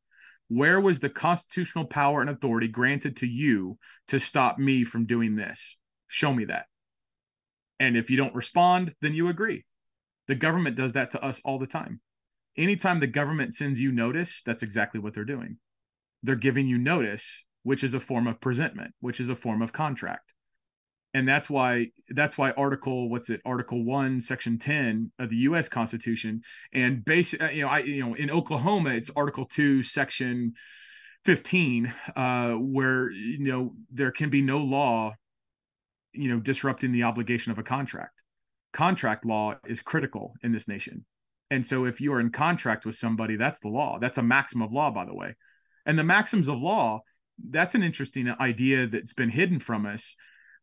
Where 0.50 0.82
was 0.82 1.00
the 1.00 1.10
constitutional 1.10 1.86
power 1.86 2.22
and 2.22 2.30
authority 2.30 2.68
granted 2.68 3.18
to 3.18 3.28
you 3.28 3.78
to 4.08 4.20
stop 4.20 4.58
me 4.58 4.84
from 4.84 5.06
doing 5.06 5.36
this? 5.36 5.80
Show 6.08 6.34
me 6.34 6.46
that. 6.46 6.66
And 7.80 7.98
if 7.98 8.10
you 8.10 8.18
don't 8.18 8.36
respond, 8.36 8.94
then 9.02 9.14
you 9.14 9.28
agree. 9.28 9.66
The 10.28 10.36
government 10.36 10.76
does 10.76 10.94
that 10.94 11.12
to 11.12 11.24
us 11.24 11.42
all 11.44 11.60
the 11.60 11.68
time. 11.68 12.00
Anytime 12.56 13.00
the 13.00 13.08
government 13.08 13.54
sends 13.54 13.80
you 13.80 13.92
notice, 13.92 14.42
that's 14.46 14.64
exactly 14.64 15.00
what 15.00 15.14
they're 15.14 15.26
doing. 15.26 15.58
They're 16.22 16.36
giving 16.36 16.68
you 16.68 16.78
notice, 16.78 17.44
which 17.64 17.84
is 17.84 17.94
a 17.94 18.00
form 18.00 18.28
of 18.28 18.40
presentment, 18.40 18.94
which 19.00 19.20
is 19.20 19.30
a 19.30 19.36
form 19.36 19.62
of 19.62 19.74
contract. 19.74 20.34
And 21.16 21.28
that's 21.28 21.50
why 21.50 21.92
that's 22.10 22.38
why 22.38 22.52
article 22.52 23.08
what's 23.10 23.30
it 23.30 23.42
article 23.46 23.84
1 23.86 24.20
section 24.22 24.58
10 24.58 25.12
of 25.20 25.30
the 25.30 25.36
US 25.38 25.70
Constitution 25.70 26.42
and 26.74 27.06
basic 27.06 27.42
uh, 27.42 27.50
you 27.50 27.62
know 27.62 27.68
I 27.68 27.80
you 27.80 28.04
know 28.04 28.16
in 28.16 28.32
Oklahoma 28.32 28.92
it's 28.92 29.12
article 29.16 29.46
2 29.46 29.84
section 29.84 30.54
15 31.26 31.94
uh, 32.16 32.54
where 32.54 33.12
you 33.12 33.44
know 33.44 33.76
there 33.92 34.12
can 34.12 34.32
be 34.32 34.42
no 34.42 34.58
law 34.58 35.14
you 36.14 36.30
know 36.30 36.40
disrupting 36.40 36.92
the 36.92 37.04
obligation 37.04 37.52
of 37.52 37.60
a 37.60 37.64
contract. 37.64 38.24
Contract 38.72 39.26
law 39.26 39.56
is 39.68 39.82
critical 39.82 40.34
in 40.44 40.52
this 40.52 40.68
nation. 40.68 41.06
And 41.52 41.66
so 41.66 41.86
if 41.86 42.02
you 42.02 42.12
are 42.14 42.20
in 42.20 42.32
contract 42.32 42.86
with 42.86 42.96
somebody 42.96 43.36
that's 43.36 43.60
the 43.60 43.70
law. 43.70 44.00
That's 44.00 44.18
a 44.18 44.24
maxim 44.24 44.62
of 44.62 44.72
law 44.72 44.92
by 44.92 45.06
the 45.06 45.16
way. 45.16 45.36
And 45.86 45.98
the 45.98 46.04
maxims 46.04 46.48
of 46.48 46.62
law 46.62 47.02
that's 47.50 47.76
an 47.76 47.84
interesting 47.84 48.30
idea 48.40 48.86
that's 48.86 49.14
been 49.14 49.30
hidden 49.30 49.60
from 49.60 49.86
us. 49.88 50.16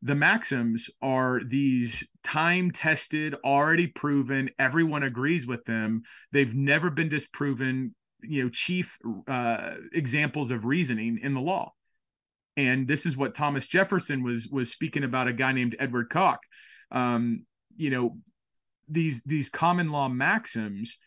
The 0.02 0.14
maxims 0.14 0.88
are 1.02 1.40
these 1.46 2.04
time 2.22 2.70
tested 2.70 3.34
already 3.44 3.88
proven 3.88 4.50
everyone 4.58 5.02
agrees 5.02 5.46
with 5.46 5.64
them. 5.64 6.02
They've 6.32 6.54
never 6.54 6.90
been 6.90 7.08
disproven 7.08 7.94
you 8.22 8.44
know 8.44 8.50
chief 8.50 8.98
uh, 9.28 9.74
examples 9.92 10.50
of 10.50 10.64
reasoning 10.64 11.18
in 11.22 11.34
the 11.34 11.40
law 11.40 11.72
and 12.56 12.86
this 12.86 13.06
is 13.06 13.16
what 13.16 13.34
Thomas 13.34 13.66
Jefferson 13.66 14.22
was 14.22 14.48
was 14.48 14.70
speaking 14.70 15.04
about 15.04 15.28
a 15.28 15.32
guy 15.32 15.52
named 15.52 15.76
Edward 15.78 16.10
Coke. 16.10 16.42
Um, 16.90 17.46
you 17.76 17.90
know, 17.90 18.18
these 18.88 19.22
these 19.24 19.48
common 19.48 19.90
law 19.90 20.08
maxims 20.08 20.98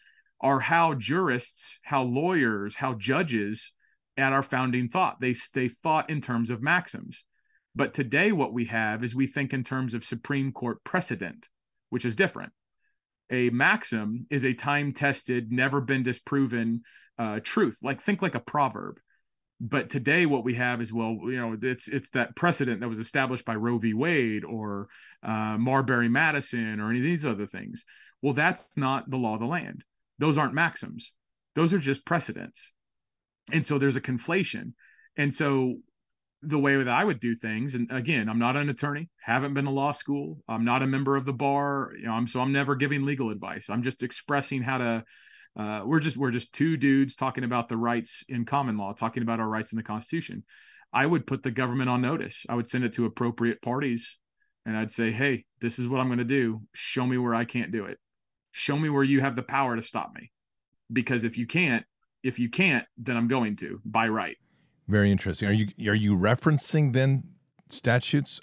are 0.42 0.60
how 0.60 0.94
jurists, 0.94 1.80
how 1.84 2.04
lawyers, 2.04 2.76
how 2.76 2.94
judges 2.96 3.74
at 4.18 4.34
our 4.34 4.44
founding 4.44 4.90
thought. 4.90 5.20
They 5.20 5.36
they 5.54 5.70
thought 5.70 6.10
in 6.10 6.22
terms 6.22 6.50
of 6.50 6.62
maxims. 6.62 7.24
But 7.76 7.94
today 7.94 8.32
what 8.32 8.54
we 8.54 8.66
have 8.66 9.04
is 9.04 9.16
we 9.16 9.28
think 9.28 9.54
in 9.54 9.64
terms 9.64 9.94
of 9.94 10.06
Supreme 10.06 10.52
Court 10.52 10.84
precedent, 10.84 11.50
which 11.90 12.06
is 12.06 12.16
different. 12.16 12.52
A 13.32 13.50
maxim 13.50 14.28
is 14.30 14.46
a 14.46 14.54
time-tested, 14.54 15.52
never 15.52 15.82
been 15.82 16.04
disproven 16.04 16.82
uh, 17.18 17.40
truth. 17.42 17.78
Like 17.82 18.02
think 18.02 18.22
like 18.22 18.36
a 18.36 18.40
proverb. 18.40 19.00
But 19.66 19.90
today 19.90 20.26
what 20.26 20.44
we 20.44 20.56
have 20.56 20.82
is 20.82 20.92
well, 20.92 21.18
you 21.24 21.38
know, 21.38 21.58
it's 21.62 21.88
it's 21.88 22.10
that 22.12 22.36
precedent 22.36 22.82
that 22.82 22.90
was 22.90 23.00
established 23.00 23.46
by 23.46 23.56
Roe 23.56 23.78
v. 23.78 23.94
Wade 23.94 24.44
or 24.44 24.90
uh, 25.24 25.58
Marbury 25.58 26.10
Madison 26.10 26.82
or 26.82 26.90
any 26.90 27.00
of 27.00 27.06
these 27.06 27.26
other 27.26 27.48
things. 27.48 27.86
Well, 28.22 28.34
that's 28.34 28.76
not 28.78 29.10
the 29.10 29.18
law 29.18 29.36
of 29.36 29.40
the 29.40 29.46
land. 29.46 29.86
Those 30.20 30.38
aren't 30.38 30.54
maxims. 30.54 31.14
Those 31.56 31.74
are 31.74 31.80
just 31.80 32.06
precedents 32.06 32.74
and 33.52 33.66
so 33.66 33.78
there's 33.78 33.96
a 33.96 34.02
conflation 34.02 34.74
and 35.18 35.34
so 35.34 35.76
the 36.42 36.60
way 36.60 36.76
that 36.76 36.88
i 36.88 37.04
would 37.04 37.20
do 37.20 37.36
things 37.36 37.76
and 37.76 37.92
again 37.92 38.30
i'm 38.30 38.40
not 38.40 38.56
an 38.56 38.70
attorney 38.70 39.10
haven't 39.22 39.54
been 39.54 39.66
to 39.66 39.72
law 39.72 39.92
school 39.92 40.42
i'm 40.48 40.64
not 40.64 40.84
a 40.84 40.88
member 40.88 41.16
of 41.16 41.26
the 41.26 41.34
bar 41.34 41.92
you 41.98 42.06
know 42.06 42.14
i'm 42.14 42.28
so 42.28 42.40
i'm 42.40 42.52
never 42.52 42.76
giving 42.76 43.06
legal 43.06 43.30
advice 43.30 43.70
i'm 43.70 43.82
just 43.82 44.04
expressing 44.04 44.62
how 44.62 44.78
to 44.78 45.04
uh, 45.56 45.82
we're 45.86 46.00
just 46.00 46.18
we're 46.18 46.32
just 46.32 46.54
two 46.54 46.78
dudes 46.78 47.16
talking 47.16 47.44
about 47.44 47.70
the 47.70 47.78
rights 47.78 48.24
in 48.30 48.46
common 48.46 48.78
law 48.78 48.94
talking 48.94 49.24
about 49.24 49.40
our 49.40 49.50
rights 49.50 49.72
in 49.72 49.78
the 49.78 49.84
constitution 49.84 50.44
i 50.94 51.06
would 51.06 51.28
put 51.28 51.44
the 51.44 51.52
government 51.52 51.90
on 51.90 52.02
notice 52.02 52.46
i 52.50 52.56
would 52.56 52.68
send 52.68 52.84
it 52.84 52.94
to 52.94 53.06
appropriate 53.06 53.62
parties 53.62 54.18
and 54.66 54.76
i'd 54.78 54.92
say 54.92 55.12
hey 55.12 55.46
this 55.62 55.80
is 55.80 55.88
what 55.88 56.00
i'm 56.00 56.08
going 56.08 56.18
to 56.18 56.24
do 56.24 56.62
show 56.74 57.06
me 57.06 57.18
where 57.18 57.36
i 57.36 57.46
can't 57.46 57.72
do 57.72 57.86
it 57.86 58.00
show 58.52 58.78
me 58.78 58.90
where 58.90 59.04
you 59.04 59.22
have 59.22 59.36
the 59.36 59.44
power 59.44 59.76
to 59.76 59.84
stop 59.84 60.12
me 60.16 60.32
because 60.92 61.24
if 61.24 61.38
you 61.38 61.46
can't 61.46 61.86
if 62.24 62.40
you 62.40 62.50
can't, 62.50 62.86
then 62.98 63.18
I'm 63.18 63.28
going 63.28 63.56
to 63.58 63.82
by 63.86 64.08
right. 64.08 64.38
Very 64.88 65.12
interesting. 65.12 65.48
Are 65.48 65.54
you 65.54 65.68
are 65.90 65.96
you 65.96 66.18
referencing 66.18 66.94
then 66.94 67.24
statutes? 67.70 68.40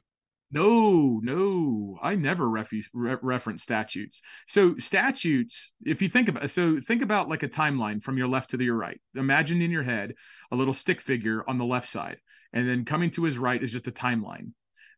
No, 0.53 1.21
no, 1.23 1.97
I 2.03 2.17
never 2.17 2.47
refu- 2.47 2.87
re- 2.93 3.17
reference 3.23 3.63
statutes. 3.63 4.21
So 4.49 4.77
statutes, 4.79 5.73
if 5.85 6.03
you 6.03 6.09
think 6.09 6.29
about, 6.29 6.51
so 6.51 6.81
think 6.81 7.03
about 7.03 7.29
like 7.29 7.45
a 7.45 7.49
timeline 7.49 8.03
from 8.03 8.19
your 8.19 8.27
left 8.27 8.51
to 8.51 8.63
your 8.63 8.77
right. 8.77 9.01
Imagine 9.15 9.63
in 9.63 9.71
your 9.71 9.85
head 9.85 10.15
a 10.51 10.57
little 10.57 10.75
stick 10.75 11.01
figure 11.01 11.45
on 11.49 11.57
the 11.57 11.65
left 11.65 11.89
side, 11.89 12.19
and 12.53 12.69
then 12.69 12.85
coming 12.85 13.11
to 13.13 13.25
his 13.25 13.39
right 13.39 13.63
is 13.63 13.71
just 13.71 13.87
a 13.87 13.93
timeline. 13.93 14.53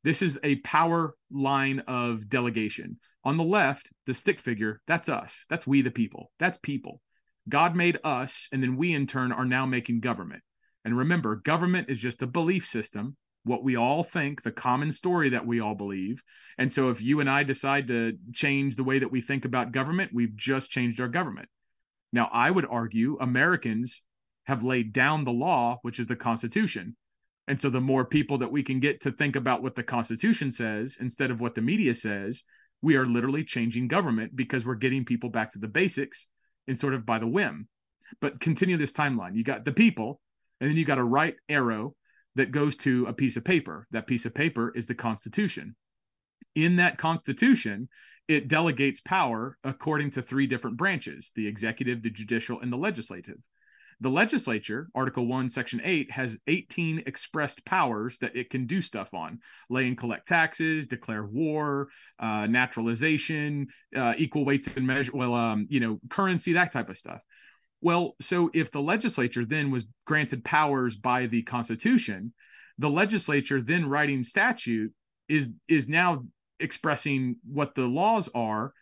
This 0.04 0.22
is 0.22 0.38
a 0.42 0.56
power 0.56 1.14
line 1.30 1.80
of 1.80 2.28
delegation. 2.28 2.98
On 3.22 3.36
the 3.36 3.44
left, 3.44 3.92
the 4.06 4.14
stick 4.14 4.40
figure, 4.40 4.80
that's 4.86 5.08
us. 5.08 5.44
That's 5.50 5.66
we 5.66 5.82
the 5.82 5.90
people. 5.90 6.32
That's 6.38 6.58
people. 6.58 7.00
God 7.48 7.76
made 7.76 7.98
us, 8.04 8.48
and 8.52 8.62
then 8.62 8.76
we 8.76 8.94
in 8.94 9.06
turn 9.06 9.32
are 9.32 9.44
now 9.44 9.66
making 9.66 10.00
government. 10.00 10.42
And 10.84 10.96
remember, 10.96 11.36
government 11.36 11.90
is 11.90 12.00
just 12.00 12.22
a 12.22 12.26
belief 12.26 12.66
system, 12.66 13.16
what 13.44 13.64
we 13.64 13.76
all 13.76 14.02
think, 14.02 14.42
the 14.42 14.52
common 14.52 14.90
story 14.92 15.30
that 15.30 15.46
we 15.46 15.60
all 15.60 15.74
believe. 15.74 16.22
And 16.58 16.70
so 16.70 16.90
if 16.90 17.00
you 17.00 17.20
and 17.20 17.28
I 17.28 17.42
decide 17.42 17.88
to 17.88 18.16
change 18.32 18.76
the 18.76 18.84
way 18.84 18.98
that 18.98 19.10
we 19.10 19.20
think 19.20 19.44
about 19.44 19.72
government, 19.72 20.12
we've 20.14 20.36
just 20.36 20.70
changed 20.70 21.00
our 21.00 21.08
government. 21.08 21.48
Now, 22.12 22.28
I 22.32 22.50
would 22.50 22.66
argue 22.68 23.16
Americans 23.20 24.02
have 24.44 24.62
laid 24.62 24.92
down 24.92 25.24
the 25.24 25.32
law, 25.32 25.78
which 25.82 25.98
is 25.98 26.06
the 26.06 26.16
Constitution. 26.16 26.96
And 27.48 27.60
so 27.60 27.70
the 27.70 27.80
more 27.80 28.04
people 28.04 28.38
that 28.38 28.52
we 28.52 28.62
can 28.62 28.80
get 28.80 29.00
to 29.02 29.12
think 29.12 29.34
about 29.34 29.62
what 29.62 29.74
the 29.74 29.82
Constitution 29.82 30.50
says 30.50 30.98
instead 31.00 31.30
of 31.30 31.40
what 31.40 31.54
the 31.54 31.62
media 31.62 31.94
says, 31.94 32.44
we 32.82 32.96
are 32.96 33.06
literally 33.06 33.44
changing 33.44 33.88
government 33.88 34.36
because 34.36 34.64
we're 34.64 34.74
getting 34.74 35.04
people 35.04 35.30
back 35.30 35.50
to 35.52 35.58
the 35.58 35.68
basics 35.68 36.28
and 36.68 36.78
sort 36.78 36.94
of 36.94 37.06
by 37.06 37.18
the 37.18 37.26
whim. 37.26 37.68
But 38.20 38.40
continue 38.40 38.76
this 38.76 38.92
timeline. 38.92 39.34
You 39.34 39.42
got 39.42 39.64
the 39.64 39.72
people, 39.72 40.20
and 40.60 40.70
then 40.70 40.76
you 40.76 40.84
got 40.84 40.98
a 40.98 41.04
right 41.04 41.34
arrow 41.48 41.94
that 42.36 42.50
goes 42.50 42.76
to 42.78 43.06
a 43.06 43.12
piece 43.12 43.36
of 43.36 43.44
paper. 43.44 43.86
That 43.90 44.06
piece 44.06 44.26
of 44.26 44.34
paper 44.34 44.72
is 44.74 44.86
the 44.86 44.94
Constitution. 44.94 45.76
In 46.54 46.76
that 46.76 46.98
Constitution, 46.98 47.88
it 48.28 48.48
delegates 48.48 49.00
power 49.00 49.58
according 49.64 50.10
to 50.12 50.22
three 50.22 50.46
different 50.46 50.76
branches 50.76 51.32
the 51.34 51.46
executive, 51.46 52.02
the 52.02 52.10
judicial, 52.10 52.60
and 52.60 52.72
the 52.72 52.76
legislative. 52.76 53.38
The 54.00 54.10
legislature, 54.10 54.88
Article 54.96 55.28
1, 55.28 55.48
Section 55.48 55.80
8, 55.84 56.10
has 56.10 56.36
18 56.48 57.04
expressed 57.06 57.64
powers 57.64 58.18
that 58.18 58.34
it 58.34 58.50
can 58.50 58.66
do 58.66 58.82
stuff 58.82 59.14
on 59.14 59.38
lay 59.70 59.86
and 59.86 59.96
collect 59.96 60.26
taxes, 60.26 60.88
declare 60.88 61.24
war, 61.24 61.88
uh, 62.18 62.48
naturalization, 62.48 63.68
uh, 63.94 64.14
equal 64.18 64.44
weights 64.44 64.66
and 64.76 64.84
measure, 64.84 65.12
well, 65.14 65.34
um, 65.34 65.68
you 65.70 65.78
know, 65.78 66.00
currency, 66.10 66.54
that 66.54 66.72
type 66.72 66.88
of 66.88 66.98
stuff. 66.98 67.22
Well, 67.82 68.14
so 68.20 68.50
if 68.54 68.70
the 68.70 68.80
legislature 68.80 69.44
then 69.44 69.70
was 69.70 69.84
granted 70.06 70.44
powers 70.44 70.96
by 70.96 71.26
the 71.26 71.42
Constitution, 71.42 72.32
the 72.78 72.88
legislature 72.88 73.60
then 73.60 73.88
writing 73.88 74.24
statute 74.24 74.92
is 75.28 75.50
is 75.68 75.88
now 75.88 76.24
expressing 76.58 77.36
what 77.44 77.74
the 77.74 77.86
laws 77.86 78.30
are 78.34 78.72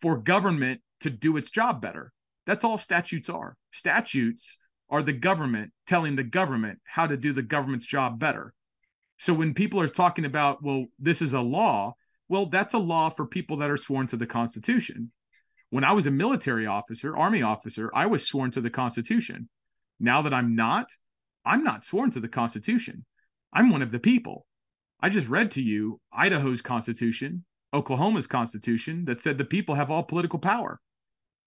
for 0.00 0.16
government 0.16 0.80
to 1.00 1.10
do 1.10 1.36
its 1.36 1.50
job 1.50 1.82
better 1.82 2.12
that's 2.46 2.64
all 2.64 2.78
statutes 2.78 3.28
are. 3.28 3.56
Statutes 3.72 4.58
are 4.90 5.02
the 5.02 5.12
government 5.12 5.72
telling 5.86 6.16
the 6.16 6.24
government 6.24 6.78
how 6.84 7.06
to 7.06 7.16
do 7.16 7.32
the 7.32 7.42
government's 7.42 7.86
job 7.86 8.18
better. 8.18 8.52
So 9.18 9.32
when 9.32 9.54
people 9.54 9.80
are 9.80 9.88
talking 9.88 10.24
about, 10.24 10.62
well, 10.62 10.86
this 10.98 11.22
is 11.22 11.32
a 11.32 11.40
law, 11.40 11.94
well, 12.28 12.46
that's 12.46 12.74
a 12.74 12.78
law 12.78 13.08
for 13.10 13.26
people 13.26 13.58
that 13.58 13.70
are 13.70 13.76
sworn 13.76 14.06
to 14.08 14.16
the 14.16 14.26
Constitution. 14.26 15.12
When 15.72 15.84
I 15.84 15.92
was 15.92 16.06
a 16.06 16.10
military 16.10 16.66
officer, 16.66 17.16
Army 17.16 17.40
officer, 17.40 17.90
I 17.94 18.04
was 18.04 18.28
sworn 18.28 18.50
to 18.50 18.60
the 18.60 18.68
Constitution. 18.68 19.48
Now 19.98 20.20
that 20.20 20.34
I'm 20.34 20.54
not, 20.54 20.90
I'm 21.46 21.64
not 21.64 21.82
sworn 21.82 22.10
to 22.10 22.20
the 22.20 22.28
Constitution. 22.28 23.06
I'm 23.54 23.70
one 23.70 23.80
of 23.80 23.90
the 23.90 23.98
people. 23.98 24.44
I 25.00 25.08
just 25.08 25.28
read 25.28 25.50
to 25.52 25.62
you 25.62 25.98
Idaho's 26.12 26.60
Constitution, 26.60 27.46
Oklahoma's 27.72 28.26
Constitution 28.26 29.06
that 29.06 29.22
said 29.22 29.38
the 29.38 29.46
people 29.46 29.74
have 29.74 29.90
all 29.90 30.02
political 30.02 30.38
power. 30.38 30.78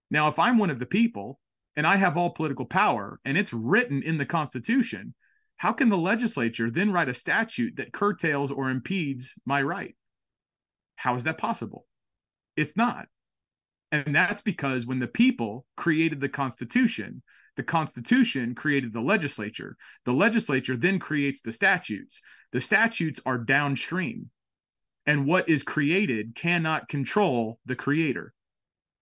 Now, 0.10 0.28
if 0.28 0.40
I'm 0.40 0.58
one 0.58 0.72
of 0.72 0.80
the 0.80 0.88
people 0.88 1.40
and 1.76 1.86
I 1.86 1.98
have 1.98 2.18
all 2.18 2.32
political 2.32 2.66
power 2.66 3.20
and 3.26 3.38
it's 3.38 3.54
written 3.54 4.02
in 4.02 4.18
the 4.18 4.26
Constitution, 4.26 5.14
how 5.58 5.72
can 5.72 5.90
the 5.90 6.00
legislature 6.00 6.72
then 6.72 6.92
write 6.92 7.10
a 7.10 7.14
statute 7.14 7.76
that 7.76 7.94
curtails 7.94 8.50
or 8.50 8.72
impedes 8.72 9.36
my 9.46 9.62
right? 9.62 9.96
How 10.96 11.14
is 11.14 11.26
that 11.26 11.38
possible? 11.38 11.86
It's 12.58 12.76
not. 12.76 13.08
And 13.92 14.16
that's 14.16 14.42
because 14.42 14.86
when 14.86 15.00
the 15.00 15.08
people 15.08 15.66
created 15.78 16.20
the 16.20 16.30
Constitution, 16.30 17.22
the 17.56 17.64
Constitution 17.64 18.56
created 18.56 18.92
the 18.92 19.02
legislature. 19.02 19.78
The 20.06 20.14
legislature 20.14 20.76
then 20.76 21.00
creates 21.00 21.42
the 21.42 21.52
statutes. 21.52 22.22
The 22.52 22.62
statutes 22.62 23.22
are 23.26 23.38
downstream. 23.38 24.30
And 25.06 25.26
what 25.26 25.48
is 25.48 25.64
created 25.64 26.36
cannot 26.36 26.90
control 26.90 27.60
the 27.66 27.76
creator. 27.76 28.34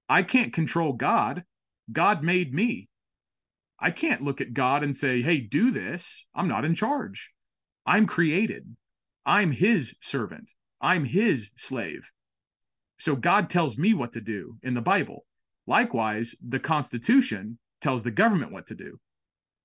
I 0.10 0.22
can't 0.24 0.54
control 0.54 0.94
God. 0.94 1.44
God 1.92 2.24
made 2.24 2.54
me. 2.54 2.90
I 3.80 3.92
can't 3.92 4.22
look 4.22 4.42
at 4.42 4.54
God 4.54 4.84
and 4.84 4.96
say, 4.96 5.22
hey, 5.22 5.40
do 5.40 5.72
this. 5.72 6.26
I'm 6.36 6.48
not 6.48 6.66
in 6.66 6.76
charge. 6.76 7.32
I'm 7.86 8.06
created. 8.06 8.76
I'm 9.26 9.52
his 9.52 9.98
servant. 10.02 10.52
I'm 10.80 11.06
his 11.06 11.52
slave. 11.58 12.12
So 13.04 13.18
God 13.18 13.50
tells 13.50 13.78
me 13.78 13.94
what 13.94 14.14
to 14.14 14.22
do 14.22 14.56
in 14.64 14.74
the 14.74 14.82
Bible. 14.82 15.26
Likewise, 15.68 16.36
the 16.48 16.58
Constitution 16.58 17.60
tells 17.82 18.02
the 18.02 18.12
government 18.12 18.54
what 18.54 18.68
to 18.68 18.76
do. 18.76 18.98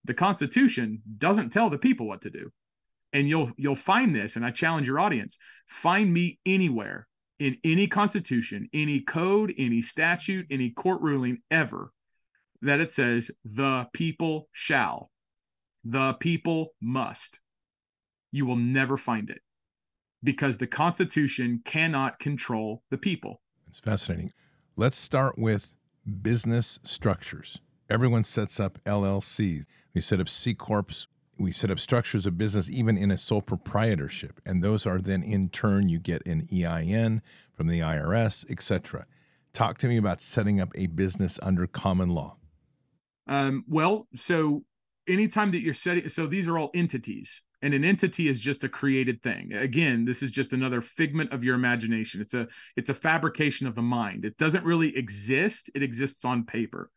The 0.06 0.14
Constitution 0.14 1.00
doesn't 1.18 1.50
tell 1.50 1.70
the 1.70 1.78
people 1.78 2.08
what 2.08 2.22
to 2.22 2.30
do. 2.30 2.50
And 3.12 3.28
you'll 3.28 3.52
you'll 3.56 3.76
find 3.76 4.12
this 4.12 4.34
and 4.34 4.44
I 4.44 4.50
challenge 4.50 4.88
your 4.88 4.98
audience, 4.98 5.38
find 5.68 6.12
me 6.12 6.40
anywhere 6.46 7.06
in 7.38 7.56
any 7.62 7.86
constitution, 7.86 8.68
any 8.72 9.02
code, 9.02 9.54
any 9.56 9.82
statute, 9.82 10.46
any 10.50 10.70
court 10.70 11.00
ruling 11.00 11.38
ever 11.48 11.92
that 12.62 12.80
it 12.80 12.90
says 12.90 13.30
the 13.44 13.86
people 13.92 14.48
shall, 14.50 15.12
the 15.84 16.14
people 16.14 16.74
must. 16.80 17.38
You 18.32 18.46
will 18.46 18.56
never 18.56 18.96
find 18.96 19.30
it 19.30 19.42
because 20.22 20.58
the 20.58 20.66
Constitution 20.66 21.62
cannot 21.64 22.18
control 22.18 22.82
the 22.90 22.98
people. 22.98 23.40
It's 23.68 23.80
fascinating. 23.80 24.32
Let's 24.76 24.96
start 24.96 25.38
with 25.38 25.74
business 26.22 26.78
structures. 26.82 27.58
Everyone 27.90 28.24
sets 28.24 28.60
up 28.60 28.78
LLCs. 28.84 29.64
We 29.94 30.00
set 30.00 30.20
up 30.20 30.28
C 30.28 30.54
corps 30.54 31.08
we 31.38 31.52
set 31.52 31.70
up 31.70 31.78
structures 31.78 32.26
of 32.26 32.36
business 32.36 32.68
even 32.68 32.98
in 32.98 33.10
a 33.10 33.18
sole 33.18 33.40
proprietorship 33.40 34.40
and 34.44 34.62
those 34.62 34.86
are 34.86 34.98
then 34.98 35.22
in 35.22 35.48
turn 35.48 35.88
you 35.88 35.98
get 35.98 36.26
an 36.26 36.46
EIN 36.52 37.22
from 37.54 37.68
the 37.68 37.80
IRS 37.80 38.48
etc 38.50 39.06
talk 39.52 39.78
to 39.78 39.86
me 39.86 39.96
about 39.96 40.20
setting 40.20 40.60
up 40.60 40.70
a 40.74 40.86
business 40.88 41.38
under 41.42 41.66
common 41.66 42.08
law 42.08 42.36
um, 43.28 43.64
well 43.68 44.08
so 44.14 44.64
anytime 45.06 45.52
that 45.52 45.60
you're 45.60 45.74
setting 45.74 46.08
so 46.08 46.26
these 46.26 46.48
are 46.48 46.58
all 46.58 46.70
entities 46.74 47.42
and 47.62 47.74
an 47.74 47.84
entity 47.84 48.28
is 48.28 48.38
just 48.38 48.64
a 48.64 48.68
created 48.68 49.22
thing. 49.22 49.52
Again 49.52 50.04
this 50.04 50.22
is 50.22 50.30
just 50.30 50.52
another 50.52 50.80
figment 50.80 51.32
of 51.32 51.44
your 51.44 51.54
imagination. 51.54 52.20
It's 52.20 52.34
a 52.34 52.48
it's 52.76 52.90
a 52.90 52.94
fabrication 52.94 53.66
of 53.66 53.74
the 53.74 53.82
mind. 53.82 54.24
It 54.24 54.36
doesn't 54.36 54.64
really 54.64 54.96
exist. 54.96 55.70
It 55.74 55.82
exists 55.82 56.24
on 56.24 56.44
paper. 56.44 56.90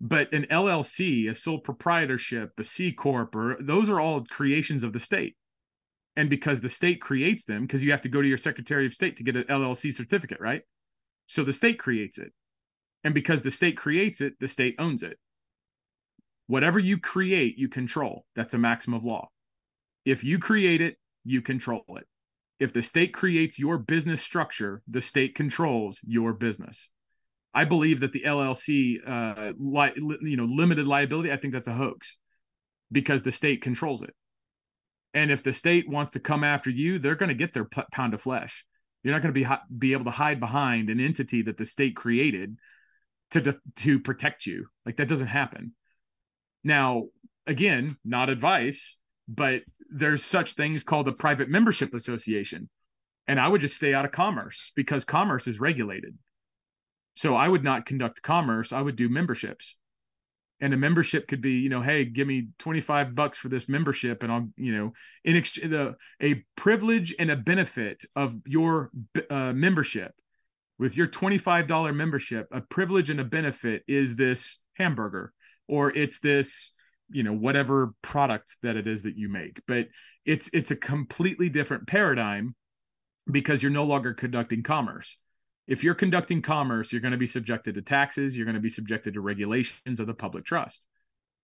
But 0.00 0.32
an 0.32 0.46
llc 0.50 1.30
a 1.30 1.34
sole 1.34 1.60
proprietorship 1.60 2.52
a 2.58 2.64
c 2.64 2.92
corp 2.92 3.34
or 3.36 3.56
those 3.60 3.88
are 3.88 4.00
all 4.00 4.24
creations 4.24 4.84
of 4.84 4.92
the 4.92 5.00
state. 5.00 5.36
And 6.16 6.30
because 6.30 6.60
the 6.60 6.68
state 6.68 7.00
creates 7.00 7.44
them 7.44 7.62
because 7.62 7.82
you 7.82 7.90
have 7.90 8.02
to 8.02 8.08
go 8.08 8.22
to 8.22 8.28
your 8.28 8.38
secretary 8.38 8.86
of 8.86 8.94
state 8.94 9.16
to 9.16 9.24
get 9.24 9.36
an 9.36 9.44
llc 9.44 9.92
certificate 9.92 10.40
right? 10.40 10.62
So 11.26 11.44
the 11.44 11.52
state 11.52 11.78
creates 11.78 12.18
it. 12.18 12.32
And 13.04 13.14
because 13.14 13.42
the 13.42 13.50
state 13.50 13.76
creates 13.76 14.20
it 14.20 14.34
the 14.40 14.48
state 14.48 14.74
owns 14.78 15.04
it. 15.04 15.18
Whatever 16.48 16.80
you 16.80 16.98
create 16.98 17.56
you 17.56 17.68
control. 17.68 18.26
That's 18.34 18.54
a 18.54 18.58
maxim 18.58 18.92
of 18.92 19.04
law 19.04 19.28
if 20.04 20.24
you 20.24 20.38
create 20.38 20.80
it, 20.80 20.96
you 21.24 21.42
control 21.42 21.84
it. 21.96 22.06
If 22.60 22.72
the 22.72 22.82
state 22.82 23.12
creates 23.12 23.58
your 23.58 23.78
business 23.78 24.22
structure, 24.22 24.82
the 24.88 25.00
state 25.00 25.34
controls 25.34 26.00
your 26.06 26.32
business. 26.32 26.90
I 27.52 27.64
believe 27.64 28.00
that 28.00 28.12
the 28.12 28.22
LLC, 28.22 28.98
uh, 29.06 29.52
li- 29.58 30.18
you 30.22 30.36
know, 30.36 30.44
limited 30.44 30.86
liability. 30.86 31.32
I 31.32 31.36
think 31.36 31.52
that's 31.52 31.68
a 31.68 31.72
hoax 31.72 32.16
because 32.90 33.22
the 33.22 33.32
state 33.32 33.62
controls 33.62 34.02
it. 34.02 34.14
And 35.14 35.30
if 35.30 35.42
the 35.42 35.52
state 35.52 35.88
wants 35.88 36.10
to 36.12 36.20
come 36.20 36.42
after 36.42 36.70
you, 36.70 36.98
they're 36.98 37.14
going 37.14 37.28
to 37.28 37.34
get 37.34 37.52
their 37.52 37.64
p- 37.64 37.82
pound 37.92 38.14
of 38.14 38.20
flesh. 38.20 38.64
You're 39.02 39.12
not 39.12 39.22
going 39.22 39.34
to 39.34 39.40
be 39.40 39.46
be 39.78 39.92
able 39.92 40.06
to 40.06 40.10
hide 40.10 40.40
behind 40.40 40.90
an 40.90 40.98
entity 40.98 41.42
that 41.42 41.56
the 41.56 41.66
state 41.66 41.94
created 41.94 42.56
to 43.30 43.40
de- 43.40 43.58
to 43.76 44.00
protect 44.00 44.46
you. 44.46 44.66
Like 44.84 44.96
that 44.96 45.08
doesn't 45.08 45.28
happen. 45.28 45.74
Now, 46.64 47.04
again, 47.46 47.96
not 48.04 48.30
advice, 48.30 48.98
but 49.28 49.62
there's 49.94 50.24
such 50.24 50.54
things 50.54 50.82
called 50.82 51.06
a 51.06 51.12
private 51.12 51.48
membership 51.48 51.94
association. 51.94 52.68
And 53.26 53.40
i 53.40 53.48
would 53.48 53.62
just 53.62 53.76
stay 53.76 53.94
out 53.94 54.04
of 54.04 54.12
commerce 54.12 54.72
because 54.76 55.04
commerce 55.04 55.46
is 55.46 55.60
regulated. 55.60 56.18
So 57.14 57.34
i 57.34 57.48
would 57.48 57.64
not 57.64 57.86
conduct 57.86 58.20
commerce. 58.20 58.72
I 58.72 58.82
would 58.82 58.96
do 58.96 59.08
memberships. 59.08 59.78
And 60.60 60.74
a 60.74 60.76
membership 60.76 61.28
could 61.28 61.40
be 61.40 61.60
you 61.60 61.68
know 61.68 61.80
hey 61.80 62.04
give 62.04 62.26
me 62.26 62.48
25 62.58 63.14
bucks 63.14 63.38
for 63.38 63.48
this 63.48 63.68
membership 63.68 64.22
and 64.22 64.32
i'll 64.32 64.48
you 64.56 64.74
know 64.76 64.92
in 65.24 65.36
exchange 65.36 65.70
the 65.70 65.94
a 66.20 66.44
privilege 66.56 67.14
and 67.18 67.30
a 67.30 67.36
benefit 67.36 68.04
of 68.16 68.36
your 68.46 68.90
uh, 69.30 69.52
membership. 69.52 70.12
With 70.76 70.96
your 70.96 71.06
$25 71.06 71.94
membership 71.94 72.48
a 72.50 72.60
privilege 72.60 73.08
and 73.08 73.20
a 73.20 73.24
benefit 73.24 73.84
is 73.86 74.16
this 74.16 74.60
hamburger 74.74 75.32
or 75.68 75.96
it's 75.96 76.18
this 76.18 76.74
you 77.10 77.22
know 77.22 77.32
whatever 77.32 77.94
product 78.02 78.56
that 78.62 78.76
it 78.76 78.86
is 78.86 79.02
that 79.02 79.16
you 79.16 79.28
make. 79.28 79.60
But 79.66 79.88
it's 80.24 80.48
it's 80.52 80.70
a 80.70 80.76
completely 80.76 81.48
different 81.48 81.86
paradigm 81.86 82.54
because 83.30 83.62
you're 83.62 83.72
no 83.72 83.84
longer 83.84 84.14
conducting 84.14 84.62
commerce. 84.62 85.18
If 85.66 85.82
you're 85.82 85.94
conducting 85.94 86.42
commerce 86.42 86.92
you're 86.92 87.00
going 87.00 87.12
to 87.12 87.18
be 87.18 87.26
subjected 87.26 87.74
to 87.74 87.82
taxes 87.82 88.36
you're 88.36 88.46
going 88.46 88.54
to 88.54 88.60
be 88.60 88.68
subjected 88.68 89.14
to 89.14 89.20
regulations 89.20 90.00
of 90.00 90.06
the 90.06 90.14
public 90.14 90.44
trust. 90.44 90.86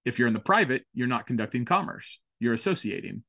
If 0.04 0.18
you're 0.18 0.28
in 0.28 0.34
the 0.34 0.40
private 0.40 0.84
you're 0.92 1.06
not 1.06 1.26
conducting 1.26 1.64
commerce 1.64 2.20
you're 2.38 2.54
associating. 2.54 3.22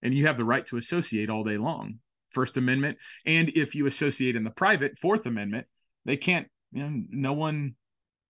And 0.00 0.14
you 0.14 0.28
have 0.28 0.36
the 0.36 0.44
right 0.44 0.64
to 0.66 0.76
associate 0.76 1.28
all 1.28 1.42
day 1.42 1.58
long 1.58 1.98
first 2.30 2.56
amendment. 2.56 2.98
And 3.26 3.48
if 3.56 3.74
you 3.74 3.86
associate 3.86 4.36
in 4.36 4.44
the 4.44 4.50
private 4.50 4.98
fourth 4.98 5.26
amendment 5.26 5.66
they 6.04 6.16
can't 6.16 6.48
you 6.72 6.82
know 6.82 7.02
no 7.10 7.32
one 7.32 7.74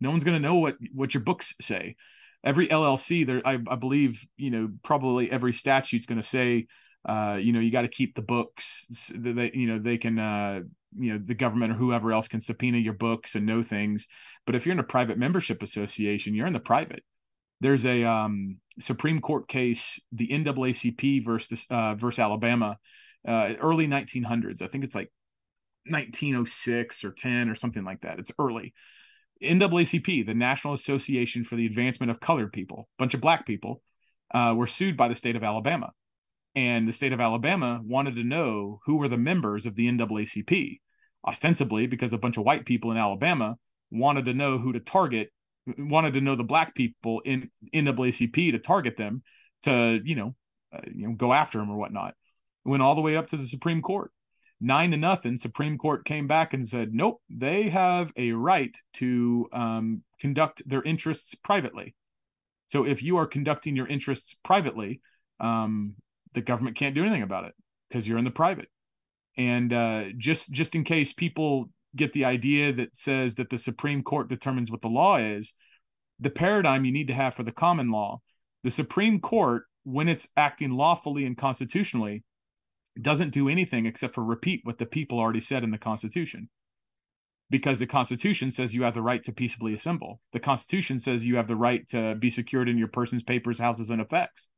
no 0.01 0.11
one's 0.11 0.25
going 0.25 0.37
to 0.37 0.49
know 0.49 0.57
what 0.57 0.77
what 0.95 1.15
your 1.15 1.23
books 1.23 1.55
say 1.61 1.97
every 2.45 2.69
LLC 2.69 3.27
there 3.27 3.43
I, 3.45 3.59
I 3.69 3.77
believe 3.77 4.27
you 4.37 4.51
know 4.51 4.71
probably 4.83 5.31
every 5.31 5.53
statute's 5.53 6.07
going 6.07 6.21
to 6.21 6.27
say 6.27 6.67
uh, 7.09 7.39
you 7.41 7.53
know 7.53 7.61
you 7.61 7.71
got 7.71 7.83
to 7.83 7.89
keep 7.89 8.15
the 8.15 8.23
books 8.23 9.13
that 9.15 9.35
they 9.35 9.51
you 9.55 9.67
know 9.67 9.79
they 9.79 9.99
can 9.99 10.19
uh, 10.19 10.61
you 10.97 11.13
know 11.13 11.21
the 11.25 11.35
government 11.35 11.73
or 11.73 11.77
whoever 11.77 12.13
else 12.13 12.29
can 12.29 12.41
subpoena 12.41 12.79
your 12.79 12.95
books 12.95 13.35
and 13.35 13.47
know 13.47 13.63
things. 13.63 14.07
But 14.47 14.55
if 14.55 14.67
you're 14.67 14.73
in 14.73 14.79
a 14.79 14.85
private 14.85 15.19
membership 15.19 15.63
association 15.63 16.35
you're 16.35 16.47
in 16.47 16.53
the 16.53 16.61
private. 16.61 17.03
There's 17.61 17.87
a 17.87 18.05
um, 18.05 18.59
Supreme 18.79 19.21
Court 19.21 19.49
case 19.49 20.01
the 20.13 20.29
NAACP 20.29 21.25
versus 21.25 21.67
uh, 21.71 21.97
versus 21.97 22.21
Alabama 22.21 22.79
uh, 23.27 23.55
early 23.61 23.89
1900s 23.89 24.63
I 24.63 24.69
think 24.69 24.85
it's 24.85 24.95
like 24.95 25.11
1906 25.87 27.05
or 27.05 27.13
10 27.13 27.49
or 27.49 27.55
something 27.55 27.85
like 27.85 28.03
that. 28.03 28.19
It's 28.19 28.33
early 28.39 28.75
NAACP, 29.43 30.27
the 30.27 30.35
National 30.35 30.75
Association 30.75 31.45
for 31.45 31.57
the 31.57 31.67
Advancement 31.67 32.11
of 32.11 32.21
Colored 32.21 32.53
People, 32.53 32.89
a 32.99 33.03
bunch 33.03 33.15
of 33.15 33.21
black 33.21 33.47
people, 33.47 33.83
uh, 34.35 34.55
were 34.57 34.67
sued 34.67 34.97
by 34.97 35.09
the 35.09 35.15
state 35.15 35.37
of 35.37 35.45
Alabama. 35.45 35.93
And 36.55 36.89
the 36.89 36.93
state 36.93 37.13
of 37.13 37.21
Alabama 37.21 37.81
wanted 37.85 38.17
to 38.17 38.25
know 38.25 38.81
who 38.85 38.97
were 38.97 39.09
the 39.09 39.19
members 39.19 39.67
of 39.67 39.77
the 39.77 39.89
NAACP, 39.89 40.81
ostensibly 41.27 41.87
because 41.87 42.13
a 42.13 42.19
bunch 42.19 42.37
of 42.37 42.45
white 42.45 42.65
people 42.65 42.91
in 42.91 42.97
Alabama 42.97 43.57
wanted 43.91 44.25
to 44.25 44.35
know 44.35 44.59
who 44.59 44.73
to 44.73 44.81
target, 44.81 45.31
wanted 45.79 46.15
to 46.15 46.21
know 46.21 46.35
the 46.35 46.45
black 46.45 46.75
people 46.75 47.21
in 47.25 47.51
NAACP 47.73 48.53
to 48.53 48.59
target 48.59 48.97
them 48.97 49.23
to, 49.63 50.01
you 50.05 50.17
know, 50.17 50.35
uh, 50.73 50.81
you 50.93 51.07
know, 51.07 51.15
go 51.15 51.33
after 51.33 51.59
them 51.59 51.71
or 51.71 51.77
whatnot. 51.77 52.15
It 52.65 52.69
went 52.69 52.83
all 52.83 52.95
the 52.95 53.03
way 53.03 53.17
up 53.17 53.29
to 53.29 53.37
the 53.37 53.47
Supreme 53.47 53.83
Court 53.83 54.11
nine 54.61 54.91
to 54.91 54.97
nothing, 54.97 55.37
Supreme 55.37 55.79
Court 55.79 56.05
came 56.05 56.27
back 56.27 56.55
and 56.55 56.67
said, 56.67 56.93
nope, 56.93 57.21
they 57.31 57.69
have 57.69 58.13
a 58.17 58.33
right 58.33 58.77
to 58.95 59.49
um, 59.53 60.03
conduct 60.21 60.63
their 60.69 60.83
interests 60.83 61.35
privately. 61.35 61.95
So 62.67 62.85
if 62.85 63.03
you 63.03 63.17
are 63.17 63.27
conducting 63.27 63.77
your 63.77 63.87
interests 63.87 64.35
privately, 64.45 65.01
um, 65.41 65.95
the 66.35 66.43
government 66.43 66.77
can't 66.77 66.95
do 66.95 67.03
anything 67.03 67.23
about 67.23 67.45
it 67.45 67.55
because 67.89 68.07
you're 68.07 68.19
in 68.19 68.25
the 68.25 68.31
private. 68.31 68.69
And 69.37 69.73
uh, 69.73 70.05
just 70.17 70.53
just 70.53 70.75
in 70.75 70.85
case 70.85 71.13
people 71.13 71.71
get 71.97 72.13
the 72.13 72.25
idea 72.25 72.73
that 72.73 72.97
says 72.97 73.37
that 73.37 73.49
the 73.49 73.59
Supreme 73.59 74.03
Court 74.03 74.29
determines 74.29 74.71
what 74.71 74.83
the 74.83 74.89
law 74.89 75.17
is, 75.17 75.55
the 76.21 76.31
paradigm 76.31 76.85
you 76.85 76.93
need 76.93 77.07
to 77.09 77.15
have 77.15 77.35
for 77.35 77.45
the 77.45 77.53
common 77.53 77.91
law, 77.91 78.21
the 78.65 78.71
Supreme 78.71 79.21
Court, 79.21 79.65
when 79.85 80.09
it's 80.09 80.29
acting 80.37 80.73
lawfully 80.73 81.25
and 81.25 81.37
constitutionally, 81.37 82.25
doesn't 83.03 83.31
do 83.31 83.49
anything 83.49 83.87
except 83.87 84.15
for 84.15 84.25
repeat 84.25 84.61
what 84.65 84.79
the 84.79 84.87
people 84.87 85.19
already 85.19 85.41
said 85.41 85.65
in 85.65 85.71
the 85.71 85.79
Constitution. 85.79 86.49
Because 87.51 87.79
the 87.79 87.87
Constitution 87.87 88.51
says 88.51 88.75
you 88.75 88.83
have 88.83 88.95
the 88.95 89.03
right 89.03 89.23
to 89.25 89.33
peaceably 89.33 89.75
assemble. 89.75 90.21
The 90.33 90.41
Constitution 90.41 91.01
says 91.01 91.25
you 91.25 91.37
have 91.37 91.47
the 91.47 91.57
right 91.57 91.87
to 91.89 92.15
be 92.15 92.29
secured 92.29 92.69
in 92.69 92.77
your 92.77 92.89
persons, 92.89 93.23
papers, 93.23 93.59
houses, 93.59 93.91
and 93.91 94.01
effects. 94.01 94.49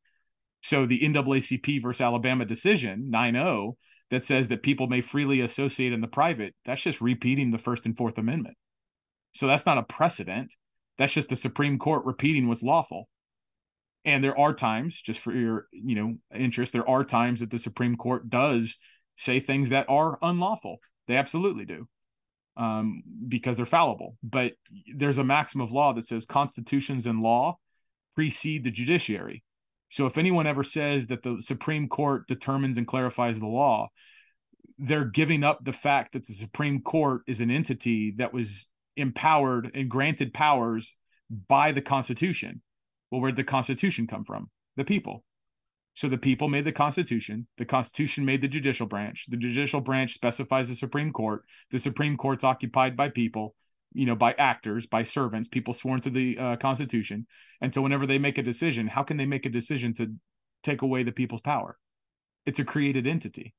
So 0.62 0.86
the 0.86 1.01
NAACP 1.01 1.80
versus 1.82 2.01
Alabama 2.01 2.45
decision, 2.45 3.09
9 3.11 3.34
0, 3.34 3.76
that 4.11 4.24
says 4.24 4.49
that 4.49 4.62
people 4.62 4.88
may 4.88 5.01
freely 5.01 5.41
associate 5.41 5.93
in 5.93 6.01
the 6.01 6.09
private, 6.09 6.55
that's 6.64 6.82
just 6.82 7.01
repeating 7.01 7.51
the 7.51 7.59
First 7.59 7.86
and 7.86 7.97
Fourth 7.97 8.18
Amendment. 8.18 8.57
So 9.32 9.47
that's 9.47 9.66
not 9.66 9.78
a 9.78 9.84
precedent. 9.84 10.55
That's 10.99 11.12
just 11.12 11.28
the 11.28 11.36
Supreme 11.36 11.78
Court 11.78 12.05
repeating 12.05 12.49
what's 12.49 12.62
lawful 12.62 13.09
and 14.05 14.24
there 14.24 14.38
are 14.38 14.55
times 14.55 15.01
just 15.01 15.20
for 15.20 15.32
your 15.32 15.66
you 15.72 15.94
know 15.94 16.16
interest 16.34 16.72
there 16.72 16.88
are 16.88 17.05
times 17.05 17.40
that 17.40 17.51
the 17.51 17.59
supreme 17.59 17.96
court 17.96 18.28
does 18.30 18.78
say 19.20 19.38
things 19.38 19.68
that 19.68 19.88
are 19.88 20.18
unlawful. 20.22 20.80
They 21.07 21.16
absolutely 21.16 21.66
do 21.66 21.86
um, 22.57 23.03
because 23.28 23.57
they're 23.57 23.66
fallible. 23.66 24.16
But 24.22 24.55
there's 24.94 25.18
a 25.18 25.24
maxim 25.24 25.61
of 25.61 25.72
law 25.72 25.92
that 25.92 26.07
says 26.07 26.24
constitutions 26.26 27.07
and 27.07 27.20
law 27.20 27.59
precede 28.14 28.64
the 28.64 28.70
judiciary. 28.70 29.44
So 29.90 30.07
if 30.07 30.16
anyone 30.16 30.46
ever 30.46 30.64
says 30.64 31.09
that 31.09 31.22
the 31.22 31.36
supreme 31.40 31.88
court 31.88 32.26
determines 32.28 32.78
and 32.78 32.86
clarifies 32.86 33.38
the 33.38 33.46
law 33.46 33.88
they're 34.82 35.05
giving 35.05 35.44
up 35.44 35.62
the 35.62 35.74
fact 35.74 36.12
that 36.12 36.26
the 36.26 36.32
supreme 36.32 36.80
court 36.80 37.20
is 37.26 37.42
an 37.42 37.51
entity 37.51 38.12
that 38.12 38.32
was 38.32 38.70
empowered 38.96 39.70
and 39.74 39.90
granted 39.90 40.32
powers 40.32 40.96
by 41.48 41.70
the 41.70 41.82
constitution 41.82 42.62
well, 43.11 43.20
where'd 43.20 43.36
the 43.36 43.44
Constitution 43.44 44.06
come 44.06 44.24
from? 44.24 44.50
The 44.76 44.84
people. 44.84 45.24
So 45.94 46.08
the 46.08 46.18
people 46.18 46.48
made 46.48 46.64
the 46.64 46.72
Constitution. 46.72 47.46
The 47.58 47.64
Constitution 47.64 48.24
made 48.24 48.40
the 48.40 48.48
judicial 48.48 48.86
branch. 48.86 49.26
The 49.28 49.36
judicial 49.36 49.80
branch 49.80 50.14
specifies 50.14 50.68
the 50.68 50.76
Supreme 50.76 51.12
Court. 51.12 51.42
The 51.70 51.78
Supreme 51.78 52.16
Court's 52.16 52.44
occupied 52.44 52.96
by 52.96 53.08
people, 53.08 53.54
you 53.92 54.06
know, 54.06 54.14
by 54.14 54.32
actors, 54.34 54.86
by 54.86 55.02
servants, 55.02 55.48
people 55.48 55.74
sworn 55.74 56.00
to 56.02 56.11
the 56.11 56.38
uh, 56.38 56.56
Constitution. 56.56 57.26
And 57.61 57.74
so 57.74 57.82
whenever 57.82 58.06
they 58.06 58.18
make 58.18 58.38
a 58.38 58.42
decision, 58.42 58.86
how 58.86 59.02
can 59.02 59.16
they 59.16 59.26
make 59.26 59.46
a 59.46 59.50
decision 59.50 59.92
to 59.94 60.14
take 60.62 60.82
away 60.82 61.02
the 61.02 61.12
people's 61.12 61.40
power? 61.40 61.76
It's 62.46 62.61
a 62.61 62.64
created 62.64 63.06
entity. 63.06 63.54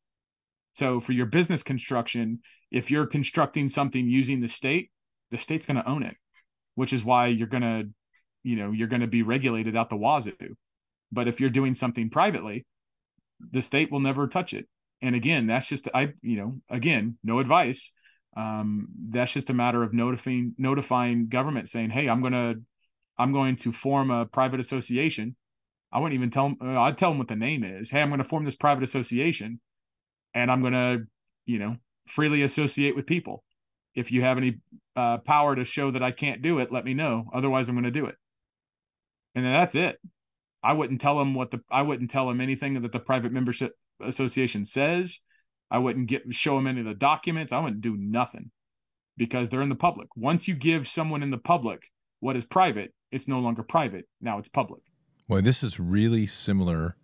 So 0.74 1.02
for 1.02 1.12
your 1.12 1.26
business 1.26 1.64
construction, 1.64 2.40
if 2.72 2.90
you're 2.90 3.06
constructing 3.06 3.68
something 3.68 4.08
using 4.08 4.40
the 4.40 4.48
state, 4.48 4.90
the 5.30 5.38
state's 5.38 5.66
going 5.66 5.78
to 5.78 5.88
own 5.88 6.04
it, 6.04 6.16
which 6.76 6.94
is 6.94 7.04
why 7.04 7.28
you're 7.28 7.48
going 7.48 7.62
to 7.62 7.90
you 8.44 8.56
know 8.56 8.72
you're 8.72 8.88
going 8.88 9.02
to 9.02 9.08
be 9.08 9.24
regulated 9.24 9.76
out 9.76 9.90
the 9.90 9.98
wazoo 9.98 10.56
but 11.12 11.28
if 11.28 11.40
you're 11.40 11.50
doing 11.50 11.74
something 11.74 12.10
privately 12.10 12.66
the 13.52 13.62
state 13.62 13.92
will 13.92 14.00
never 14.00 14.28
touch 14.28 14.54
it 14.54 14.68
and 15.02 15.16
again 15.16 15.48
that's 15.48 15.68
just 15.68 15.88
i 15.94 16.14
you 16.22 16.38
know 16.38 16.60
again 16.70 17.18
no 17.24 17.40
advice 17.40 17.92
um, 18.38 18.88
that's 19.10 19.34
just 19.34 19.50
a 19.50 19.54
matter 19.54 19.84
of 19.84 19.94
notifying 19.94 20.56
notifying 20.58 21.28
government 21.28 21.68
saying 21.68 21.90
hey 21.90 22.08
i'm 22.08 22.22
going 22.22 22.34
to 22.34 22.62
i'm 23.18 23.34
going 23.34 23.56
to 23.58 23.72
form 23.72 24.10
a 24.10 24.26
private 24.26 24.60
association 24.60 25.36
I 25.92 26.00
wouldn't 26.00 26.16
even 26.16 26.30
tell 26.30 26.50
them. 26.50 26.58
Uh, 26.62 26.80
I'd 26.82 26.98
tell 26.98 27.10
them 27.10 27.18
what 27.18 27.28
the 27.28 27.36
name 27.36 27.64
is. 27.64 27.92
Hey, 27.92 28.02
I'm 28.02 28.10
going 28.10 28.20
to 28.20 28.28
form 28.28 28.46
this 28.46 28.56
private 28.56 28.84
association, 28.84 29.60
and 30.34 30.50
I'm 30.50 30.62
going 30.62 30.74
to, 30.74 31.04
you 31.46 31.60
know, 31.60 31.78
freely 32.08 32.44
associate 32.44 32.96
with 32.96 33.06
people. 33.06 33.44
If 33.94 34.12
you 34.12 34.22
have 34.22 34.38
any 34.38 34.60
uh, 34.96 35.18
power 35.18 35.56
to 35.56 35.66
show 35.66 35.92
that 35.92 36.02
I 36.02 36.12
can't 36.12 36.42
do 36.42 36.60
it, 36.60 36.72
let 36.72 36.86
me 36.86 36.94
know. 36.94 37.30
Otherwise, 37.34 37.68
I'm 37.68 37.76
going 37.76 37.84
to 37.84 37.92
do 37.92 38.06
it. 38.06 38.16
And 39.36 39.46
then 39.46 39.54
that's 39.54 39.76
it. 39.76 40.00
I 40.64 40.74
wouldn't 40.74 41.02
tell 41.02 41.18
them 41.18 41.34
what 41.34 41.52
the 41.52 41.62
I 41.72 41.82
wouldn't 41.82 42.12
tell 42.12 42.28
them 42.28 42.42
anything 42.42 42.80
that 42.82 42.92
the 42.92 43.00
private 43.00 43.32
membership 43.32 43.74
association 44.02 44.66
says. 44.66 45.20
I 45.70 45.80
wouldn't 45.80 46.08
get 46.08 46.24
show 46.34 46.56
them 46.56 46.68
any 46.68 46.82
of 46.82 46.86
the 46.86 46.94
documents. 46.94 47.52
I 47.52 47.60
wouldn't 47.60 47.82
do 47.82 47.96
nothing 47.98 48.52
because 49.18 49.50
they're 49.50 49.62
in 49.62 49.70
the 49.70 49.76
public. 49.76 50.10
Once 50.16 50.48
you 50.48 50.56
give 50.56 50.88
someone 50.88 51.24
in 51.24 51.32
the 51.32 51.38
public 51.38 51.92
what 52.20 52.36
is 52.36 52.46
private, 52.46 52.94
it's 53.12 53.28
no 53.28 53.40
longer 53.40 53.64
private. 53.64 54.08
Now 54.22 54.38
it's 54.38 54.50
public. 54.50 54.82
Well, 55.28 55.42
this 55.42 55.64
is 55.64 55.80
really 55.80 56.28
similar 56.28 56.96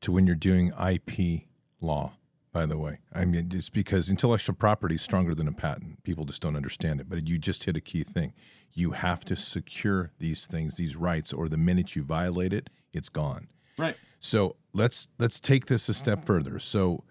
to 0.00 0.12
when 0.12 0.26
you're 0.26 0.36
doing 0.36 0.72
IP 0.72 1.42
law, 1.80 2.14
by 2.58 2.66
the 2.66 2.76
way. 2.76 2.98
I 3.12 3.24
mean, 3.24 3.52
it's 3.54 3.68
because 3.68 4.10
intellectual 4.10 4.56
property 4.56 4.96
is 4.96 5.02
stronger 5.02 5.32
than 5.32 5.46
a 5.46 5.52
patent. 5.52 6.02
People 6.02 6.24
just 6.24 6.42
don't 6.42 6.56
understand 6.56 7.00
it. 7.00 7.08
But 7.08 7.28
you 7.28 7.38
just 7.38 7.62
hit 7.62 7.76
a 7.76 7.80
key 7.80 8.02
thing. 8.02 8.32
You 8.72 8.90
have 8.90 9.24
to 9.26 9.36
secure 9.36 10.10
these 10.18 10.48
things, 10.48 10.76
these 10.76 10.96
rights, 10.96 11.32
or 11.32 11.48
the 11.48 11.56
minute 11.56 11.94
you 11.94 12.02
violate 12.02 12.52
it, 12.52 12.68
it's 12.92 13.08
gone. 13.08 13.46
Right. 13.78 13.94
So 14.18 14.56
let's 14.74 15.06
let's 15.20 15.38
take 15.38 15.66
this 15.66 15.88
a 15.88 15.94
step 15.94 16.24
further. 16.24 16.58
So 16.58 17.04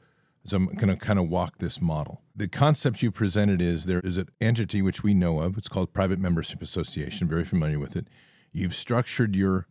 so 0.43 0.57
I'm 0.57 0.65
going 0.65 0.89
to 0.89 0.97
kind 0.97 1.17
of 1.17 1.29
walk 1.29 1.59
this 1.59 1.79
model. 1.79 2.23
The 2.35 2.49
concept 2.49 3.01
you 3.01 3.09
presented 3.09 3.61
is 3.61 3.85
there 3.85 4.01
is 4.01 4.17
an 4.17 4.27
entity 4.41 4.81
which 4.81 5.01
we 5.01 5.13
know 5.13 5.39
of. 5.39 5.57
It's 5.57 5.69
called 5.69 5.93
Private 5.93 6.19
Membership 6.19 6.61
Association. 6.61 7.25
Very 7.25 7.45
familiar 7.45 7.79
with 7.79 7.95
it. 7.95 8.09
You've 8.51 8.75
structured 8.75 9.33
your 9.33 9.65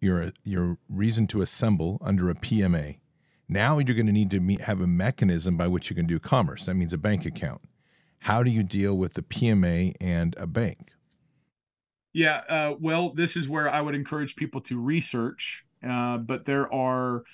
your 0.00 0.32
your 0.42 0.78
reason 0.88 1.28
to 1.28 1.42
assemble 1.42 1.98
under 2.00 2.28
a 2.28 2.34
PMA. 2.34 2.98
Now 3.52 3.78
you're 3.78 3.94
going 3.94 4.06
to 4.06 4.12
need 4.12 4.30
to 4.30 4.40
meet, 4.40 4.62
have 4.62 4.80
a 4.80 4.86
mechanism 4.86 5.56
by 5.56 5.68
which 5.68 5.90
you 5.90 5.96
can 5.96 6.06
do 6.06 6.18
commerce. 6.18 6.66
That 6.66 6.74
means 6.74 6.92
a 6.92 6.98
bank 6.98 7.26
account. 7.26 7.60
How 8.20 8.42
do 8.42 8.50
you 8.50 8.62
deal 8.62 8.96
with 8.96 9.14
the 9.14 9.22
PMA 9.22 9.94
and 10.00 10.34
a 10.38 10.46
bank? 10.46 10.92
Yeah, 12.12 12.42
uh, 12.48 12.74
well, 12.78 13.10
this 13.10 13.36
is 13.36 13.48
where 13.48 13.68
I 13.68 13.80
would 13.80 13.94
encourage 13.94 14.36
people 14.36 14.60
to 14.62 14.80
research. 14.80 15.64
Uh, 15.86 16.18
but 16.18 16.44
there 16.44 16.72
are 16.72 17.24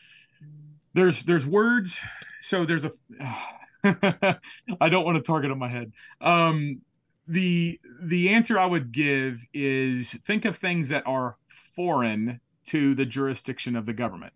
there's 0.95 1.23
there's 1.25 1.47
words. 1.47 2.01
So 2.41 2.65
there's 2.65 2.85
a. 2.85 2.91
I 3.85 4.89
don't 4.89 5.05
want 5.05 5.17
to 5.17 5.23
target 5.23 5.53
on 5.53 5.59
my 5.59 5.69
head. 5.69 5.93
Um, 6.21 6.81
the 7.29 7.79
the 8.03 8.31
answer 8.31 8.59
I 8.59 8.67
would 8.67 8.91
give 8.91 9.45
is 9.53 10.15
think 10.23 10.45
of 10.45 10.57
things 10.57 10.89
that 10.89 11.07
are 11.07 11.37
foreign 11.49 12.41
to 12.67 12.95
the 12.95 13.07
jurisdiction 13.07 13.77
of 13.77 13.87
the 13.87 13.93
government. 13.93 14.33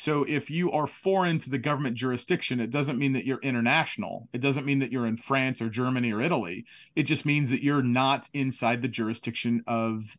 So 0.00 0.24
if 0.26 0.48
you 0.48 0.72
are 0.72 0.86
foreign 0.86 1.36
to 1.40 1.50
the 1.50 1.58
government 1.58 1.94
jurisdiction, 1.94 2.58
it 2.58 2.70
doesn't 2.70 2.98
mean 2.98 3.12
that 3.12 3.26
you're 3.26 3.40
international. 3.40 4.30
It 4.32 4.40
doesn't 4.40 4.64
mean 4.64 4.78
that 4.78 4.90
you're 4.90 5.06
in 5.06 5.18
France 5.18 5.60
or 5.60 5.68
Germany 5.68 6.10
or 6.10 6.22
Italy. 6.22 6.64
It 6.96 7.02
just 7.02 7.26
means 7.26 7.50
that 7.50 7.62
you're 7.62 7.82
not 7.82 8.26
inside 8.32 8.80
the 8.80 8.88
jurisdiction 8.88 9.62
of, 9.66 10.16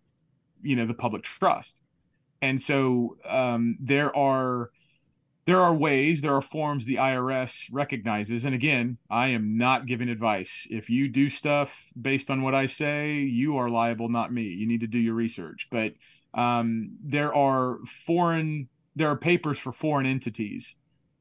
you 0.61 0.75
know, 0.75 0.85
the 0.85 0.93
public 0.93 1.23
trust. 1.23 1.81
And 2.43 2.61
so 2.61 3.17
um, 3.27 3.75
there 3.79 4.15
are 4.15 4.69
there 5.45 5.59
are 5.59 5.73
ways, 5.73 6.21
there 6.21 6.35
are 6.35 6.43
forms 6.43 6.85
the 6.85 6.97
IRS 6.97 7.67
recognizes. 7.71 8.45
And 8.45 8.53
again, 8.53 8.99
I 9.09 9.29
am 9.29 9.57
not 9.57 9.87
giving 9.87 10.09
advice. 10.09 10.67
If 10.69 10.91
you 10.91 11.09
do 11.09 11.27
stuff 11.27 11.91
based 11.99 12.29
on 12.29 12.43
what 12.43 12.53
I 12.53 12.67
say, 12.67 13.13
you 13.13 13.57
are 13.57 13.67
liable, 13.67 14.09
not 14.09 14.31
me. 14.31 14.43
You 14.43 14.67
need 14.67 14.81
to 14.81 14.87
do 14.87 14.99
your 14.99 15.15
research. 15.15 15.69
But 15.71 15.93
um, 16.35 16.97
there 17.03 17.33
are 17.33 17.79
foreign, 18.05 18.69
there 18.95 19.09
are 19.09 19.15
papers 19.15 19.57
for 19.57 19.71
foreign 19.71 20.05
entities 20.05 20.75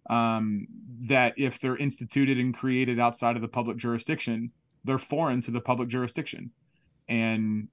um, 0.09 0.67
that, 1.07 1.35
if 1.37 1.61
they're 1.61 1.77
instituted 1.77 2.39
and 2.39 2.55
created 2.55 2.99
outside 2.99 3.37
of 3.37 3.43
the 3.43 3.49
public 3.49 3.77
jurisdiction, 3.77 4.51
they're 4.85 4.99
foreign 4.99 5.41
to 5.43 5.51
the 5.51 5.61
public 5.61 5.89
jurisdiction. 5.89 6.51
And 7.09 7.69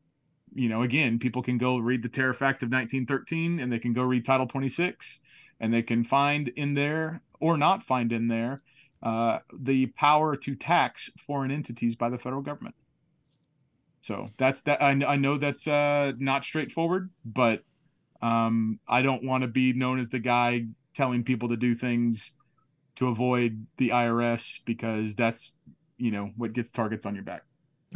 you 0.53 0.69
know, 0.69 0.81
again, 0.81 1.19
people 1.19 1.41
can 1.41 1.57
go 1.57 1.77
read 1.77 2.03
the 2.03 2.09
Tariff 2.09 2.41
Act 2.41 2.63
of 2.63 2.67
1913 2.67 3.59
and 3.59 3.71
they 3.71 3.79
can 3.79 3.93
go 3.93 4.03
read 4.03 4.25
Title 4.25 4.47
26 4.47 5.19
and 5.59 5.73
they 5.73 5.81
can 5.81 6.03
find 6.03 6.49
in 6.49 6.73
there 6.73 7.21
or 7.39 7.57
not 7.57 7.83
find 7.83 8.11
in 8.11 8.27
there 8.27 8.61
uh, 9.03 9.39
the 9.53 9.87
power 9.87 10.35
to 10.35 10.55
tax 10.55 11.09
foreign 11.19 11.51
entities 11.51 11.95
by 11.95 12.09
the 12.09 12.17
federal 12.17 12.41
government. 12.41 12.75
So 14.01 14.29
that's 14.37 14.61
that. 14.61 14.81
I, 14.81 14.91
I 14.91 15.15
know 15.17 15.37
that's 15.37 15.67
uh, 15.67 16.13
not 16.17 16.45
straightforward, 16.45 17.09
but 17.25 17.63
um, 18.21 18.79
I 18.87 19.01
don't 19.01 19.23
want 19.23 19.43
to 19.43 19.47
be 19.47 19.73
known 19.73 19.99
as 19.99 20.09
the 20.09 20.19
guy 20.19 20.65
telling 20.93 21.23
people 21.23 21.49
to 21.49 21.57
do 21.57 21.75
things 21.75 22.33
to 22.95 23.07
avoid 23.07 23.67
the 23.77 23.89
IRS 23.89 24.59
because 24.65 25.15
that's 25.15 25.53
you 25.97 26.11
know 26.11 26.31
what 26.37 26.53
gets 26.53 26.71
targets 26.71 27.05
on 27.05 27.15
your 27.15 27.23
back. 27.23 27.43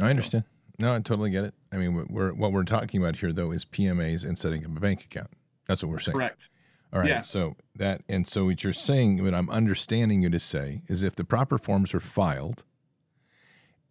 I 0.00 0.10
understand. 0.10 0.44
So. 0.44 0.48
No, 0.78 0.94
I 0.94 1.00
totally 1.00 1.30
get 1.30 1.44
it. 1.44 1.54
I 1.70 1.76
mean, 1.76 2.06
we're 2.08 2.32
what 2.32 2.52
we're 2.52 2.64
talking 2.64 3.00
about 3.00 3.16
here 3.16 3.32
though 3.32 3.52
is 3.52 3.64
PMAs 3.64 4.24
and 4.24 4.38
setting 4.38 4.64
up 4.64 4.76
a 4.76 4.80
bank 4.80 5.04
account. 5.04 5.30
That's 5.66 5.82
what 5.82 5.90
we're 5.90 5.98
saying. 5.98 6.16
Correct. 6.16 6.48
All 6.92 7.00
right. 7.00 7.08
Yeah. 7.08 7.20
So 7.22 7.56
that 7.76 8.02
and 8.08 8.26
so 8.26 8.46
what 8.46 8.64
you're 8.64 8.72
saying, 8.72 9.22
what 9.22 9.34
I'm 9.34 9.50
understanding 9.50 10.22
you 10.22 10.30
to 10.30 10.40
say, 10.40 10.82
is 10.88 11.02
if 11.02 11.16
the 11.16 11.24
proper 11.24 11.58
forms 11.58 11.94
are 11.94 12.00
filed, 12.00 12.64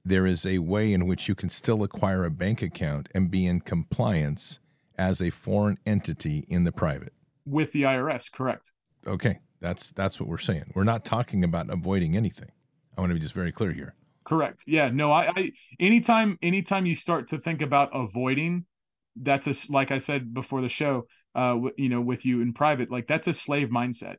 there 0.04 0.26
is 0.26 0.46
a 0.46 0.60
way 0.60 0.94
in 0.94 1.06
which 1.06 1.28
you 1.28 1.36
can 1.36 1.50
still 1.50 1.84
acquire 1.84 2.26
a 2.26 2.32
bank 2.32 2.62
account 2.62 3.10
and 3.14 3.32
be 3.32 3.46
in 3.46 3.62
compliance 3.62 4.60
as 5.02 5.20
a 5.20 5.32
foreign 5.32 5.80
entity 5.84 6.46
in 6.48 6.64
the 6.64 6.72
private. 6.72 7.14
With 7.46 7.72
the 7.72 7.84
IRS, 7.84 8.32
correct. 8.32 8.72
Okay. 9.08 9.40
That's 9.60 9.92
that's 9.92 10.20
what 10.20 10.30
we're 10.30 10.38
saying. 10.38 10.72
We're 10.76 10.84
not 10.84 11.06
talking 11.06 11.44
about 11.44 11.70
avoiding 11.70 12.16
anything. 12.16 12.52
I 12.98 13.02
want 13.02 13.10
to 13.12 13.16
be 13.16 13.20
just 13.20 13.34
very 13.34 13.52
clear 13.52 13.72
here. 13.72 13.96
Correct. 14.24 14.64
Yeah. 14.68 14.90
No, 14.90 15.12
I, 15.12 15.32
I 15.36 15.52
anytime 15.80 16.38
anytime 16.42 16.86
you 16.86 16.96
start 16.96 17.30
to 17.30 17.40
think 17.40 17.62
about 17.62 17.90
avoiding, 17.94 18.66
that's 19.16 19.48
a 19.48 19.72
like 19.72 19.92
I 19.92 19.98
said 19.98 20.34
before 20.34 20.62
the 20.62 20.70
show, 20.70 21.08
uh, 21.36 21.60
you 21.78 21.90
know, 21.90 22.02
with 22.02 22.26
you 22.26 22.42
in 22.42 22.54
private, 22.54 22.92
like 22.92 23.08
that's 23.08 23.28
a 23.28 23.34
slave 23.34 23.70
mindset. 23.70 24.18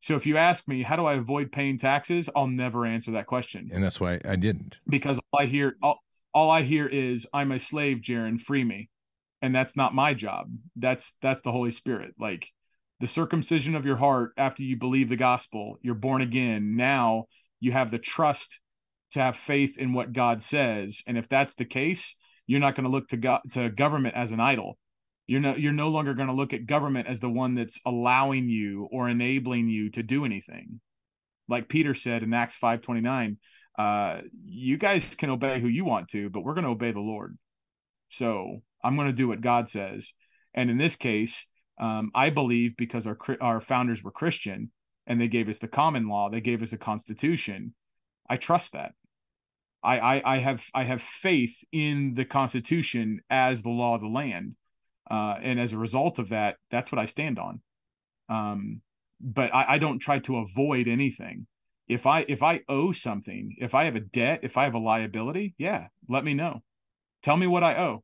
So 0.00 0.14
if 0.14 0.26
you 0.26 0.36
ask 0.36 0.68
me, 0.68 0.82
how 0.82 0.96
do 0.96 1.06
I 1.06 1.14
avoid 1.14 1.50
paying 1.52 1.76
taxes? 1.76 2.30
I'll 2.36 2.46
never 2.46 2.86
answer 2.86 3.10
that 3.12 3.26
question. 3.26 3.68
And 3.72 3.82
that's 3.82 4.00
why 4.00 4.20
I 4.24 4.36
didn't. 4.36 4.78
Because 4.88 5.18
all 5.32 5.40
I 5.40 5.46
hear, 5.46 5.76
all, 5.82 6.00
all 6.32 6.50
I 6.50 6.62
hear 6.62 6.86
is, 6.86 7.26
"I'm 7.32 7.52
a 7.52 7.58
slave, 7.58 7.98
Jarrin, 7.98 8.40
free 8.40 8.64
me," 8.64 8.90
and 9.42 9.54
that's 9.54 9.76
not 9.76 9.94
my 9.94 10.14
job. 10.14 10.50
That's 10.76 11.16
that's 11.22 11.40
the 11.42 11.52
Holy 11.52 11.70
Spirit. 11.70 12.14
Like 12.18 12.48
the 13.00 13.06
circumcision 13.06 13.74
of 13.74 13.86
your 13.86 13.96
heart 13.96 14.32
after 14.36 14.62
you 14.62 14.76
believe 14.76 15.08
the 15.08 15.16
gospel, 15.16 15.78
you're 15.82 15.94
born 15.94 16.22
again. 16.22 16.76
Now 16.76 17.26
you 17.60 17.72
have 17.72 17.90
the 17.90 17.98
trust 17.98 18.60
to 19.12 19.20
have 19.20 19.36
faith 19.36 19.78
in 19.78 19.92
what 19.92 20.12
God 20.12 20.42
says, 20.42 21.02
and 21.06 21.16
if 21.16 21.28
that's 21.28 21.54
the 21.54 21.64
case, 21.64 22.16
you're 22.46 22.60
not 22.60 22.74
going 22.74 22.84
to 22.84 22.90
look 22.90 23.08
to 23.08 23.16
go- 23.16 23.40
to 23.52 23.70
government 23.70 24.14
as 24.14 24.32
an 24.32 24.40
idol 24.40 24.78
you're 25.28 25.40
no 25.40 25.54
you're 25.54 25.72
no 25.72 25.88
longer 25.88 26.14
going 26.14 26.26
to 26.26 26.34
look 26.34 26.52
at 26.52 26.66
government 26.66 27.06
as 27.06 27.20
the 27.20 27.30
one 27.30 27.54
that's 27.54 27.80
allowing 27.86 28.48
you 28.48 28.88
or 28.90 29.08
enabling 29.08 29.68
you 29.68 29.90
to 29.90 30.02
do 30.02 30.24
anything 30.24 30.80
like 31.46 31.68
peter 31.68 31.94
said 31.94 32.24
in 32.24 32.34
acts 32.34 32.56
529 32.56 33.38
uh, 33.78 34.22
you 34.44 34.76
guys 34.76 35.14
can 35.14 35.30
obey 35.30 35.60
who 35.60 35.68
you 35.68 35.84
want 35.84 36.08
to 36.08 36.28
but 36.30 36.40
we're 36.40 36.54
going 36.54 36.64
to 36.64 36.70
obey 36.70 36.90
the 36.90 36.98
lord 36.98 37.38
so 38.08 38.62
i'm 38.82 38.96
going 38.96 39.08
to 39.08 39.12
do 39.12 39.28
what 39.28 39.40
god 39.40 39.68
says 39.68 40.12
and 40.54 40.70
in 40.70 40.78
this 40.78 40.96
case 40.96 41.46
um, 41.80 42.10
i 42.14 42.30
believe 42.30 42.76
because 42.76 43.06
our 43.06 43.18
our 43.40 43.60
founders 43.60 44.02
were 44.02 44.10
christian 44.10 44.70
and 45.06 45.20
they 45.20 45.28
gave 45.28 45.48
us 45.48 45.58
the 45.58 45.68
common 45.68 46.08
law 46.08 46.28
they 46.28 46.40
gave 46.40 46.62
us 46.62 46.72
a 46.72 46.78
constitution 46.78 47.74
i 48.28 48.36
trust 48.36 48.72
that 48.72 48.92
I, 49.82 49.98
I, 49.98 50.22
I 50.24 50.38
have 50.38 50.64
I 50.74 50.84
have 50.84 51.00
faith 51.00 51.62
in 51.72 52.14
the 52.14 52.24
Constitution 52.24 53.20
as 53.30 53.62
the 53.62 53.70
law 53.70 53.94
of 53.94 54.00
the 54.00 54.08
land, 54.08 54.56
uh, 55.10 55.36
and 55.40 55.60
as 55.60 55.72
a 55.72 55.78
result 55.78 56.18
of 56.18 56.30
that, 56.30 56.56
that's 56.70 56.90
what 56.90 56.98
I 56.98 57.06
stand 57.06 57.38
on. 57.38 57.60
Um, 58.28 58.82
but 59.20 59.54
I, 59.54 59.74
I 59.74 59.78
don't 59.78 59.98
try 59.98 60.18
to 60.20 60.38
avoid 60.38 60.88
anything. 60.88 61.46
If 61.86 62.06
I 62.06 62.24
if 62.28 62.42
I 62.42 62.62
owe 62.68 62.92
something, 62.92 63.54
if 63.58 63.74
I 63.74 63.84
have 63.84 63.96
a 63.96 64.00
debt, 64.00 64.40
if 64.42 64.56
I 64.56 64.64
have 64.64 64.74
a 64.74 64.78
liability, 64.78 65.54
yeah, 65.58 65.88
let 66.08 66.24
me 66.24 66.34
know. 66.34 66.62
Tell 67.22 67.36
me 67.36 67.46
what 67.46 67.64
I 67.64 67.76
owe. 67.78 68.02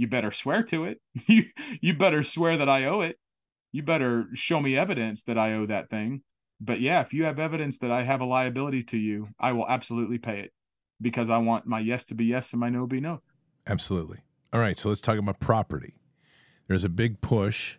You 0.00 0.06
better 0.08 0.30
swear 0.30 0.62
to 0.64 0.84
it. 0.84 1.00
you 1.26 1.44
you 1.80 1.94
better 1.94 2.22
swear 2.22 2.56
that 2.56 2.68
I 2.68 2.84
owe 2.86 3.02
it. 3.02 3.18
You 3.72 3.82
better 3.82 4.28
show 4.34 4.60
me 4.60 4.76
evidence 4.76 5.24
that 5.24 5.38
I 5.38 5.52
owe 5.54 5.66
that 5.66 5.90
thing. 5.90 6.22
But 6.60 6.80
yeah, 6.80 7.00
if 7.00 7.12
you 7.12 7.24
have 7.24 7.38
evidence 7.38 7.78
that 7.78 7.90
I 7.90 8.02
have 8.02 8.20
a 8.20 8.24
liability 8.24 8.82
to 8.84 8.98
you, 8.98 9.28
I 9.38 9.52
will 9.52 9.68
absolutely 9.68 10.18
pay 10.18 10.40
it 10.40 10.52
because 11.00 11.30
I 11.30 11.38
want 11.38 11.66
my 11.66 11.80
yes 11.80 12.04
to 12.06 12.14
be 12.14 12.24
yes 12.24 12.52
and 12.52 12.60
my 12.60 12.68
no 12.70 12.86
be 12.86 13.00
no. 13.00 13.20
Absolutely. 13.66 14.18
All 14.52 14.60
right, 14.60 14.78
so 14.78 14.88
let's 14.88 15.00
talk 15.00 15.16
about 15.16 15.38
property 15.38 15.94
there's 16.70 16.84
a 16.84 16.88
big 16.88 17.20
push 17.20 17.78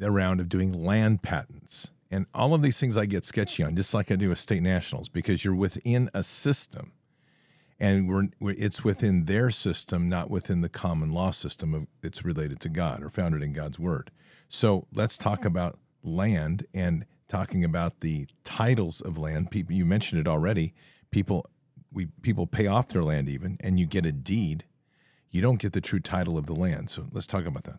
around 0.00 0.38
of 0.38 0.48
doing 0.48 0.72
land 0.72 1.24
patents. 1.24 1.90
And 2.08 2.26
all 2.32 2.54
of 2.54 2.62
these 2.62 2.78
things 2.78 2.96
I 2.96 3.04
get 3.04 3.24
sketchy 3.24 3.64
on, 3.64 3.74
just 3.74 3.92
like 3.92 4.12
I 4.12 4.16
do 4.16 4.28
with 4.28 4.38
state 4.38 4.62
nationals, 4.62 5.08
because 5.08 5.44
you're 5.44 5.56
within 5.56 6.08
a 6.14 6.22
system 6.22 6.92
and 7.80 8.08
we're, 8.08 8.28
it's 8.40 8.84
within 8.84 9.24
their 9.24 9.50
system, 9.50 10.08
not 10.08 10.28
within 10.30 10.60
the 10.60 10.68
common 10.68 11.10
law 11.10 11.30
system 11.30 11.74
of 11.74 11.86
it's 12.02 12.24
related 12.24 12.60
to 12.60 12.68
God 12.68 13.02
or 13.02 13.08
founded 13.08 13.42
in 13.42 13.54
God's 13.54 13.78
word. 13.78 14.10
So 14.50 14.86
let's 14.94 15.16
talk 15.16 15.44
about 15.46 15.78
land 16.02 16.66
and 16.74 17.06
talking 17.26 17.64
about 17.64 18.00
the 18.00 18.26
titles 18.44 19.00
of 19.00 19.16
land. 19.16 19.50
People, 19.50 19.74
you 19.74 19.86
mentioned 19.86 20.20
it 20.20 20.28
already. 20.28 20.74
People, 21.10 21.46
we 21.90 22.06
people 22.20 22.46
pay 22.46 22.66
off 22.66 22.88
their 22.88 23.02
land 23.02 23.28
even, 23.28 23.56
and 23.60 23.80
you 23.80 23.86
get 23.86 24.04
a 24.04 24.12
deed. 24.12 24.64
You 25.30 25.40
don't 25.40 25.60
get 25.60 25.72
the 25.72 25.80
true 25.80 26.00
title 26.00 26.36
of 26.36 26.46
the 26.46 26.54
land. 26.54 26.90
So 26.90 27.06
let's 27.12 27.26
talk 27.26 27.46
about 27.46 27.64
that. 27.64 27.78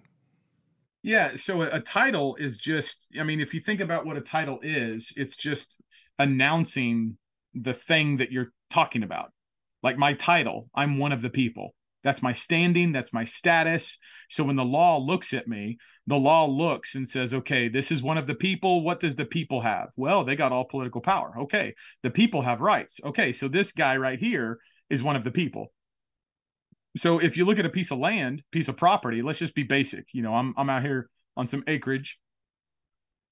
Yeah. 1.03 1.35
So 1.35 1.61
a, 1.61 1.67
a 1.75 1.79
title 1.79 2.35
is 2.37 2.57
just. 2.57 3.07
I 3.19 3.23
mean, 3.23 3.39
if 3.39 3.53
you 3.53 3.59
think 3.59 3.81
about 3.81 4.05
what 4.05 4.17
a 4.17 4.21
title 4.21 4.59
is, 4.63 5.13
it's 5.15 5.35
just 5.35 5.79
announcing 6.17 7.17
the 7.53 7.73
thing 7.73 8.17
that 8.17 8.31
you're 8.31 8.51
talking 8.69 9.03
about. 9.03 9.31
Like 9.83 9.97
my 9.97 10.13
title, 10.13 10.69
I'm 10.75 10.97
one 10.97 11.11
of 11.11 11.21
the 11.21 11.29
people. 11.29 11.73
That's 12.03 12.23
my 12.23 12.33
standing, 12.33 12.91
that's 12.91 13.13
my 13.13 13.25
status. 13.25 13.97
So 14.29 14.43
when 14.43 14.55
the 14.55 14.65
law 14.65 14.97
looks 14.97 15.33
at 15.33 15.47
me, 15.47 15.77
the 16.07 16.17
law 16.17 16.45
looks 16.45 16.95
and 16.95 17.07
says, 17.07 17.33
okay, 17.33 17.67
this 17.69 17.91
is 17.91 18.01
one 18.01 18.17
of 18.17 18.25
the 18.25 18.35
people. 18.35 18.83
What 18.83 18.99
does 18.99 19.15
the 19.15 19.25
people 19.25 19.61
have? 19.61 19.89
Well, 19.95 20.23
they 20.23 20.35
got 20.35 20.51
all 20.51 20.65
political 20.65 21.01
power. 21.01 21.33
Okay. 21.41 21.75
The 22.01 22.09
people 22.09 22.41
have 22.41 22.59
rights. 22.59 22.99
Okay. 23.05 23.31
So 23.31 23.47
this 23.47 23.71
guy 23.71 23.97
right 23.97 24.19
here 24.19 24.59
is 24.89 25.03
one 25.03 25.15
of 25.15 25.23
the 25.23 25.31
people. 25.31 25.71
So 26.97 27.19
if 27.19 27.37
you 27.37 27.45
look 27.45 27.59
at 27.59 27.65
a 27.65 27.69
piece 27.69 27.91
of 27.91 27.99
land, 27.99 28.43
piece 28.51 28.67
of 28.67 28.77
property, 28.77 29.21
let's 29.21 29.39
just 29.39 29.55
be 29.55 29.63
basic. 29.63 30.05
You 30.11 30.23
know, 30.23 30.35
I'm 30.35 30.53
I'm 30.57 30.69
out 30.69 30.81
here 30.81 31.09
on 31.37 31.47
some 31.47 31.63
acreage. 31.67 32.17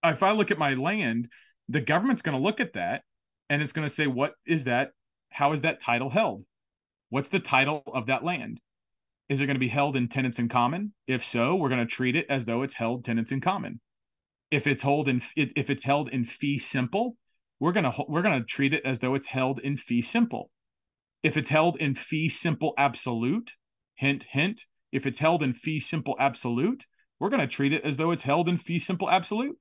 If 0.04 0.24
I 0.24 0.32
look 0.32 0.52
at 0.52 0.58
my 0.58 0.76
land, 0.76 1.28
the 1.68 1.82
government's 1.82 2.22
going 2.22 2.38
to 2.38 2.44
look 2.44 2.60
at 2.60 2.74
that 2.74 3.04
and 3.50 3.62
it's 3.62 3.74
going 3.74 3.86
to 3.86 3.94
say, 3.94 4.08
what 4.08 4.34
is 4.46 4.64
that? 4.66 4.92
How 5.32 5.54
is 5.54 5.62
that 5.62 5.80
title 5.80 6.10
held? 6.10 6.44
What's 7.10 7.30
the 7.30 7.40
title 7.40 7.84
of 7.88 8.06
that 8.08 8.24
land? 8.24 8.60
Is 9.30 9.42
it 9.42 9.46
going 9.46 9.56
to 9.56 9.60
be 9.60 9.68
held 9.68 9.96
in 9.96 10.08
tenants 10.08 10.40
in 10.40 10.50
common? 10.50 10.94
If 11.08 11.24
so, 11.24 11.56
we're 11.56 11.70
going 11.70 11.80
to 11.80 11.86
treat 11.86 12.16
it 12.16 12.26
as 12.30 12.46
though 12.46 12.64
it's 12.64 12.74
held 12.76 13.04
tenants 13.04 13.32
in 13.32 13.42
common. 13.42 13.80
If 14.52 14.66
it's 14.66 14.82
held 14.82 15.08
in 15.08 15.22
if 15.36 15.70
it's 15.70 15.84
held 15.84 16.10
in 16.10 16.26
fee 16.26 16.58
simple, 16.58 17.16
we're 17.60 17.72
going 17.72 17.84
to 17.84 18.06
we're 18.08 18.24
going 18.24 18.40
to 18.40 18.46
treat 18.46 18.74
it 18.74 18.84
as 18.84 19.00
though 19.00 19.14
it's 19.14 19.28
held 19.28 19.60
in 19.60 19.78
fee 19.78 20.02
simple. 20.02 20.50
If 21.22 21.38
it's 21.38 21.50
held 21.50 21.78
in 21.78 21.94
fee 21.94 22.30
simple 22.30 22.74
absolute, 22.78 23.52
hint 23.96 24.26
hint, 24.32 24.66
if 24.92 25.06
it's 25.06 25.20
held 25.20 25.44
in 25.44 25.54
fee 25.54 25.80
simple 25.80 26.16
absolute, 26.20 26.86
we're 27.20 27.30
going 27.30 27.42
to 27.42 27.48
treat 27.48 27.74
it 27.74 27.84
as 27.84 27.98
though 27.98 28.12
it's 28.12 28.24
held 28.24 28.50
in 28.50 28.58
fee 28.58 28.80
simple 28.80 29.10
absolute. 29.10 29.58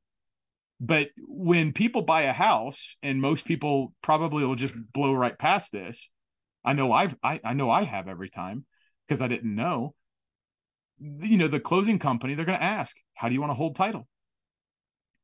But 0.81 1.09
when 1.18 1.72
people 1.72 2.03
buy 2.03 2.22
a 2.22 2.33
house, 2.33 2.97
and 3.03 3.20
most 3.20 3.45
people 3.45 3.93
probably 4.03 4.45
will 4.45 4.55
just 4.55 4.74
blow 4.93 5.12
right 5.12 5.37
past 5.37 5.72
this, 5.72 6.11
I 6.64 6.72
know 6.72 6.93
I've 6.93 7.16
I, 7.22 7.41
I 7.45 7.55
know 7.55 7.70
I 7.70 7.83
have 7.85 8.09
every 8.09 8.31
time 8.31 8.64
because 9.07 9.20
I 9.20 9.29
didn't 9.29 9.55
know. 9.55 9.95
You 11.01 11.39
know, 11.39 11.49
the 11.49 11.61
closing 11.61 11.99
company, 11.99 12.35
they're 12.35 12.45
gonna 12.45 12.59
ask, 12.59 12.97
how 13.14 13.29
do 13.29 13.35
you 13.35 13.41
want 13.41 13.51
to 13.51 13.55
hold 13.55 13.76
title? 13.76 14.07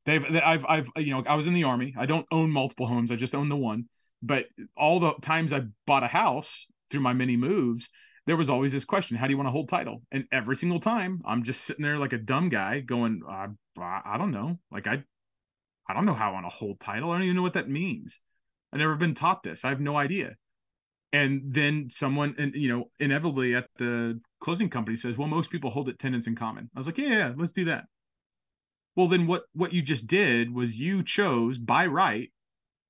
They've 0.05 0.25
I've 0.43 0.65
I've 0.67 0.89
you 0.97 1.11
know, 1.11 1.23
I 1.25 1.35
was 1.35 1.47
in 1.47 1.53
the 1.53 1.63
army. 1.63 1.95
I 1.97 2.05
don't 2.05 2.25
own 2.31 2.51
multiple 2.51 2.85
homes, 2.85 3.11
I 3.11 3.15
just 3.15 3.35
own 3.35 3.49
the 3.49 3.55
one. 3.55 3.85
But 4.21 4.47
all 4.75 4.99
the 4.99 5.13
times 5.21 5.53
I 5.53 5.61
bought 5.85 6.03
a 6.03 6.07
house 6.07 6.65
through 6.89 7.01
my 7.01 7.13
many 7.13 7.37
moves, 7.37 7.89
there 8.25 8.37
was 8.37 8.49
always 8.49 8.71
this 8.71 8.85
question 8.85 9.17
how 9.17 9.27
do 9.27 9.31
you 9.31 9.37
want 9.37 9.47
to 9.47 9.51
hold 9.51 9.69
title 9.69 10.01
and 10.11 10.25
every 10.31 10.55
single 10.55 10.79
time 10.79 11.21
i'm 11.25 11.43
just 11.43 11.61
sitting 11.61 11.83
there 11.83 11.97
like 11.97 12.13
a 12.13 12.17
dumb 12.17 12.49
guy 12.49 12.79
going 12.79 13.21
i, 13.29 13.47
I 13.77 14.17
don't 14.17 14.31
know 14.31 14.57
like 14.71 14.87
i 14.87 15.03
i 15.87 15.93
don't 15.93 16.05
know 16.05 16.13
how 16.13 16.29
i 16.29 16.33
want 16.33 16.45
hold 16.55 16.79
title. 16.79 17.11
I 17.11 17.15
don't 17.15 17.23
even 17.23 17.35
know 17.35 17.41
what 17.41 17.53
that 17.53 17.69
means. 17.69 18.19
I've 18.71 18.79
never 18.79 18.95
been 18.95 19.13
taught 19.13 19.43
this. 19.43 19.63
I 19.63 19.69
have 19.69 19.79
no 19.79 19.95
idea. 19.95 20.35
And 21.13 21.41
then 21.45 21.87
someone 21.89 22.35
and 22.37 22.53
you 22.55 22.69
know 22.69 22.89
inevitably 22.99 23.55
at 23.55 23.67
the 23.77 24.19
closing 24.39 24.69
company 24.69 24.97
says 24.97 25.17
well 25.17 25.27
most 25.27 25.49
people 25.49 25.69
hold 25.69 25.89
it 25.89 25.99
tenants 25.99 26.27
in 26.27 26.35
common. 26.35 26.69
I 26.75 26.79
was 26.79 26.87
like 26.87 26.97
yeah, 26.97 27.09
yeah 27.09 27.33
let's 27.35 27.51
do 27.51 27.65
that. 27.65 27.85
Well 28.95 29.07
then 29.07 29.27
what 29.27 29.43
what 29.53 29.73
you 29.73 29.81
just 29.81 30.07
did 30.07 30.53
was 30.53 30.75
you 30.75 31.03
chose 31.03 31.57
by 31.57 31.85
right 31.85 32.31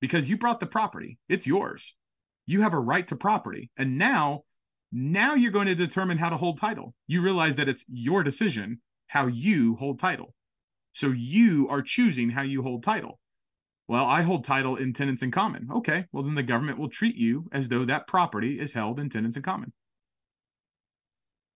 because 0.00 0.28
you 0.28 0.36
brought 0.38 0.60
the 0.60 0.66
property. 0.66 1.18
It's 1.28 1.46
yours. 1.46 1.94
You 2.46 2.62
have 2.62 2.72
a 2.72 2.80
right 2.80 3.06
to 3.08 3.16
property. 3.16 3.70
And 3.76 3.98
now 3.98 4.42
now 4.92 5.34
you're 5.34 5.52
going 5.52 5.66
to 5.66 5.74
determine 5.74 6.16
how 6.16 6.30
to 6.30 6.36
hold 6.36 6.58
title. 6.58 6.94
You 7.06 7.20
realize 7.20 7.56
that 7.56 7.68
it's 7.68 7.84
your 7.88 8.22
decision 8.22 8.80
how 9.08 9.26
you 9.26 9.76
hold 9.76 9.98
title 9.98 10.34
so 10.96 11.08
you 11.08 11.68
are 11.68 11.82
choosing 11.82 12.30
how 12.30 12.42
you 12.42 12.62
hold 12.62 12.82
title 12.82 13.20
well, 13.88 14.04
I 14.04 14.22
hold 14.22 14.44
title 14.44 14.76
in 14.76 14.92
tenants 14.92 15.22
in 15.22 15.30
common. 15.30 15.68
Okay, 15.76 16.06
well, 16.10 16.24
then 16.24 16.34
the 16.34 16.42
government 16.42 16.78
will 16.78 16.88
treat 16.88 17.16
you 17.16 17.48
as 17.52 17.68
though 17.68 17.84
that 17.84 18.08
property 18.08 18.58
is 18.58 18.72
held 18.72 18.98
in 18.98 19.08
tenants 19.08 19.36
in 19.36 19.42
common. 19.42 19.72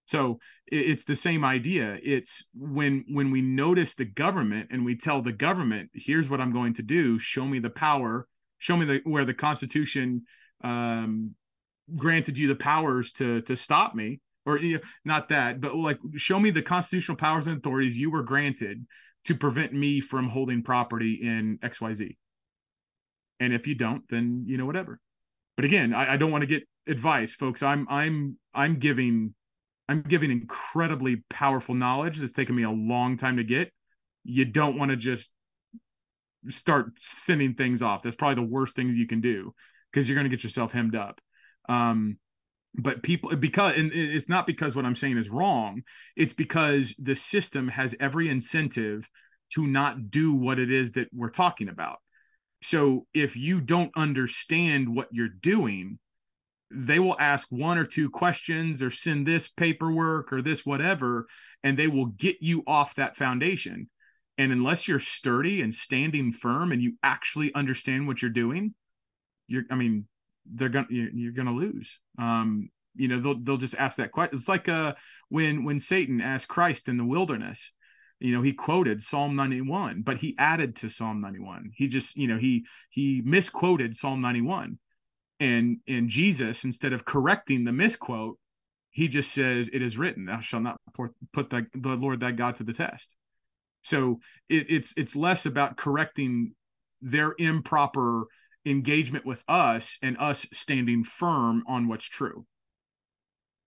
So 0.06 0.38
it's 0.66 1.04
the 1.04 1.16
same 1.16 1.44
idea. 1.44 1.98
It's 2.02 2.48
when 2.54 3.04
when 3.08 3.30
we 3.30 3.42
notice 3.42 3.94
the 3.94 4.04
government 4.04 4.68
and 4.70 4.84
we 4.84 4.96
tell 4.96 5.22
the 5.22 5.32
government, 5.32 5.90
"Here's 5.92 6.28
what 6.28 6.40
I'm 6.40 6.52
going 6.52 6.74
to 6.74 6.82
do. 6.82 7.18
Show 7.18 7.46
me 7.46 7.58
the 7.58 7.70
power. 7.70 8.26
Show 8.58 8.76
me 8.76 8.86
the 8.86 9.00
where 9.04 9.24
the 9.24 9.34
Constitution 9.34 10.22
um, 10.62 11.34
granted 11.96 12.38
you 12.38 12.48
the 12.48 12.56
powers 12.56 13.12
to 13.12 13.40
to 13.42 13.56
stop 13.56 13.94
me." 13.94 14.20
Or 14.46 14.58
you 14.58 14.76
know, 14.76 14.82
not 15.04 15.28
that, 15.28 15.60
but 15.60 15.76
like 15.76 15.98
show 16.16 16.40
me 16.40 16.50
the 16.50 16.62
constitutional 16.62 17.16
powers 17.16 17.46
and 17.46 17.58
authorities 17.58 17.96
you 17.96 18.10
were 18.10 18.22
granted 18.22 18.84
to 19.24 19.34
prevent 19.34 19.72
me 19.72 20.00
from 20.00 20.28
holding 20.28 20.62
property 20.62 21.14
in 21.14 21.58
XYZ. 21.58 22.16
And 23.38 23.52
if 23.52 23.66
you 23.66 23.74
don't, 23.74 24.02
then 24.08 24.44
you 24.46 24.56
know 24.56 24.66
whatever. 24.66 25.00
But 25.56 25.64
again, 25.64 25.94
I, 25.94 26.14
I 26.14 26.16
don't 26.16 26.30
want 26.30 26.42
to 26.42 26.46
get 26.46 26.64
advice, 26.86 27.34
folks. 27.34 27.62
I'm 27.62 27.86
I'm 27.90 28.38
I'm 28.54 28.76
giving 28.76 29.34
I'm 29.88 30.02
giving 30.02 30.30
incredibly 30.30 31.24
powerful 31.30 31.74
knowledge 31.74 32.18
that's 32.18 32.32
taken 32.32 32.54
me 32.54 32.62
a 32.62 32.70
long 32.70 33.16
time 33.16 33.36
to 33.38 33.44
get. 33.44 33.72
You 34.24 34.44
don't 34.44 34.78
want 34.78 34.90
to 34.90 34.96
just 34.96 35.32
start 36.48 36.98
sending 36.98 37.54
things 37.54 37.82
off. 37.82 38.02
That's 38.02 38.16
probably 38.16 38.42
the 38.42 38.50
worst 38.50 38.76
things 38.76 38.96
you 38.96 39.06
can 39.06 39.20
do 39.20 39.54
because 39.90 40.08
you're 40.08 40.16
going 40.16 40.30
to 40.30 40.34
get 40.34 40.44
yourself 40.44 40.72
hemmed 40.72 40.94
up. 40.94 41.20
Um, 41.68 42.18
but 42.74 43.02
people 43.02 43.34
because 43.36 43.76
and 43.76 43.90
it's 43.92 44.28
not 44.28 44.46
because 44.46 44.76
what 44.76 44.84
i'm 44.84 44.94
saying 44.94 45.18
is 45.18 45.28
wrong 45.28 45.82
it's 46.16 46.32
because 46.32 46.94
the 47.02 47.16
system 47.16 47.66
has 47.68 47.94
every 47.98 48.28
incentive 48.28 49.08
to 49.50 49.66
not 49.66 50.10
do 50.10 50.34
what 50.34 50.58
it 50.58 50.70
is 50.70 50.92
that 50.92 51.08
we're 51.12 51.30
talking 51.30 51.68
about. 51.68 51.98
So 52.62 53.06
if 53.14 53.36
you 53.36 53.60
don't 53.60 53.90
understand 53.96 54.94
what 54.94 55.08
you're 55.12 55.28
doing 55.28 55.98
they 56.72 57.00
will 57.00 57.16
ask 57.18 57.48
one 57.50 57.78
or 57.78 57.84
two 57.84 58.08
questions 58.08 58.80
or 58.80 58.92
send 58.92 59.26
this 59.26 59.48
paperwork 59.48 60.32
or 60.32 60.40
this 60.40 60.64
whatever 60.64 61.26
and 61.64 61.76
they 61.76 61.88
will 61.88 62.06
get 62.06 62.36
you 62.40 62.62
off 62.64 62.94
that 62.94 63.16
foundation. 63.16 63.90
And 64.38 64.52
unless 64.52 64.86
you're 64.86 65.00
sturdy 65.00 65.62
and 65.62 65.74
standing 65.74 66.30
firm 66.30 66.70
and 66.70 66.80
you 66.80 66.92
actually 67.02 67.52
understand 67.56 68.06
what 68.06 68.22
you're 68.22 68.30
doing 68.30 68.72
you're 69.50 69.64
i 69.70 69.74
mean 69.74 70.06
they're 70.54 70.68
gonna 70.68 70.86
you're 70.90 71.32
gonna 71.32 71.54
lose. 71.54 72.00
Um, 72.18 72.70
you 72.96 73.08
know, 73.08 73.18
they'll 73.18 73.40
they'll 73.40 73.56
just 73.56 73.76
ask 73.76 73.96
that 73.98 74.12
question. 74.12 74.36
It's 74.36 74.48
like 74.48 74.68
uh 74.68 74.94
when 75.28 75.64
when 75.64 75.78
Satan 75.78 76.20
asked 76.20 76.48
Christ 76.48 76.88
in 76.88 76.96
the 76.96 77.04
wilderness, 77.04 77.72
you 78.18 78.32
know, 78.32 78.42
he 78.42 78.52
quoted 78.52 79.02
Psalm 79.02 79.34
91, 79.34 80.02
but 80.02 80.18
he 80.18 80.36
added 80.38 80.76
to 80.76 80.90
Psalm 80.90 81.20
91. 81.20 81.70
He 81.74 81.88
just, 81.88 82.16
you 82.16 82.28
know, 82.28 82.36
he 82.36 82.66
he 82.90 83.22
misquoted 83.24 83.96
Psalm 83.96 84.20
91. 84.20 84.78
And 85.38 85.78
and 85.88 86.08
Jesus, 86.08 86.64
instead 86.64 86.92
of 86.92 87.06
correcting 87.06 87.64
the 87.64 87.72
misquote, 87.72 88.38
he 88.90 89.08
just 89.08 89.32
says, 89.32 89.70
It 89.72 89.80
is 89.80 89.96
written, 89.96 90.26
thou 90.26 90.40
shalt 90.40 90.64
not 90.64 90.76
put 90.92 91.50
the, 91.50 91.66
the 91.74 91.96
Lord 91.96 92.20
thy 92.20 92.32
God 92.32 92.56
to 92.56 92.64
the 92.64 92.74
test. 92.74 93.16
So 93.82 94.20
it, 94.48 94.66
it's 94.68 94.94
it's 94.98 95.16
less 95.16 95.46
about 95.46 95.78
correcting 95.78 96.54
their 97.00 97.34
improper 97.38 98.26
engagement 98.66 99.24
with 99.24 99.42
us 99.48 99.98
and 100.02 100.16
us 100.18 100.46
standing 100.52 101.04
firm 101.04 101.64
on 101.66 101.88
what's 101.88 102.04
true. 102.04 102.46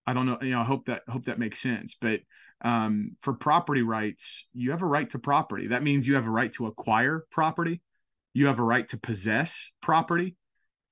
I 0.06 0.14
don't 0.14 0.26
know, 0.26 0.38
you 0.42 0.52
know, 0.52 0.62
I 0.62 0.66
hope 0.66 0.86
that 0.86 1.04
hope 1.08 1.26
that 1.26 1.40
makes 1.40 1.60
sense. 1.60 1.96
But 2.00 2.22
um, 2.62 3.16
for 3.22 3.34
property 3.34 3.82
rights, 3.82 4.48
you 4.54 4.72
have 4.72 4.82
a 4.82 4.88
right 4.88 5.10
to 5.12 5.20
property. 5.20 5.68
That 5.68 5.84
means 5.84 6.08
you 6.08 6.16
have 6.16 6.28
a 6.28 6.32
right 6.32 6.52
to 6.54 6.68
acquire 6.68 7.26
property. 7.32 7.82
You 8.34 8.48
have 8.48 8.60
a 8.60 8.64
right 8.64 8.88
to 8.90 8.98
possess 8.98 9.72
property. 9.82 10.36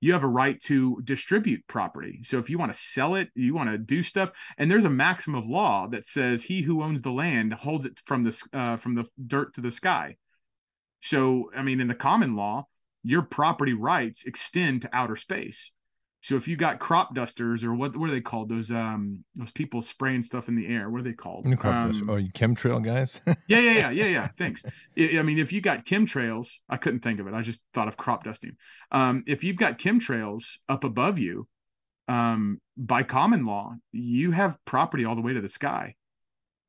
You 0.00 0.12
have 0.14 0.24
a 0.24 0.28
right 0.28 0.58
to 0.62 1.00
distribute 1.04 1.64
property. 1.68 2.20
So 2.22 2.38
if 2.38 2.50
you 2.50 2.58
want 2.58 2.72
to 2.72 2.78
sell 2.78 3.14
it, 3.14 3.30
you 3.34 3.54
want 3.54 3.70
to 3.70 3.78
do 3.78 4.02
stuff, 4.02 4.32
and 4.58 4.70
there's 4.70 4.84
a 4.84 4.90
maxim 4.90 5.34
of 5.34 5.46
law 5.46 5.86
that 5.88 6.04
says 6.04 6.42
he 6.42 6.62
who 6.62 6.82
owns 6.82 7.02
the 7.02 7.12
land 7.12 7.52
holds 7.52 7.86
it 7.86 8.00
from 8.04 8.24
the 8.24 8.42
uh, 8.52 8.76
from 8.76 8.94
the 8.96 9.04
dirt 9.26 9.54
to 9.54 9.60
the 9.60 9.70
sky. 9.70 10.16
So 11.00 11.50
I 11.56 11.62
mean, 11.62 11.80
in 11.80 11.88
the 11.88 11.94
common 11.94 12.34
law, 12.34 12.66
your 13.02 13.22
property 13.22 13.74
rights 13.74 14.24
extend 14.24 14.82
to 14.82 14.90
outer 14.92 15.16
space. 15.16 15.70
So 16.22 16.36
if 16.36 16.46
you 16.46 16.54
got 16.54 16.78
crop 16.78 17.16
dusters 17.16 17.64
or 17.64 17.74
what 17.74 17.96
what 17.96 18.08
are 18.08 18.12
they 18.12 18.20
called? 18.20 18.48
Those 18.48 18.70
um 18.70 19.24
those 19.34 19.50
people 19.50 19.82
spraying 19.82 20.22
stuff 20.22 20.48
in 20.48 20.54
the 20.54 20.68
air. 20.68 20.88
What 20.88 21.00
are 21.00 21.04
they 21.04 21.12
called? 21.12 21.44
Um, 22.00 22.10
oh, 22.10 22.16
you 22.16 22.30
chemtrail 22.30 22.82
guys? 22.82 23.20
yeah, 23.26 23.58
yeah, 23.58 23.72
yeah, 23.72 23.90
yeah, 23.90 24.04
yeah. 24.04 24.28
Thanks. 24.38 24.64
I 24.96 25.22
mean, 25.22 25.38
if 25.38 25.52
you 25.52 25.60
got 25.60 25.84
chemtrails, 25.84 26.58
I 26.68 26.76
couldn't 26.76 27.00
think 27.00 27.18
of 27.18 27.26
it. 27.26 27.34
I 27.34 27.42
just 27.42 27.60
thought 27.74 27.88
of 27.88 27.96
crop 27.96 28.22
dusting. 28.22 28.52
Um, 28.92 29.24
if 29.26 29.42
you've 29.42 29.56
got 29.56 29.78
chemtrails 29.78 30.58
up 30.68 30.84
above 30.84 31.18
you, 31.18 31.48
um, 32.06 32.60
by 32.76 33.02
common 33.02 33.44
law, 33.44 33.74
you 33.90 34.30
have 34.30 34.58
property 34.64 35.04
all 35.04 35.16
the 35.16 35.22
way 35.22 35.32
to 35.32 35.40
the 35.40 35.48
sky. 35.48 35.96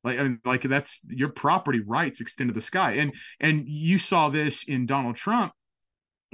like 0.02 0.18
I 0.18 0.24
mean, 0.24 0.40
like 0.44 0.62
that's 0.62 1.06
your 1.08 1.28
property 1.28 1.80
rights 1.80 2.20
extend 2.20 2.48
to 2.48 2.54
the 2.54 2.60
sky 2.60 2.92
and 2.92 3.14
and 3.38 3.68
you 3.68 3.98
saw 3.98 4.28
this 4.28 4.64
in 4.64 4.86
donald 4.86 5.16
trump 5.16 5.52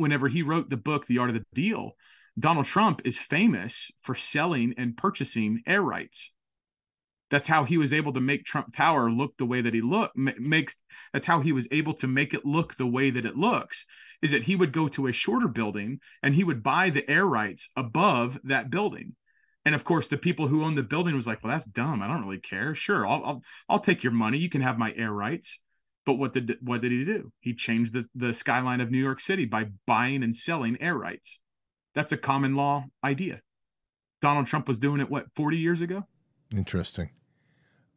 whenever 0.01 0.29
he 0.29 0.43
wrote 0.43 0.69
the 0.69 0.77
book 0.77 1.07
the 1.07 1.19
art 1.19 1.31
of 1.31 1.35
the 1.35 1.45
deal 1.55 1.93
donald 2.39 2.67
trump 2.67 3.01
is 3.05 3.19
famous 3.19 3.91
for 4.03 4.15
selling 4.15 4.75
and 4.77 4.97
purchasing 4.97 5.63
air 5.67 5.83
rights 5.83 6.33
that's 7.31 7.47
how 7.47 7.65
he 7.65 7.79
was 7.79 7.93
able 7.93 8.13
to 8.13 8.21
make 8.21 8.45
trump 8.45 8.73
tower 8.73 9.11
look 9.11 9.37
the 9.37 9.47
way 9.47 9.61
that 9.61 9.75
he 9.75 9.81
look 9.81 10.11
makes 10.17 10.79
that's 11.13 11.27
how 11.27 11.41
he 11.41 11.53
was 11.53 11.69
able 11.71 11.95
to 11.95 12.07
make 12.07 12.35
it 12.35 12.45
look 12.45 12.75
the 12.75 12.87
way 12.87 13.11
that 13.11 13.25
it 13.27 13.37
looks 13.37 13.87
is 14.23 14.31
that 14.33 14.43
he 14.43 14.57
would 14.57 14.73
go 14.73 14.89
to 14.89 15.07
a 15.07 15.13
shorter 15.13 15.49
building 15.49 16.01
and 16.23 16.35
he 16.35 16.45
would 16.45 16.63
buy 16.63 16.91
the 16.91 17.09
air 17.11 17.27
rights 17.27 17.71
above 17.77 18.39
that 18.45 18.71
building 18.71 19.15
and 19.65 19.75
of 19.75 19.85
course, 19.85 20.09
the 20.09 20.17
people 20.17 20.47
who 20.49 20.65
owned 20.65 20.79
the 20.79 20.83
building 20.83 21.15
was 21.15 21.27
like, 21.27 21.43
"Well, 21.43 21.51
that's 21.51 21.67
dumb. 21.67 22.03
I 22.03 22.07
don't 22.09 22.25
really 22.25 22.39
care. 22.39 22.75
Sure, 22.75 23.07
I'll 23.07 23.25
I'll, 23.25 23.43
I'll 23.69 23.79
take 23.79 24.03
your 24.03 24.13
money. 24.13 24.39
You 24.39 24.49
can 24.49 24.63
have 24.63 24.79
my 24.79 24.93
air 24.97 25.13
rights." 25.13 25.61
But 26.11 26.19
what 26.19 26.33
did 26.33 26.59
what 26.61 26.81
did 26.81 26.91
he 26.91 27.05
do? 27.05 27.31
He 27.39 27.55
changed 27.55 27.93
the, 27.93 28.05
the 28.17 28.35
skyline 28.35 28.81
of 28.81 28.91
New 28.91 28.99
York 28.99 29.21
City 29.21 29.45
by 29.45 29.69
buying 29.87 30.25
and 30.25 30.35
selling 30.35 30.77
air 30.83 30.97
rights. 30.97 31.39
That's 31.95 32.11
a 32.11 32.17
common 32.17 32.57
law 32.57 32.87
idea. 33.05 33.43
Donald 34.21 34.49
Trump 34.49 34.67
was 34.67 34.77
doing 34.77 35.01
it 35.01 35.09
what 35.09 35.27
40 35.37 35.57
years 35.57 35.81
ago? 35.81 36.09
Interesting. 36.53 37.11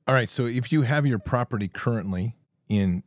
All 0.07 0.14
right, 0.14 0.30
so 0.30 0.45
if 0.45 0.72
you 0.72 0.84
have 0.84 1.07
your 1.07 1.18
property 1.18 1.68
currently 1.68 2.36
in 2.70 3.01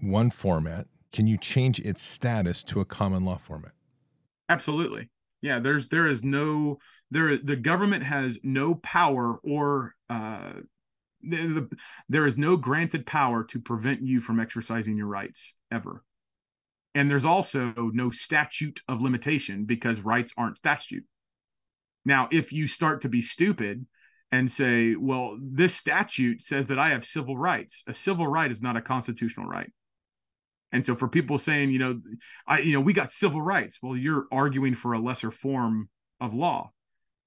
one 0.00 0.30
format, 0.30 0.88
can 1.12 1.28
you 1.28 1.38
change 1.38 1.78
its 1.78 2.02
status 2.02 2.64
to 2.64 2.80
a 2.80 2.84
common 2.84 3.24
law 3.24 3.38
format? 3.38 3.70
Absolutely. 4.48 5.10
Yeah, 5.42 5.60
there's 5.60 5.90
there 5.90 6.08
is 6.08 6.24
no 6.24 6.78
there 7.12 7.38
the 7.38 7.54
government 7.54 8.02
has 8.02 8.40
no 8.42 8.74
power 8.74 9.38
or 9.44 9.94
uh, 10.08 10.54
there 11.22 12.26
is 12.26 12.38
no 12.38 12.56
granted 12.56 13.06
power 13.06 13.44
to 13.44 13.60
prevent 13.60 14.02
you 14.02 14.20
from 14.20 14.40
exercising 14.40 14.96
your 14.96 15.06
rights 15.06 15.56
ever. 15.70 16.02
And 16.94 17.10
there's 17.10 17.24
also 17.24 17.72
no 17.76 18.10
statute 18.10 18.80
of 18.88 19.00
limitation 19.00 19.64
because 19.64 20.00
rights 20.00 20.32
aren't 20.36 20.58
statute. 20.58 21.04
Now, 22.04 22.28
if 22.32 22.52
you 22.52 22.66
start 22.66 23.02
to 23.02 23.08
be 23.08 23.20
stupid 23.20 23.86
and 24.32 24.50
say, 24.50 24.94
well, 24.94 25.38
this 25.40 25.74
statute 25.74 26.42
says 26.42 26.68
that 26.68 26.78
I 26.78 26.90
have 26.90 27.04
civil 27.04 27.36
rights, 27.36 27.84
a 27.86 27.94
civil 27.94 28.26
right 28.26 28.50
is 28.50 28.62
not 28.62 28.76
a 28.76 28.80
constitutional 28.80 29.46
right. 29.46 29.70
And 30.72 30.86
so 30.86 30.94
for 30.94 31.08
people 31.08 31.36
saying, 31.36 31.70
you 31.70 31.78
know, 31.78 32.00
I, 32.46 32.60
you 32.60 32.72
know, 32.72 32.80
we 32.80 32.92
got 32.92 33.10
civil 33.10 33.42
rights, 33.42 33.78
well, 33.82 33.96
you're 33.96 34.26
arguing 34.30 34.74
for 34.74 34.92
a 34.92 35.00
lesser 35.00 35.30
form 35.30 35.88
of 36.20 36.32
law. 36.32 36.72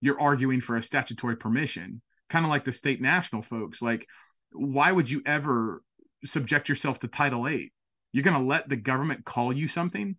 You're 0.02 0.20
arguing 0.20 0.62
for 0.62 0.76
a 0.76 0.84
statutory 0.84 1.36
permission, 1.36 2.02
kind 2.34 2.45
of 2.45 2.49
like 2.49 2.65
the 2.65 2.73
state 2.73 2.99
national 2.99 3.43
folks. 3.43 3.79
Like, 3.79 4.07
why 4.51 4.91
would 4.91 5.07
you 5.07 5.21
ever 5.23 5.84
subject 6.25 6.67
yourself 6.67 6.97
to 6.99 7.07
Title 7.07 7.43
VIII? 7.43 7.71
You're 8.11 8.23
going 8.23 8.38
to 8.38 8.43
let 8.43 8.67
the 8.67 8.75
government 8.75 9.23
call 9.23 9.53
you 9.53 9.67
something? 9.67 10.17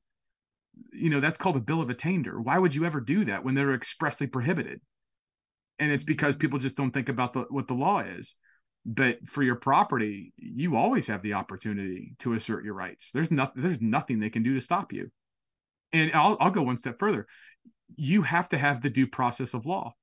You 0.92 1.10
know, 1.10 1.18
that's 1.18 1.36
called 1.36 1.56
a 1.56 1.60
bill 1.60 1.80
of 1.80 1.90
attainder. 1.90 2.40
Why 2.40 2.56
would 2.56 2.72
you 2.72 2.84
ever 2.84 3.00
do 3.00 3.24
that 3.24 3.44
when 3.44 3.56
they're 3.56 3.74
expressly 3.74 4.28
prohibited? 4.28 4.80
And 5.80 5.90
it's 5.90 6.04
mm-hmm. 6.04 6.12
because 6.12 6.36
people 6.36 6.60
just 6.60 6.76
don't 6.76 6.92
think 6.92 7.08
about 7.08 7.32
the, 7.32 7.46
what 7.50 7.66
the 7.66 7.74
law 7.74 7.98
is 7.98 8.36
but 8.86 9.26
for 9.26 9.42
your 9.42 9.56
property 9.56 10.34
you 10.36 10.76
always 10.76 11.06
have 11.06 11.22
the 11.22 11.32
opportunity 11.32 12.14
to 12.18 12.34
assert 12.34 12.66
your 12.66 12.74
rights 12.74 13.12
there's 13.12 13.30
nothing 13.30 13.62
there's 13.62 13.80
nothing 13.80 14.18
they 14.18 14.28
can 14.28 14.42
do 14.42 14.52
to 14.52 14.60
stop 14.60 14.92
you 14.92 15.10
and 15.94 16.12
I'll, 16.12 16.36
I'll 16.38 16.50
go 16.50 16.60
one 16.60 16.76
step 16.76 16.98
further 16.98 17.26
you 17.96 18.20
have 18.20 18.46
to 18.50 18.58
have 18.58 18.82
the 18.82 18.90
due 18.90 19.06
process 19.06 19.54
of 19.54 19.64
law 19.64 19.94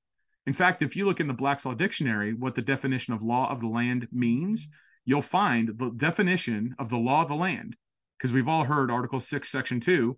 in 0.48 0.54
fact 0.54 0.82
if 0.82 0.96
you 0.96 1.06
look 1.06 1.20
in 1.20 1.28
the 1.28 1.34
black's 1.34 1.66
law 1.66 1.74
dictionary 1.74 2.34
what 2.34 2.56
the 2.56 2.62
definition 2.62 3.14
of 3.14 3.24
law 3.24 3.50
of 3.50 3.60
the 3.60 3.68
land 3.68 4.08
means 4.12 4.70
you'll 5.06 5.22
find 5.22 5.70
the 5.78 5.92
definition 5.98 6.76
of 6.80 6.90
the 6.90 6.98
law 6.98 7.22
of 7.22 7.28
the 7.28 7.36
land 7.36 7.76
because 8.18 8.32
we've 8.32 8.48
all 8.48 8.64
heard 8.64 8.92
article 8.92 9.20
6 9.20 9.50
section 9.50 9.80
2 9.80 10.18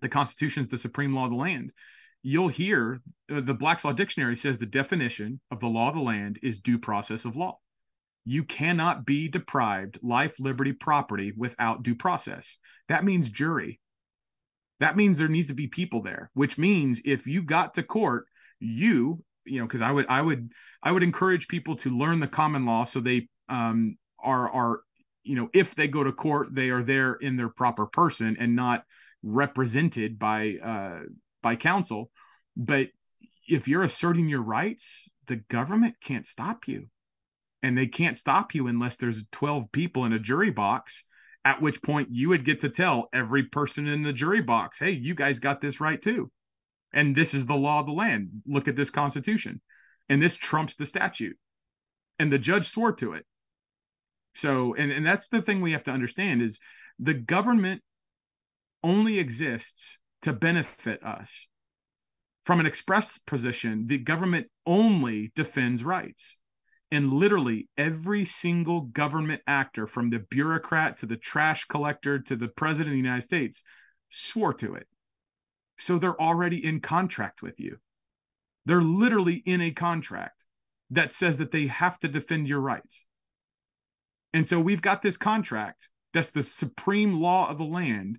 the 0.00 0.08
constitution 0.08 0.60
is 0.60 0.68
the 0.68 0.78
supreme 0.78 1.14
law 1.14 1.24
of 1.24 1.30
the 1.30 1.36
land 1.36 1.72
you'll 2.22 2.48
hear 2.48 3.00
uh, 3.30 3.40
the 3.40 3.54
black's 3.54 3.84
law 3.84 3.92
dictionary 3.92 4.36
says 4.36 4.58
the 4.58 4.66
definition 4.66 5.40
of 5.50 5.60
the 5.60 5.66
law 5.66 5.88
of 5.88 5.94
the 5.94 6.02
land 6.02 6.38
is 6.42 6.58
due 6.58 6.78
process 6.78 7.24
of 7.24 7.36
law 7.36 7.58
you 8.24 8.44
cannot 8.44 9.04
be 9.04 9.28
deprived 9.28 9.98
life, 10.02 10.38
liberty, 10.38 10.72
property 10.72 11.32
without 11.36 11.82
due 11.82 11.94
process. 11.94 12.58
That 12.88 13.04
means 13.04 13.28
jury. 13.28 13.80
That 14.80 14.96
means 14.96 15.18
there 15.18 15.28
needs 15.28 15.48
to 15.48 15.54
be 15.54 15.66
people 15.66 16.02
there, 16.02 16.30
which 16.34 16.58
means 16.58 17.00
if 17.04 17.26
you 17.26 17.42
got 17.42 17.74
to 17.74 17.82
court, 17.82 18.26
you, 18.58 19.24
you 19.44 19.60
know, 19.60 19.66
because 19.66 19.80
I 19.80 19.90
would, 19.90 20.06
I 20.08 20.20
would, 20.20 20.52
I 20.82 20.92
would 20.92 21.02
encourage 21.02 21.48
people 21.48 21.76
to 21.76 21.90
learn 21.90 22.20
the 22.20 22.28
common 22.28 22.66
law 22.66 22.84
so 22.84 23.00
they 23.00 23.28
um, 23.48 23.96
are, 24.18 24.50
are, 24.50 24.80
you 25.24 25.36
know, 25.36 25.48
if 25.52 25.74
they 25.74 25.88
go 25.88 26.02
to 26.04 26.12
court, 26.12 26.54
they 26.54 26.70
are 26.70 26.82
there 26.82 27.14
in 27.14 27.36
their 27.36 27.48
proper 27.48 27.86
person 27.86 28.36
and 28.38 28.56
not 28.56 28.84
represented 29.22 30.18
by, 30.18 30.56
uh, 30.62 31.00
by 31.42 31.56
counsel. 31.56 32.10
But 32.56 32.88
if 33.48 33.68
you're 33.68 33.84
asserting 33.84 34.28
your 34.28 34.42
rights, 34.42 35.08
the 35.26 35.36
government 35.36 35.94
can't 36.00 36.26
stop 36.26 36.66
you 36.66 36.88
and 37.62 37.78
they 37.78 37.86
can't 37.86 38.16
stop 38.16 38.54
you 38.54 38.66
unless 38.66 38.96
there's 38.96 39.26
12 39.32 39.70
people 39.72 40.04
in 40.04 40.12
a 40.12 40.18
jury 40.18 40.50
box 40.50 41.04
at 41.44 41.60
which 41.60 41.82
point 41.82 42.08
you 42.10 42.28
would 42.28 42.44
get 42.44 42.60
to 42.60 42.68
tell 42.68 43.08
every 43.12 43.44
person 43.44 43.86
in 43.86 44.02
the 44.02 44.12
jury 44.12 44.40
box 44.42 44.78
hey 44.78 44.90
you 44.90 45.14
guys 45.14 45.38
got 45.38 45.60
this 45.60 45.80
right 45.80 46.02
too 46.02 46.30
and 46.92 47.16
this 47.16 47.34
is 47.34 47.46
the 47.46 47.56
law 47.56 47.80
of 47.80 47.86
the 47.86 47.92
land. 47.92 48.28
Look 48.46 48.68
at 48.68 48.76
this 48.76 48.90
constitution. 48.90 49.60
And 50.08 50.20
this 50.20 50.34
trumps 50.34 50.76
the 50.76 50.86
statute. 50.86 51.36
And 52.18 52.32
the 52.32 52.38
judge 52.38 52.68
swore 52.68 52.92
to 52.96 53.14
it. 53.14 53.24
So 54.34 54.74
and, 54.74 54.92
and 54.92 55.04
that's 55.04 55.28
the 55.28 55.42
thing 55.42 55.60
we 55.60 55.72
have 55.72 55.82
to 55.84 55.90
understand 55.90 56.42
is 56.42 56.60
the 56.98 57.14
government 57.14 57.82
only 58.82 59.18
exists 59.18 59.98
to 60.22 60.32
benefit 60.32 61.02
us. 61.02 61.48
From 62.44 62.60
an 62.60 62.66
express 62.66 63.18
position 63.18 63.86
the 63.86 63.98
government 63.98 64.48
only 64.66 65.32
defends 65.34 65.84
rights. 65.84 66.38
And 66.90 67.10
literally 67.10 67.68
every 67.78 68.26
single 68.26 68.82
government 68.82 69.40
actor, 69.46 69.86
from 69.86 70.10
the 70.10 70.18
bureaucrat 70.18 70.98
to 70.98 71.06
the 71.06 71.16
trash 71.16 71.64
collector 71.64 72.18
to 72.18 72.36
the 72.36 72.48
president 72.48 72.88
of 72.88 72.92
the 72.92 72.98
United 72.98 73.22
States, 73.22 73.62
swore 74.10 74.52
to 74.54 74.74
it. 74.74 74.86
So 75.78 75.98
they're 75.98 76.20
already 76.20 76.64
in 76.64 76.80
contract 76.80 77.42
with 77.42 77.58
you. 77.60 77.78
They're 78.64 78.82
literally 78.82 79.42
in 79.44 79.60
a 79.60 79.70
contract 79.70 80.44
that 80.90 81.12
says 81.12 81.38
that 81.38 81.50
they 81.50 81.66
have 81.66 81.98
to 82.00 82.08
defend 82.08 82.48
your 82.48 82.60
rights. 82.60 83.06
And 84.32 84.46
so 84.46 84.60
we've 84.60 84.82
got 84.82 85.02
this 85.02 85.16
contract 85.16 85.88
that's 86.12 86.30
the 86.30 86.42
supreme 86.42 87.20
law 87.20 87.48
of 87.50 87.58
the 87.58 87.64
land, 87.64 88.18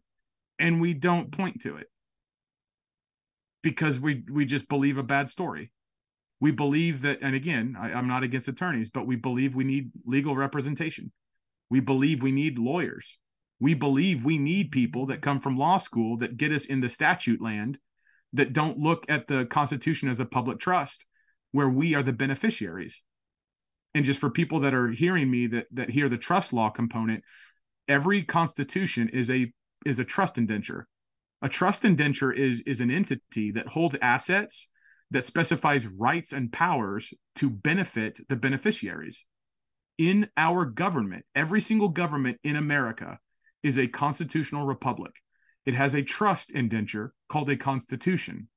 and 0.60 0.82
we 0.82 0.94
don't 0.94 1.32
point 1.32 1.62
to 1.62 1.78
it 1.78 1.88
because 3.64 4.00
we 4.00 4.24
we 4.30 4.46
just 4.46 4.68
believe 4.68 4.98
a 4.98 5.04
bad 5.04 5.30
story 5.30 5.72
we 6.40 6.52
believe 6.52 7.02
that 7.02 7.20
and 7.22 7.34
again 7.34 7.76
I, 7.80 7.94
i'm 7.94 8.08
not 8.08 8.22
against 8.22 8.48
attorneys 8.48 8.90
but 8.90 9.08
we 9.08 9.16
believe 9.16 9.56
we 9.56 9.64
need 9.64 9.92
legal 10.06 10.36
representation 10.36 11.12
we 11.70 11.80
believe 11.80 12.22
we 12.22 12.32
need 12.32 12.60
lawyers 12.60 13.18
we 13.64 13.74
believe 13.74 14.26
we 14.26 14.38
need 14.38 14.74
people 14.74 15.06
that 15.06 15.22
come 15.22 15.40
from 15.40 15.56
law 15.56 15.78
school 15.78 16.18
that 16.18 16.36
get 16.36 16.52
us 16.52 16.66
in 16.66 16.82
the 16.82 16.90
statute 16.90 17.42
land 17.42 17.78
that 18.34 18.52
don't 18.52 18.78
look 18.78 19.06
at 19.08 19.26
the 19.28 19.46
constitution 19.46 20.10
as 20.10 20.20
a 20.20 20.26
public 20.26 20.60
trust 20.60 21.06
where 21.54 21.70
we 21.70 21.96
are 21.96 22.04
the 22.04 22.12
beneficiaries 22.12 23.04
and 23.94 24.04
just 24.04 24.20
for 24.20 24.30
people 24.30 24.60
that 24.60 24.74
are 24.74 24.90
hearing 24.90 25.32
me 25.32 25.48
that 25.48 25.68
that 25.72 25.90
hear 25.90 26.10
the 26.10 26.18
trust 26.18 26.52
law 26.52 26.70
component 26.70 27.24
every 27.88 28.22
constitution 28.22 29.08
is 29.08 29.32
a 29.32 29.50
is 29.86 29.98
a 29.98 30.04
trust 30.04 30.38
indenture 30.38 30.86
a 31.42 31.48
trust 31.48 31.86
indenture 31.86 32.34
is 32.34 32.60
is 32.68 32.82
an 32.82 32.92
entity 32.92 33.50
that 33.52 33.68
holds 33.68 33.96
assets 34.02 34.72
that 35.12 35.24
specifies 35.24 35.88
rights 35.88 36.34
and 36.34 36.52
powers 36.52 37.14
to 37.36 37.48
benefit 37.50 38.20
the 38.30 38.36
beneficiaries. 38.36 39.26
In 40.00 40.28
our 40.36 40.66
government, 40.66 41.24
every 41.36 41.62
single 41.62 41.90
government 41.90 42.40
in 42.44 42.56
America 42.56 43.20
is 43.64 43.80
a 43.80 43.88
constitutional 43.88 44.66
republic. 44.66 45.14
It 45.66 45.74
has 45.74 45.96
a 45.96 46.04
trust 46.04 46.52
indenture 46.52 47.14
called 47.30 47.50
a 47.50 47.56
constitution. 47.56 48.50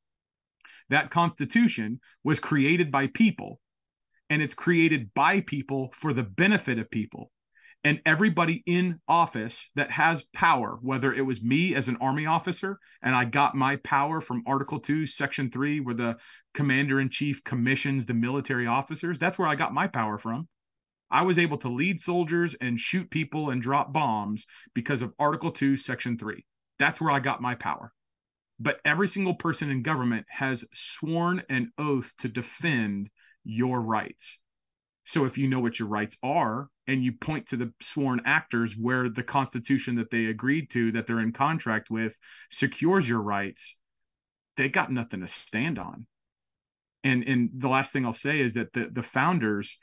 That 0.91 1.11
constitution 1.11 2.01
was 2.25 2.41
created 2.41 2.91
by 2.91 3.09
people, 3.09 3.61
and 4.29 4.43
it's 4.43 4.55
created 4.55 5.15
by 5.15 5.41
people 5.41 5.93
for 5.93 6.13
the 6.13 6.25
benefit 6.25 6.79
of 6.79 6.91
people 6.91 7.31
and 7.87 8.01
everybody 8.05 8.65
in 8.67 8.99
office 9.07 9.71
that 9.77 9.93
has 9.93 10.25
power, 10.35 10.77
whether 10.83 11.13
it 11.13 11.25
was 11.25 11.41
me 11.41 11.73
as 11.77 11.87
an 11.87 11.97
army 12.01 12.27
officer 12.27 12.81
and 13.01 13.15
I 13.15 13.25
got 13.25 13.55
my 13.55 13.77
power 13.77 14.21
from 14.21 14.43
Article 14.45 14.81
2, 14.81 15.07
Section 15.07 15.53
3, 15.53 15.79
where 15.79 15.95
the 15.95 16.17
commander 16.53 16.99
in 16.99 17.11
chief 17.11 17.45
commissions 17.45 18.05
the 18.05 18.13
military 18.13 18.67
officers, 18.67 19.21
that's 19.21 19.39
where 19.39 19.47
I 19.47 19.55
got 19.55 19.73
my 19.73 19.87
power 19.87 20.19
from. 20.19 20.49
I 21.11 21.23
was 21.23 21.39
able 21.39 21.59
to 21.59 21.69
lead 21.69 22.01
soldiers 22.01 22.57
and 22.61 22.81
shoot 22.81 23.11
people 23.11 23.51
and 23.51 23.63
drop 23.63 23.93
bombs 23.93 24.47
because 24.75 25.03
of 25.03 25.15
Article 25.19 25.51
2, 25.51 25.77
Section 25.77 26.19
3. 26.19 26.45
That's 26.79 27.01
where 27.01 27.11
I 27.11 27.21
got 27.21 27.41
my 27.41 27.55
power. 27.55 27.93
But 28.59 28.81
every 28.85 29.09
single 29.09 29.35
person 29.35 29.71
in 29.71 29.83
government 29.83 30.27
has 30.29 30.65
sworn 30.73 31.43
an 31.49 31.73
oath 31.79 32.13
to 32.19 32.29
defend 32.29 33.11
your 33.45 33.81
rights. 33.81 34.41
So 35.05 35.25
if 35.25 35.39
you 35.39 35.49
know 35.49 35.61
what 35.61 35.79
your 35.79 35.89
rights 35.89 36.17
are 36.23 36.69
and 36.89 37.03
you 37.03 37.13
point 37.13 37.47
to 37.47 37.57
the 37.57 37.73
sworn 37.81 38.23
actors 38.25 38.77
where 38.77 39.09
the 39.09 39.23
constitution 39.23 39.95
that 39.97 40.11
they 40.11 40.27
agreed 40.27 40.71
to 40.71 40.91
that 40.93 41.07
they're 41.07 41.21
in 41.21 41.33
contract 41.33 41.91
with 41.91 42.19
secures 42.51 43.09
your 43.09 43.21
rights, 43.21 43.79
they 44.57 44.69
got 44.69 44.91
nothing 44.91 45.21
to 45.21 45.29
stand 45.29 45.79
on. 45.79 46.07
And 47.05 47.23
and 47.29 47.51
the 47.55 47.69
last 47.69 47.93
thing 47.93 48.05
I'll 48.05 48.13
say 48.13 48.41
is 48.41 48.55
that 48.55 48.73
the 48.73 48.89
the 48.91 49.03
founders 49.03 49.79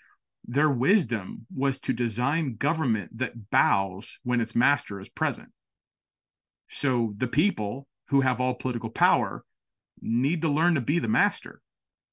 their 0.46 0.70
wisdom 0.70 1.46
was 1.56 1.80
to 1.80 1.94
design 1.94 2.56
government 2.58 3.18
that 3.18 3.50
bows 3.50 4.20
when 4.24 4.42
its 4.42 4.56
master 4.56 5.00
is 5.00 5.10
present. 5.10 5.50
So 6.70 7.14
the 7.18 7.28
people 7.28 7.88
who 8.10 8.22
have 8.22 8.42
all 8.42 8.56
political 8.56 8.90
power 8.90 9.44
need 10.02 10.42
to 10.42 10.50
learn 10.50 10.76
to 10.76 10.82
be 10.82 11.00
the 11.00 11.08
master. 11.08 11.62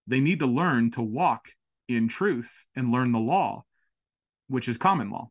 They 0.06 0.20
need 0.20 0.40
to 0.40 0.46
learn 0.46 0.90
to 0.92 1.02
walk 1.02 1.48
in 1.88 2.08
truth 2.08 2.66
and 2.76 2.92
learn 2.92 3.12
the 3.12 3.18
law, 3.18 3.64
which 4.48 4.68
is 4.68 4.78
common 4.78 5.10
law. 5.10 5.30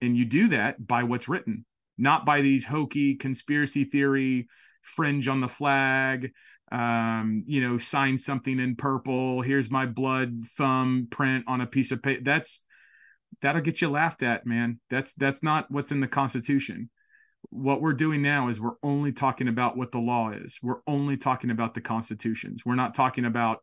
And 0.00 0.16
you 0.16 0.24
do 0.24 0.48
that 0.48 0.86
by 0.86 1.02
what's 1.02 1.28
written, 1.28 1.64
not 1.96 2.24
by 2.24 2.40
these 2.40 2.64
hokey 2.64 3.16
conspiracy 3.16 3.84
theory, 3.84 4.48
fringe 4.82 5.28
on 5.28 5.40
the 5.40 5.48
flag, 5.48 6.32
um, 6.70 7.44
you 7.46 7.60
know, 7.60 7.78
sign 7.78 8.18
something 8.18 8.58
in 8.60 8.76
purple. 8.76 9.40
Here's 9.42 9.70
my 9.70 9.86
blood 9.86 10.44
thumb 10.44 11.08
print 11.10 11.44
on 11.46 11.60
a 11.60 11.66
piece 11.66 11.92
of 11.92 12.02
paper. 12.02 12.22
That's 12.22 12.64
that'll 13.40 13.62
get 13.62 13.80
you 13.80 13.88
laughed 13.88 14.22
at, 14.22 14.46
man. 14.46 14.80
That's 14.90 15.14
that's 15.14 15.42
not 15.42 15.70
what's 15.70 15.92
in 15.92 16.00
the 16.00 16.08
Constitution. 16.08 16.90
What 17.50 17.80
we're 17.80 17.94
doing 17.94 18.20
now 18.20 18.48
is 18.48 18.60
we're 18.60 18.72
only 18.82 19.12
talking 19.12 19.48
about 19.48 19.76
what 19.76 19.92
the 19.92 19.98
law 19.98 20.30
is. 20.30 20.58
We're 20.62 20.80
only 20.86 21.16
talking 21.16 21.50
about 21.50 21.72
the 21.72 21.80
constitutions. 21.80 22.62
We're 22.66 22.74
not 22.74 22.94
talking 22.94 23.24
about 23.24 23.58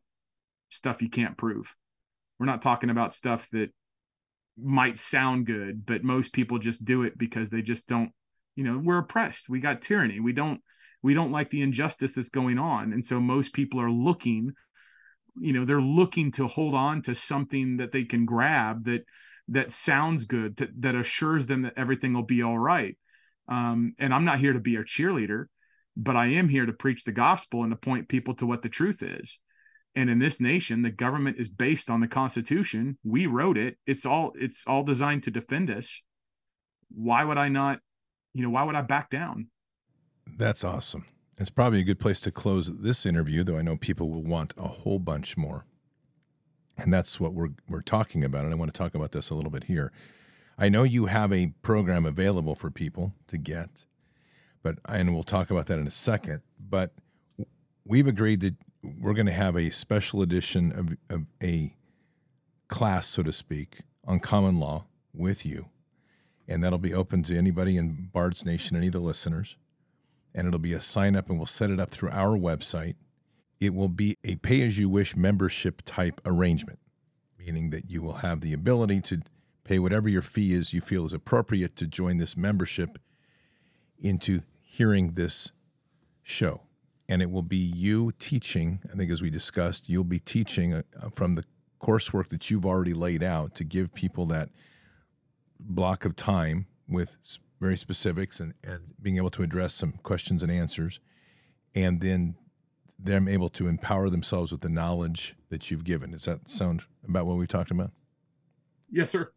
stuff 0.70 1.02
you 1.02 1.10
can't 1.10 1.38
prove. 1.38 1.76
We're 2.40 2.46
not 2.48 2.62
talking 2.62 2.90
about 2.90 3.14
stuff 3.14 3.48
that 3.52 3.70
might 4.58 4.98
sound 4.98 5.46
good, 5.46 5.86
but 5.86 6.04
most 6.04 6.34
people 6.34 6.58
just 6.58 6.86
do 6.86 7.04
it 7.04 7.18
because 7.18 7.50
they 7.50 7.62
just 7.62 7.88
don't, 7.88 8.12
you 8.56 8.64
know, 8.64 8.78
we're 8.78 8.98
oppressed. 8.98 9.50
We 9.50 9.60
got 9.60 9.82
tyranny. 9.82 10.20
We 10.20 10.34
don't 10.34 10.62
we 11.06 11.14
don't 11.14 11.32
like 11.32 11.52
the 11.52 11.62
injustice 11.62 12.14
that's 12.14 12.30
going 12.30 12.58
on. 12.58 12.92
And 12.92 13.06
so 13.06 13.20
most 13.20 13.54
people 13.54 13.80
are 13.80 13.92
looking, 13.92 14.54
you 15.40 15.54
know, 15.54 15.64
they're 15.64 15.80
looking 15.80 16.32
to 16.32 16.48
hold 16.48 16.74
on 16.74 17.04
to 17.04 17.14
something 17.14 17.78
that 17.78 17.92
they 17.92 18.06
can 18.06 18.26
grab 18.26 18.86
that 18.86 19.06
that 19.50 19.72
sounds 19.72 20.26
good, 20.26 20.56
that, 20.56 20.82
that 20.82 20.96
assures 20.96 21.46
them 21.46 21.62
that 21.62 21.76
everything 21.78 22.14
will 22.14 22.24
be 22.24 22.42
all 22.42 22.58
right. 22.58 22.98
Um, 23.48 23.94
and 24.00 24.16
I'm 24.16 24.26
not 24.26 24.40
here 24.40 24.54
to 24.54 24.60
be 24.60 24.78
a 24.78 24.84
cheerleader, 24.84 25.46
but 25.96 26.16
I 26.16 26.26
am 26.26 26.50
here 26.50 26.66
to 26.66 26.74
preach 26.74 27.04
the 27.04 27.12
gospel 27.12 27.62
and 27.62 27.72
to 27.72 27.78
point 27.78 28.10
people 28.10 28.34
to 28.38 28.48
what 28.48 28.64
the 28.64 28.70
truth 28.70 29.04
is. 29.04 29.40
And 29.96 30.10
in 30.10 30.18
this 30.18 30.42
nation 30.42 30.82
the 30.82 30.90
government 30.90 31.38
is 31.38 31.50
based 31.50 31.92
on 31.92 32.00
the 32.00 32.08
constitution. 32.08 32.98
We 33.04 33.28
wrote 33.28 33.60
it. 33.60 33.78
It's 33.86 34.08
all 34.08 34.34
it's 34.36 34.66
all 34.66 34.82
designed 34.82 35.22
to 35.24 35.32
defend 35.32 35.70
us. 35.70 36.02
Why 36.90 37.24
would 37.24 37.38
i 37.38 37.48
not 37.48 37.80
you 38.34 38.42
know 38.42 38.50
why 38.50 38.64
would 38.64 38.76
i 38.76 38.82
back 38.82 39.12
down 39.12 39.50
that's 40.38 40.64
awesome 40.64 41.06
it's 41.38 41.50
probably 41.50 41.80
a 41.80 41.84
good 41.84 42.00
place 42.00 42.20
to 42.20 42.32
close 42.32 42.72
this 42.80 43.06
interview 43.06 43.44
though 43.44 43.58
i 43.58 43.62
know 43.62 43.76
people 43.76 44.10
will 44.10 44.24
want 44.24 44.54
a 44.58 44.68
whole 44.68 45.00
bunch 45.00 45.38
more 45.38 45.66
and 46.78 46.94
that's 46.94 47.20
what 47.20 47.34
we're 47.34 47.50
we're 47.68 47.82
talking 47.82 48.24
about 48.24 48.44
and 48.44 48.54
i 48.54 48.58
want 48.58 48.74
to 48.74 48.78
talk 48.78 48.96
about 48.96 49.12
this 49.12 49.30
a 49.30 49.36
little 49.36 49.52
bit 49.52 49.66
here 49.66 49.92
i 50.58 50.70
know 50.70 50.84
you 50.84 51.08
have 51.08 51.32
a 51.32 51.54
program 51.62 52.06
available 52.06 52.56
for 52.56 52.70
people 52.70 53.14
to 53.28 53.38
get 53.38 53.86
but 54.64 54.78
and 54.86 55.14
we'll 55.14 55.24
talk 55.24 55.50
about 55.50 55.68
that 55.68 55.80
in 55.80 55.88
a 55.88 55.92
second 55.92 56.42
but 56.60 56.94
we've 57.86 58.08
agreed 58.08 58.40
that 58.42 58.56
we're 59.00 59.14
going 59.14 59.26
to 59.26 59.32
have 59.32 59.56
a 59.56 59.70
special 59.70 60.22
edition 60.22 60.72
of, 60.72 60.98
of 61.10 61.26
a 61.42 61.76
class, 62.68 63.08
so 63.08 63.24
to 63.24 63.32
speak, 63.32 63.82
on 64.06 64.20
common 64.20 64.60
law 64.60 64.86
with 65.14 65.46
you. 65.46 65.70
And 66.48 66.64
that'll 66.64 66.80
be 66.80 66.94
open 66.94 67.24
to 67.24 67.38
anybody 67.38 67.78
in 67.78 68.10
Bards 68.14 68.46
Nation, 68.46 68.78
any 68.78 68.88
of 68.88 68.94
the 68.94 69.00
listeners. 69.00 69.58
And 70.36 70.48
it'll 70.48 70.60
be 70.60 70.74
a 70.74 70.82
sign 70.82 71.16
up, 71.16 71.30
and 71.30 71.40
we'll 71.40 71.48
set 71.48 71.72
it 71.72 71.80
up 71.80 71.90
through 71.90 72.10
our 72.10 72.38
website. 72.38 72.96
It 73.60 73.74
will 73.74 73.90
be 73.90 74.18
a 74.24 74.36
pay 74.36 74.62
as 74.62 74.78
you 74.78 74.90
wish 74.90 75.16
membership 75.16 75.82
type 75.86 76.22
arrangement, 76.26 76.80
meaning 77.40 77.72
that 77.72 77.90
you 77.90 78.04
will 78.04 78.18
have 78.18 78.42
the 78.42 78.54
ability 78.54 79.02
to 79.02 79.22
pay 79.64 79.80
whatever 79.80 80.08
your 80.08 80.22
fee 80.22 80.54
is 80.54 80.74
you 80.74 80.82
feel 80.82 81.06
is 81.06 81.14
appropriate 81.14 81.76
to 81.78 81.88
join 81.88 82.18
this 82.18 82.38
membership 82.38 83.00
into 83.98 84.42
hearing 84.62 85.14
this 85.14 85.52
show 86.22 86.66
and 87.08 87.22
it 87.22 87.30
will 87.30 87.44
be 87.44 87.58
you 87.58 88.12
teaching. 88.20 88.80
I 88.92 88.98
think, 88.98 89.12
as 89.12 89.22
we 89.22 89.30
discussed, 89.30 89.90
you'll 89.90 90.04
be 90.04 90.20
teaching 90.20 90.74
uh, 90.74 90.84
from 91.14 91.36
the 91.36 91.44
coursework 91.82 92.30
that 92.30 92.50
you've 92.50 92.66
already 92.66 92.94
laid 92.94 93.22
out 93.22 93.54
to 93.56 93.64
give 93.64 93.94
people 93.94 94.26
that 94.28 94.50
block 95.60 96.06
of 96.06 96.16
time 96.16 96.68
with 96.88 97.18
very 97.66 97.78
specifics 97.78 98.40
and, 98.40 98.54
and 98.64 98.94
being 99.02 99.18
able 99.18 99.32
to 99.32 99.42
address 99.42 99.74
some 99.74 99.94
questions 100.04 100.44
and 100.44 100.52
answers, 100.52 101.00
and 101.74 102.00
then 102.00 102.36
them 103.00 103.28
able 103.28 103.50
to 103.50 103.68
empower 103.68 104.08
themselves 104.08 104.52
with 104.52 104.62
the 104.62 104.70
knowledge 104.70 105.36
that 105.50 105.72
you've 105.72 105.84
given. 105.84 106.12
Does 106.12 106.26
that 106.26 106.48
sound 106.48 106.84
about 107.08 107.26
what 107.26 107.38
we 107.38 107.48
talked 107.48 107.72
about? 107.72 107.90
Yes, 108.92 109.10
sir. 109.10 109.32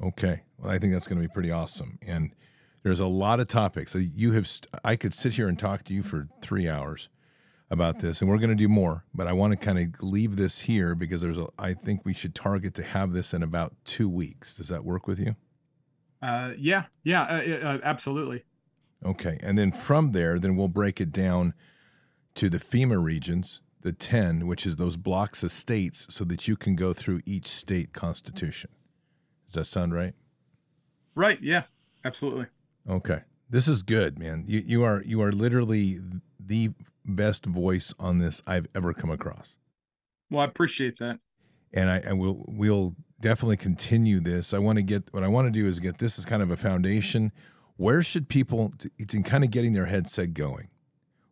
Okay. 0.00 0.44
Well, 0.58 0.70
I 0.70 0.78
think 0.78 0.92
that's 0.92 1.08
going 1.08 1.20
to 1.20 1.26
be 1.26 1.32
pretty 1.32 1.50
awesome. 1.50 1.98
And 2.06 2.30
there's 2.84 3.00
a 3.00 3.06
lot 3.06 3.40
of 3.40 3.48
topics. 3.48 3.96
You 3.96 4.32
have 4.32 4.48
I 4.84 4.94
could 4.94 5.12
sit 5.12 5.32
here 5.32 5.48
and 5.48 5.58
talk 5.58 5.82
to 5.84 5.92
you 5.92 6.04
for 6.04 6.28
3 6.42 6.68
hours 6.68 7.08
about 7.68 7.98
this 7.98 8.20
and 8.20 8.30
we're 8.30 8.38
going 8.38 8.50
to 8.50 8.54
do 8.54 8.68
more, 8.68 9.04
but 9.12 9.26
I 9.26 9.32
want 9.32 9.50
to 9.50 9.56
kind 9.56 9.76
of 9.76 10.00
leave 10.00 10.36
this 10.36 10.60
here 10.60 10.94
because 10.94 11.20
there's 11.20 11.36
a 11.36 11.48
I 11.58 11.74
think 11.74 12.02
we 12.04 12.14
should 12.14 12.32
target 12.32 12.74
to 12.74 12.84
have 12.84 13.12
this 13.12 13.34
in 13.34 13.42
about 13.42 13.74
2 13.86 14.08
weeks. 14.08 14.56
Does 14.56 14.68
that 14.68 14.84
work 14.84 15.08
with 15.08 15.18
you? 15.18 15.34
Uh 16.22 16.52
yeah. 16.56 16.84
Yeah, 17.04 17.22
uh, 17.22 17.66
uh, 17.66 17.78
absolutely. 17.82 18.44
Okay. 19.04 19.38
And 19.42 19.56
then 19.58 19.72
from 19.72 20.12
there 20.12 20.38
then 20.38 20.56
we'll 20.56 20.68
break 20.68 21.00
it 21.00 21.12
down 21.12 21.54
to 22.34 22.50
the 22.50 22.58
FEMA 22.58 23.02
regions, 23.02 23.62
the 23.80 23.92
10, 23.92 24.46
which 24.46 24.66
is 24.66 24.76
those 24.76 24.96
blocks 24.96 25.42
of 25.42 25.50
states 25.50 26.06
so 26.10 26.24
that 26.24 26.46
you 26.46 26.56
can 26.56 26.76
go 26.76 26.92
through 26.92 27.20
each 27.24 27.46
state 27.46 27.92
constitution. 27.92 28.70
Does 29.46 29.54
that 29.54 29.64
sound 29.64 29.94
right? 29.94 30.14
Right, 31.14 31.40
yeah. 31.42 31.62
Absolutely. 32.04 32.46
Okay. 32.88 33.22
This 33.48 33.68
is 33.68 33.82
good, 33.82 34.18
man. 34.18 34.44
You 34.46 34.62
you 34.66 34.82
are 34.82 35.02
you 35.04 35.22
are 35.22 35.32
literally 35.32 36.00
the 36.38 36.70
best 37.04 37.46
voice 37.46 37.94
on 37.98 38.18
this 38.18 38.42
I've 38.46 38.66
ever 38.74 38.92
come 38.92 39.10
across. 39.10 39.58
Well, 40.30 40.42
I 40.42 40.44
appreciate 40.44 40.98
that. 40.98 41.20
And 41.72 41.90
I, 41.90 42.02
I 42.08 42.12
will 42.12 42.44
we'll 42.48 42.96
definitely 43.20 43.56
continue 43.56 44.20
this. 44.20 44.52
I 44.52 44.58
want 44.58 44.76
to 44.76 44.82
get 44.82 45.12
what 45.12 45.22
I 45.22 45.28
want 45.28 45.46
to 45.46 45.50
do 45.50 45.66
is 45.66 45.80
get 45.80 45.98
this 45.98 46.18
as 46.18 46.24
kind 46.24 46.42
of 46.42 46.50
a 46.50 46.56
foundation. 46.56 47.32
Where 47.76 48.02
should 48.02 48.28
people 48.28 48.72
it's 48.98 49.14
in 49.14 49.22
kind 49.22 49.44
of 49.44 49.50
getting 49.50 49.72
their 49.72 49.86
headset 49.86 50.34
going? 50.34 50.68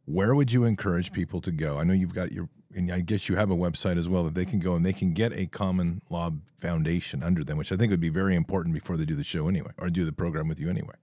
Where 0.05 0.35
would 0.35 0.53
you 0.53 0.65
encourage 0.65 1.13
people 1.13 1.41
to 1.41 1.51
go? 1.51 1.79
I 1.79 1.85
know 1.85 1.95
you've 1.95 2.15
got 2.15 2.33
your 2.33 2.49
and 2.75 2.91
I 2.91 3.01
guess 3.01 3.29
you 3.29 3.37
have 3.37 3.51
a 3.51 3.57
website 3.57 3.97
as 3.97 4.09
well 4.09 4.25
that 4.25 4.35
they 4.35 4.45
can 4.45 4.59
go 4.59 4.75
and 4.75 4.85
they 4.85 4.93
can 4.93 5.13
get 5.13 5.33
a 5.33 5.47
common 5.47 6.03
law 6.11 6.31
foundation 6.59 7.23
under 7.23 7.45
them, 7.45 7.57
which 7.57 7.71
I 7.71 7.77
think 7.77 7.91
would 7.91 8.01
be 8.01 8.09
very 8.09 8.35
important 8.35 8.75
before 8.75 8.97
they 8.97 9.05
do 9.05 9.15
the 9.15 9.23
show 9.23 9.49
anyway, 9.49 9.71
or 9.79 9.89
do 9.91 10.05
the 10.05 10.13
program 10.13 10.49
with 10.49 10.59
you 10.59 10.69
anyway. 10.69 10.95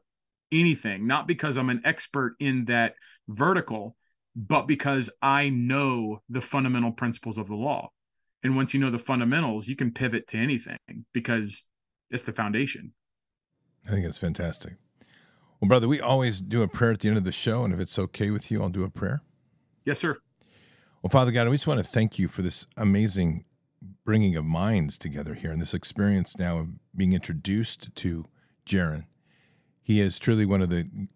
anything, 0.51 1.07
not 1.07 1.28
because 1.28 1.57
I'm 1.57 1.70
an 1.70 1.82
expert 1.86 2.36
in 2.39 2.65
that 2.65 2.95
vertical, 3.28 3.95
but 4.36 4.67
because 4.67 5.09
I 5.22 5.49
know 5.49 6.22
the 6.30 6.41
fundamental 6.41 6.91
principles 6.91 7.38
of 7.38 7.47
the 7.47 7.55
law. 7.55 7.89
And 8.41 8.55
once 8.55 8.74
you 8.74 8.80
know 8.80 8.89
the 8.89 8.99
fundamentals, 8.99 9.67
you 9.67 9.76
can 9.76 9.91
pivot 9.91 10.28
to 10.30 10.38
anything 10.38 10.80
because 11.13 11.67
it's 12.10 12.24
the 12.24 12.34
foundation. 12.34 12.93
I 13.88 13.91
think 13.91 14.05
it's 14.05 14.18
fantastic. 14.18 14.74
Well, 15.60 15.68
brother, 15.68 15.88
we 15.88 15.99
always 15.99 16.41
do 16.41 16.62
a 16.62 16.68
prayer 16.68 16.91
at 16.91 16.99
the 16.99 17.10
end 17.10 17.18
of 17.18 17.24
the 17.24 17.32
show, 17.32 17.64
and 17.64 17.74
if 17.74 17.80
it's 17.80 17.99
okay 17.99 18.30
with 18.30 18.49
you, 18.49 18.62
I'll 18.62 18.70
do 18.70 18.84
a 18.84 18.89
prayer. 18.89 19.24
Yes, 19.86 19.99
sir. 19.99 20.18
Well, 21.01 21.10
Father 21.10 21.32
God, 21.32 21.47
we 21.47 21.55
just 21.55 21.68
want 21.68 21.80
to 21.80 21.89
thank 21.89 22.20
you 22.20 22.28
for 22.28 22.41
this 22.41 22.66
amazing 22.78 23.45
bringing 24.03 24.36
of 24.36 24.45
minds 24.45 24.97
together 24.97 25.34
here 25.34 25.51
and 25.51 25.62
this 25.62 25.74
experience 25.74 26.38
now 26.38 26.60
of 26.60 26.68
being 26.95 27.14
introduced 27.14 27.93
to 27.95 28.26
Jarrin. 28.66 29.05
He 29.82 30.01
is 30.01 30.20
truly 30.20 30.45
one 30.45 30.62
of 30.62 30.70
the 30.70 31.07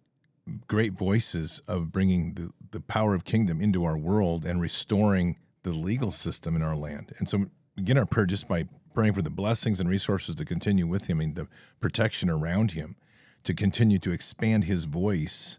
great 0.67 0.93
voices 0.93 1.61
of 1.67 1.91
bringing 1.91 2.33
the, 2.33 2.51
the 2.71 2.79
power 2.79 3.13
of 3.13 3.23
kingdom 3.23 3.61
into 3.61 3.83
our 3.83 3.97
world 3.97 4.45
and 4.45 4.59
restoring 4.59 5.37
the 5.63 5.71
legal 5.71 6.11
system 6.11 6.55
in 6.55 6.61
our 6.61 6.75
land. 6.75 7.13
And 7.17 7.29
so 7.29 7.45
begin 7.75 7.97
our 7.97 8.05
prayer 8.05 8.25
just 8.25 8.47
by 8.47 8.65
praying 8.93 9.13
for 9.13 9.21
the 9.21 9.29
blessings 9.29 9.79
and 9.79 9.89
resources 9.89 10.35
to 10.35 10.45
continue 10.45 10.87
with 10.87 11.07
him 11.07 11.19
and 11.19 11.35
the 11.35 11.47
protection 11.79 12.29
around 12.29 12.71
him 12.71 12.95
to 13.43 13.53
continue 13.53 13.99
to 13.99 14.11
expand 14.11 14.65
his 14.65 14.85
voice 14.85 15.57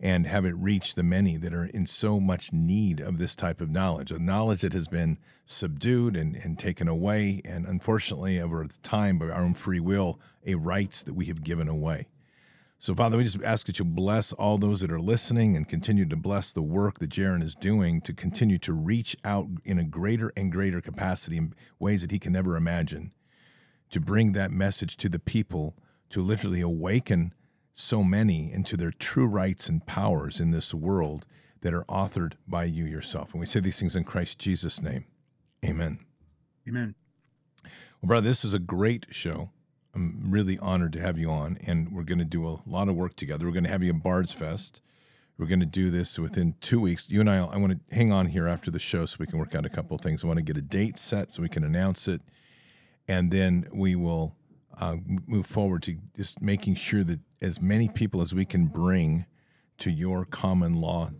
and 0.00 0.26
have 0.26 0.44
it 0.44 0.54
reach 0.56 0.96
the 0.96 1.02
many 1.02 1.36
that 1.36 1.54
are 1.54 1.64
in 1.64 1.86
so 1.86 2.18
much 2.18 2.52
need 2.52 3.00
of 3.00 3.18
this 3.18 3.36
type 3.36 3.60
of 3.60 3.70
knowledge, 3.70 4.10
a 4.10 4.18
knowledge 4.18 4.62
that 4.62 4.72
has 4.72 4.88
been 4.88 5.16
subdued 5.46 6.16
and, 6.16 6.34
and 6.34 6.58
taken 6.58 6.88
away, 6.88 7.40
and 7.44 7.64
unfortunately, 7.66 8.40
over 8.40 8.66
time, 8.82 9.16
by 9.16 9.26
our 9.26 9.42
own 9.42 9.54
free 9.54 9.78
will, 9.78 10.18
a 10.44 10.56
rights 10.56 11.04
that 11.04 11.14
we 11.14 11.26
have 11.26 11.44
given 11.44 11.68
away. 11.68 12.08
So, 12.82 12.96
Father, 12.96 13.16
we 13.16 13.22
just 13.22 13.40
ask 13.44 13.68
that 13.68 13.78
you 13.78 13.84
bless 13.84 14.32
all 14.32 14.58
those 14.58 14.80
that 14.80 14.90
are 14.90 15.00
listening 15.00 15.56
and 15.56 15.68
continue 15.68 16.04
to 16.04 16.16
bless 16.16 16.50
the 16.50 16.62
work 16.62 16.98
that 16.98 17.10
Jarrin 17.10 17.40
is 17.40 17.54
doing 17.54 18.00
to 18.00 18.12
continue 18.12 18.58
to 18.58 18.72
reach 18.72 19.16
out 19.24 19.46
in 19.64 19.78
a 19.78 19.84
greater 19.84 20.32
and 20.36 20.50
greater 20.50 20.80
capacity 20.80 21.36
in 21.36 21.54
ways 21.78 22.02
that 22.02 22.10
he 22.10 22.18
can 22.18 22.32
never 22.32 22.56
imagine, 22.56 23.12
to 23.90 24.00
bring 24.00 24.32
that 24.32 24.50
message 24.50 24.96
to 24.96 25.08
the 25.08 25.20
people, 25.20 25.76
to 26.10 26.20
literally 26.22 26.60
awaken 26.60 27.32
so 27.72 28.02
many 28.02 28.52
into 28.52 28.76
their 28.76 28.90
true 28.90 29.28
rights 29.28 29.68
and 29.68 29.86
powers 29.86 30.40
in 30.40 30.50
this 30.50 30.74
world 30.74 31.24
that 31.60 31.72
are 31.72 31.84
authored 31.84 32.32
by 32.48 32.64
you 32.64 32.84
yourself. 32.84 33.30
And 33.30 33.38
we 33.38 33.46
say 33.46 33.60
these 33.60 33.78
things 33.78 33.94
in 33.94 34.02
Christ 34.02 34.40
Jesus' 34.40 34.82
name. 34.82 35.04
Amen. 35.64 36.00
Amen. 36.68 36.96
Well, 37.62 38.08
brother, 38.08 38.28
this 38.28 38.44
is 38.44 38.54
a 38.54 38.58
great 38.58 39.06
show. 39.10 39.50
I'm 39.94 40.30
really 40.30 40.58
honored 40.58 40.92
to 40.94 41.00
have 41.00 41.18
you 41.18 41.30
on, 41.30 41.58
and 41.66 41.92
we're 41.92 42.02
going 42.02 42.18
to 42.18 42.24
do 42.24 42.48
a 42.48 42.60
lot 42.66 42.88
of 42.88 42.96
work 42.96 43.14
together. 43.14 43.46
We're 43.46 43.52
going 43.52 43.64
to 43.64 43.70
have 43.70 43.82
you 43.82 43.92
at 43.92 44.02
Bards 44.02 44.32
Fest. 44.32 44.80
We're 45.36 45.46
going 45.46 45.60
to 45.60 45.66
do 45.66 45.90
this 45.90 46.18
within 46.18 46.54
two 46.60 46.80
weeks. 46.80 47.10
You 47.10 47.20
and 47.20 47.28
I, 47.28 47.44
I 47.44 47.56
want 47.56 47.72
to 47.72 47.94
hang 47.94 48.12
on 48.12 48.26
here 48.26 48.48
after 48.48 48.70
the 48.70 48.78
show 48.78 49.04
so 49.04 49.16
we 49.20 49.26
can 49.26 49.38
work 49.38 49.54
out 49.54 49.66
a 49.66 49.70
couple 49.70 49.98
things. 49.98 50.24
I 50.24 50.28
want 50.28 50.38
to 50.38 50.42
get 50.42 50.56
a 50.56 50.62
date 50.62 50.98
set 50.98 51.32
so 51.32 51.42
we 51.42 51.48
can 51.48 51.64
announce 51.64 52.08
it, 52.08 52.22
and 53.06 53.30
then 53.30 53.66
we 53.74 53.94
will 53.94 54.34
uh, 54.78 54.96
move 55.26 55.46
forward 55.46 55.82
to 55.84 55.98
just 56.16 56.40
making 56.40 56.76
sure 56.76 57.04
that 57.04 57.20
as 57.42 57.60
many 57.60 57.88
people 57.88 58.22
as 58.22 58.34
we 58.34 58.44
can 58.44 58.66
bring 58.66 59.26
to 59.78 59.90
your 59.90 60.24
common 60.24 60.74
law 60.74 61.10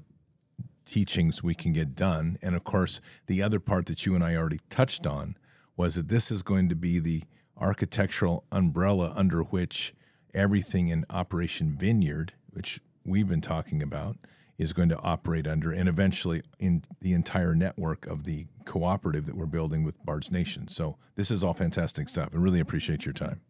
teachings 0.87 1.43
we 1.43 1.55
can 1.55 1.73
get 1.73 1.95
done. 1.95 2.39
And 2.41 2.55
of 2.55 2.65
course, 2.65 3.01
the 3.27 3.43
other 3.43 3.61
part 3.61 3.87
that 3.87 4.07
you 4.07 4.15
and 4.15 4.25
I 4.25 4.37
already 4.37 4.61
touched 4.71 5.07
on 5.07 5.37
was 5.77 5.95
that 5.97 6.09
this 6.09 6.31
is 6.31 6.43
going 6.43 6.69
to 6.69 6.77
be 6.77 6.99
the 6.99 7.25
architectural 7.63 8.45
umbrella 8.51 9.13
under 9.17 9.43
which 9.43 9.95
everything 10.35 10.89
in 10.89 11.07
Operation 11.09 11.77
Vineyard, 11.79 12.33
which 12.51 12.81
we've 13.05 13.29
been 13.29 13.41
talking 13.41 13.83
about, 13.83 14.17
is 14.59 14.73
going 14.73 14.89
to 14.89 14.99
operate 14.99 15.47
under, 15.47 15.73
and 15.73 15.89
eventually 15.89 16.43
in 16.59 16.83
the 17.01 17.13
entire 17.13 17.55
network 17.55 18.07
of 18.07 18.25
the 18.25 18.47
cooperative 18.65 19.27
that 19.27 19.37
we're 19.37 19.47
building 19.47 19.83
with 19.83 20.05
Bards 20.05 20.31
Nation. 20.31 20.69
So 20.69 20.99
this 21.15 21.31
is 21.31 21.43
all 21.43 21.55
fantastic 21.55 22.09
stuff. 22.09 22.33
and 22.33 22.43
really 22.43 22.61
appreciate 22.61 23.07
your 23.07 23.15
time. 23.15 23.41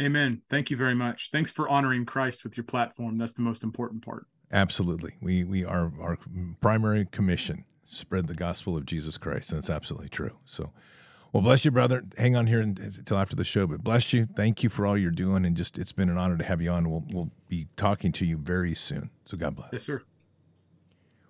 Amen. 0.00 0.42
Thank 0.48 0.70
you 0.70 0.76
very 0.76 0.94
much. 0.94 1.30
Thanks 1.30 1.50
for 1.50 1.68
honoring 1.68 2.06
Christ 2.06 2.44
with 2.44 2.56
your 2.56 2.64
platform. 2.64 3.18
That's 3.18 3.34
the 3.34 3.42
most 3.42 3.62
important 3.62 4.04
part. 4.04 4.26
Absolutely. 4.50 5.14
We 5.20 5.44
we 5.44 5.64
are 5.64 5.92
our 6.00 6.18
primary 6.60 7.06
commission 7.06 7.64
spread 7.84 8.26
the 8.26 8.34
gospel 8.34 8.76
of 8.76 8.86
Jesus 8.86 9.18
Christ. 9.18 9.50
And 9.50 9.58
that's 9.58 9.70
absolutely 9.70 10.08
true. 10.08 10.38
So 10.44 10.72
well, 11.32 11.42
bless 11.42 11.64
you, 11.64 11.70
brother. 11.70 12.04
Hang 12.18 12.36
on 12.36 12.46
here 12.46 12.60
until 12.60 13.16
uh, 13.16 13.20
after 13.20 13.34
the 13.34 13.44
show, 13.44 13.66
but 13.66 13.82
bless 13.82 14.12
you. 14.12 14.26
Thank 14.36 14.62
you 14.62 14.68
for 14.68 14.86
all 14.86 14.98
you're 14.98 15.10
doing, 15.10 15.46
and 15.46 15.56
just 15.56 15.78
it's 15.78 15.92
been 15.92 16.10
an 16.10 16.18
honor 16.18 16.36
to 16.36 16.44
have 16.44 16.60
you 16.60 16.70
on. 16.70 16.90
We'll 16.90 17.04
we'll 17.10 17.30
be 17.48 17.68
talking 17.76 18.12
to 18.12 18.26
you 18.26 18.36
very 18.36 18.74
soon. 18.74 19.08
So 19.24 19.38
God 19.38 19.56
bless. 19.56 19.70
Yes, 19.72 19.82
sir. 19.82 20.02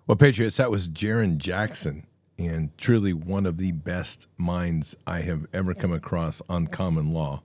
Well, 0.05 0.17
Patriots, 0.17 0.57
that 0.57 0.69
was 0.69 0.89
Jarrin 0.89 1.37
Jackson, 1.37 2.05
and 2.37 2.77
truly 2.77 3.13
one 3.13 3.45
of 3.45 3.57
the 3.57 3.71
best 3.71 4.27
minds 4.37 4.97
I 5.07 5.21
have 5.21 5.45
ever 5.53 5.73
come 5.73 5.93
across 5.93 6.41
on 6.49 6.67
common 6.67 7.13
law. 7.13 7.41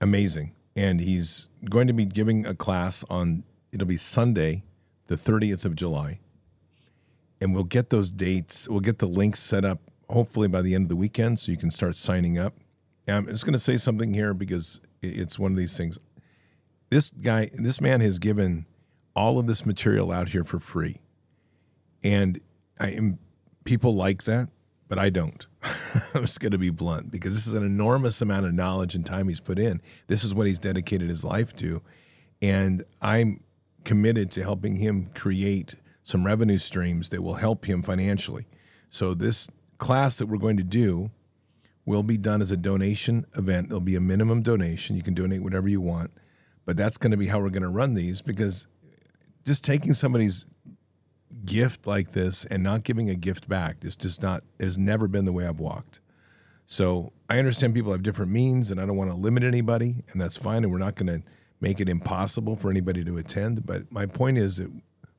Amazing, 0.00 0.52
and 0.76 1.00
he's 1.00 1.48
going 1.68 1.88
to 1.88 1.92
be 1.92 2.04
giving 2.04 2.46
a 2.46 2.54
class 2.54 3.04
on. 3.10 3.42
It'll 3.72 3.88
be 3.88 3.96
Sunday, 3.96 4.62
the 5.08 5.16
30th 5.16 5.64
of 5.64 5.74
July, 5.74 6.20
and 7.40 7.52
we'll 7.52 7.64
get 7.64 7.90
those 7.90 8.12
dates. 8.12 8.68
We'll 8.68 8.78
get 8.78 8.98
the 8.98 9.08
links 9.08 9.40
set 9.40 9.64
up 9.64 9.80
hopefully 10.08 10.48
by 10.48 10.62
the 10.62 10.74
end 10.74 10.84
of 10.84 10.88
the 10.88 10.96
weekend 10.96 11.40
so 11.40 11.50
you 11.50 11.58
can 11.58 11.70
start 11.70 11.96
signing 11.96 12.38
up. 12.38 12.54
And 13.06 13.16
I'm 13.16 13.26
just 13.26 13.44
going 13.44 13.52
to 13.52 13.58
say 13.58 13.76
something 13.76 14.14
here 14.14 14.34
because 14.34 14.80
it's 15.02 15.38
one 15.38 15.52
of 15.52 15.58
these 15.58 15.76
things. 15.76 15.98
This 16.90 17.10
guy, 17.10 17.50
this 17.54 17.80
man 17.80 18.00
has 18.00 18.18
given 18.18 18.66
all 19.14 19.38
of 19.38 19.46
this 19.46 19.64
material 19.64 20.12
out 20.12 20.30
here 20.30 20.44
for 20.44 20.58
free. 20.58 21.00
And 22.02 22.40
I 22.78 22.90
am 22.90 23.18
people 23.64 23.94
like 23.94 24.24
that, 24.24 24.50
but 24.88 24.98
I 24.98 25.10
don't. 25.10 25.46
I'm 26.14 26.22
just 26.22 26.40
going 26.40 26.52
to 26.52 26.58
be 26.58 26.70
blunt 26.70 27.10
because 27.10 27.34
this 27.34 27.46
is 27.46 27.52
an 27.52 27.64
enormous 27.64 28.20
amount 28.20 28.46
of 28.46 28.54
knowledge 28.54 28.94
and 28.94 29.04
time 29.04 29.28
he's 29.28 29.40
put 29.40 29.58
in. 29.58 29.80
This 30.06 30.22
is 30.22 30.34
what 30.34 30.46
he's 30.46 30.58
dedicated 30.58 31.08
his 31.08 31.24
life 31.24 31.54
to. 31.56 31.82
And 32.42 32.84
I'm 33.00 33.40
committed 33.84 34.30
to 34.32 34.42
helping 34.42 34.76
him 34.76 35.06
create 35.14 35.74
some 36.04 36.26
revenue 36.26 36.58
streams 36.58 37.08
that 37.10 37.22
will 37.22 37.34
help 37.34 37.64
him 37.64 37.82
financially. 37.82 38.46
So 38.90 39.14
this 39.14 39.48
class 39.78 40.18
that 40.18 40.26
we're 40.26 40.38
going 40.38 40.56
to 40.56 40.64
do 40.64 41.10
will 41.84 42.02
be 42.02 42.18
done 42.18 42.42
as 42.42 42.50
a 42.50 42.56
donation 42.56 43.24
event. 43.36 43.68
There'll 43.68 43.80
be 43.80 43.96
a 43.96 44.00
minimum 44.00 44.42
donation. 44.42 44.96
You 44.96 45.02
can 45.02 45.14
donate 45.14 45.42
whatever 45.42 45.68
you 45.68 45.80
want, 45.80 46.10
but 46.64 46.76
that's 46.76 46.96
going 46.96 47.12
to 47.12 47.16
be 47.16 47.28
how 47.28 47.40
we're 47.40 47.50
going 47.50 47.62
to 47.62 47.68
run 47.68 47.94
these 47.94 48.20
because 48.20 48.66
just 49.44 49.64
taking 49.64 49.94
somebody's 49.94 50.44
gift 51.44 51.86
like 51.86 52.12
this 52.12 52.44
and 52.46 52.62
not 52.62 52.82
giving 52.82 53.08
a 53.08 53.14
gift 53.14 53.48
back 53.48 53.84
is 53.84 53.94
just 53.94 54.20
not 54.20 54.42
has 54.58 54.76
never 54.76 55.06
been 55.06 55.24
the 55.24 55.32
way 55.32 55.46
I've 55.46 55.60
walked. 55.60 56.00
So 56.66 57.12
I 57.30 57.38
understand 57.38 57.74
people 57.74 57.92
have 57.92 58.02
different 58.02 58.32
means, 58.32 58.70
and 58.70 58.80
I 58.80 58.86
don't 58.86 58.96
want 58.96 59.10
to 59.10 59.16
limit 59.16 59.44
anybody, 59.44 60.02
and 60.10 60.20
that's 60.20 60.36
fine. 60.36 60.64
And 60.64 60.72
we're 60.72 60.78
not 60.78 60.96
going 60.96 61.06
to 61.06 61.28
make 61.60 61.80
it 61.80 61.88
impossible 61.88 62.56
for 62.56 62.70
anybody 62.70 63.04
to 63.04 63.16
attend. 63.16 63.64
But 63.64 63.90
my 63.90 64.06
point 64.06 64.38
is 64.38 64.56
that 64.56 64.70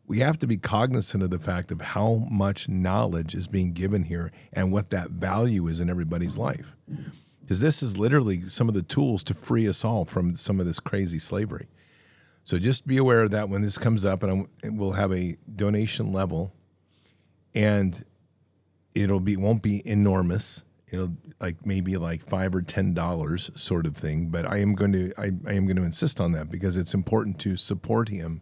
we 0.08 0.20
have 0.20 0.40
to 0.40 0.48
be 0.48 0.58
cognizant 0.58 1.22
of 1.22 1.30
the 1.30 1.38
fact 1.38 1.72
of 1.72 1.82
how 1.82 2.26
much 2.32 2.70
knowledge 2.70 3.36
is 3.36 3.48
being 3.48 3.74
given 3.74 4.04
here 4.04 4.32
and 4.54 4.72
what 4.72 4.90
that 4.90 5.12
value 5.12 5.68
is 5.68 5.82
in 5.82 5.90
everybody's 5.90 6.38
life. 6.38 6.76
Because 7.42 7.60
this 7.60 7.84
is 7.84 7.98
literally 7.98 8.48
some 8.48 8.70
of 8.70 8.74
the 8.74 8.82
tools 8.82 9.24
to 9.26 9.34
free 9.34 9.68
us 9.68 9.84
all 9.84 10.06
from 10.06 10.38
some 10.38 10.60
of 10.60 10.66
this 10.66 10.80
crazy 10.80 11.20
slavery. 11.20 11.68
So 12.46 12.58
just 12.58 12.88
be 12.88 12.96
aware 12.96 13.24
of 13.24 13.32
that 13.32 13.50
when 13.50 13.62
this 13.62 13.78
comes 13.78 14.06
up, 14.06 14.24
and 14.24 14.48
we'll 14.64 14.94
have 14.94 15.12
a 15.12 15.36
donation 15.54 16.14
level, 16.14 16.54
and 17.54 18.06
it'll 18.96 19.20
be 19.20 19.36
won't 19.36 19.62
be 19.62 19.86
enormous. 19.86 20.64
It'll 20.90 21.18
like 21.42 21.66
maybe 21.66 21.98
like 21.98 22.26
five 22.26 22.56
or 22.56 22.62
ten 22.62 22.94
dollars 22.94 23.52
sort 23.56 23.86
of 23.86 23.98
thing. 23.98 24.30
But 24.30 24.50
I 24.50 24.60
am 24.60 24.76
going 24.76 24.94
to 24.94 25.14
I, 25.18 25.32
I 25.46 25.54
am 25.54 25.66
going 25.66 25.76
to 25.76 25.84
insist 25.84 26.22
on 26.22 26.32
that 26.32 26.50
because 26.50 26.78
it's 26.78 26.94
important 26.94 27.38
to 27.40 27.58
support 27.58 28.08
him 28.08 28.42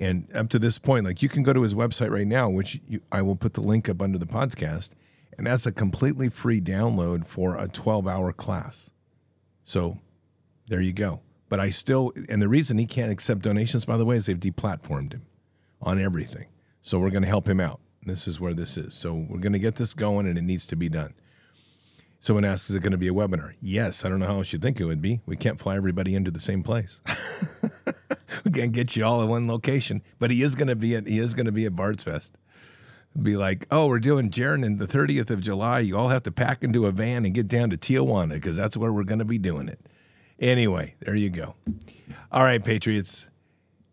and 0.00 0.28
up 0.34 0.48
to 0.50 0.58
this 0.58 0.78
point, 0.78 1.04
like 1.04 1.22
you 1.22 1.28
can 1.28 1.42
go 1.42 1.52
to 1.52 1.62
his 1.62 1.74
website 1.74 2.10
right 2.10 2.26
now, 2.26 2.48
which 2.48 2.80
you, 2.86 3.00
I 3.10 3.22
will 3.22 3.36
put 3.36 3.54
the 3.54 3.60
link 3.60 3.88
up 3.88 4.00
under 4.00 4.18
the 4.18 4.26
podcast, 4.26 4.90
and 5.36 5.46
that's 5.46 5.66
a 5.66 5.72
completely 5.72 6.28
free 6.28 6.60
download 6.60 7.26
for 7.26 7.56
a 7.56 7.68
12 7.68 8.06
hour 8.06 8.32
class. 8.32 8.90
So 9.64 9.98
there 10.68 10.80
you 10.80 10.92
go. 10.92 11.20
But 11.48 11.60
I 11.60 11.70
still, 11.70 12.12
and 12.28 12.42
the 12.42 12.48
reason 12.48 12.78
he 12.78 12.86
can't 12.86 13.10
accept 13.10 13.42
donations, 13.42 13.84
by 13.84 13.96
the 13.96 14.04
way, 14.04 14.16
is 14.16 14.26
they've 14.26 14.38
deplatformed 14.38 15.14
him 15.14 15.22
on 15.80 15.98
everything. 15.98 16.46
So 16.82 16.98
we're 16.98 17.10
going 17.10 17.22
to 17.22 17.28
help 17.28 17.48
him 17.48 17.60
out. 17.60 17.80
This 18.02 18.28
is 18.28 18.40
where 18.40 18.54
this 18.54 18.76
is. 18.76 18.94
So 18.94 19.14
we're 19.14 19.40
going 19.40 19.52
to 19.52 19.58
get 19.58 19.76
this 19.76 19.94
going, 19.94 20.26
and 20.26 20.36
it 20.36 20.42
needs 20.42 20.66
to 20.66 20.76
be 20.76 20.88
done. 20.88 21.14
Someone 22.20 22.44
asks, 22.44 22.68
is 22.68 22.76
it 22.76 22.80
going 22.80 22.92
to 22.92 22.98
be 22.98 23.08
a 23.08 23.12
webinar? 23.12 23.54
Yes. 23.60 24.04
I 24.04 24.08
don't 24.08 24.18
know 24.18 24.26
how 24.26 24.38
else 24.38 24.52
you 24.52 24.58
think 24.58 24.80
it 24.80 24.84
would 24.84 25.00
be. 25.00 25.20
We 25.24 25.36
can't 25.36 25.60
fly 25.60 25.76
everybody 25.76 26.14
into 26.14 26.30
the 26.30 26.40
same 26.40 26.62
place. 26.62 27.00
we 28.44 28.50
can't 28.50 28.72
get 28.72 28.96
you 28.96 29.04
all 29.04 29.22
in 29.22 29.28
one 29.28 29.46
location, 29.46 30.02
but 30.18 30.30
he 30.30 30.42
is 30.42 30.54
going 30.54 30.68
to 30.68 30.76
be 30.76 30.96
at 30.96 31.06
he 31.06 31.18
is 31.18 31.34
going 31.34 31.46
to 31.46 31.52
be 31.52 31.64
at 31.64 31.76
Bards 31.76 32.02
Fest. 32.04 32.36
be 33.20 33.36
like, 33.36 33.66
oh, 33.70 33.86
we're 33.86 34.00
doing 34.00 34.30
Jarrin 34.30 34.64
in 34.64 34.78
the 34.78 34.86
30th 34.86 35.30
of 35.30 35.40
July. 35.40 35.80
You 35.80 35.96
all 35.96 36.08
have 36.08 36.24
to 36.24 36.32
pack 36.32 36.64
into 36.64 36.86
a 36.86 36.92
van 36.92 37.24
and 37.24 37.34
get 37.34 37.46
down 37.46 37.70
to 37.70 37.76
Tijuana 37.76 38.34
because 38.34 38.56
that's 38.56 38.76
where 38.76 38.92
we're 38.92 39.04
going 39.04 39.20
to 39.20 39.24
be 39.24 39.38
doing 39.38 39.68
it. 39.68 39.80
Anyway, 40.40 40.94
there 41.00 41.16
you 41.16 41.30
go. 41.30 41.54
All 42.30 42.42
right, 42.42 42.62
Patriots, 42.62 43.28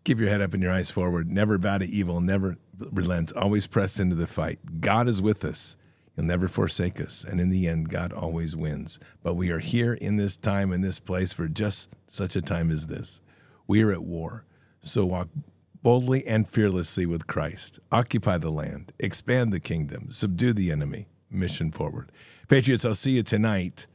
keep 0.03 0.19
your 0.19 0.29
head 0.29 0.41
up 0.41 0.53
and 0.53 0.61
your 0.61 0.71
eyes 0.71 0.89
forward. 0.89 1.31
Never 1.31 1.57
bow 1.57 1.79
to 1.79 1.85
evil, 1.85 2.21
never 2.21 2.57
relent, 2.77 3.33
always 3.35 3.67
press 3.67 3.99
into 3.99 4.15
the 4.15 4.27
fight. 4.27 4.59
God 4.81 5.07
is 5.07 5.21
with 5.21 5.45
us. 5.45 5.77
He'll 6.15 6.25
never 6.25 6.47
forsake 6.47 7.01
us. 7.01 7.23
And 7.23 7.41
in 7.41 7.49
the 7.49 7.67
end, 7.67 7.89
God 7.89 8.13
always 8.13 8.55
wins. 8.55 8.99
But 9.21 9.35
we 9.35 9.49
are 9.49 9.59
here 9.59 9.93
in 9.93 10.17
this 10.17 10.37
time, 10.37 10.71
in 10.71 10.81
this 10.81 10.99
place, 10.99 11.33
for 11.33 11.47
just 11.47 11.89
such 12.07 12.35
a 12.35 12.41
time 12.41 12.71
as 12.71 12.87
this. 12.87 13.21
We 13.67 13.83
are 13.83 13.91
at 13.91 14.03
war. 14.03 14.45
So 14.81 15.05
walk 15.05 15.29
boldly 15.81 16.25
and 16.25 16.47
fearlessly 16.47 17.05
with 17.05 17.27
Christ. 17.27 17.79
Occupy 17.91 18.37
the 18.37 18.49
land, 18.49 18.93
expand 18.99 19.51
the 19.51 19.59
kingdom, 19.59 20.11
subdue 20.11 20.53
the 20.53 20.71
enemy. 20.71 21.07
Mission 21.29 21.71
forward. 21.71 22.11
Patriots, 22.47 22.85
I'll 22.85 22.93
see 22.93 23.11
you 23.11 23.23
tonight 23.23 23.87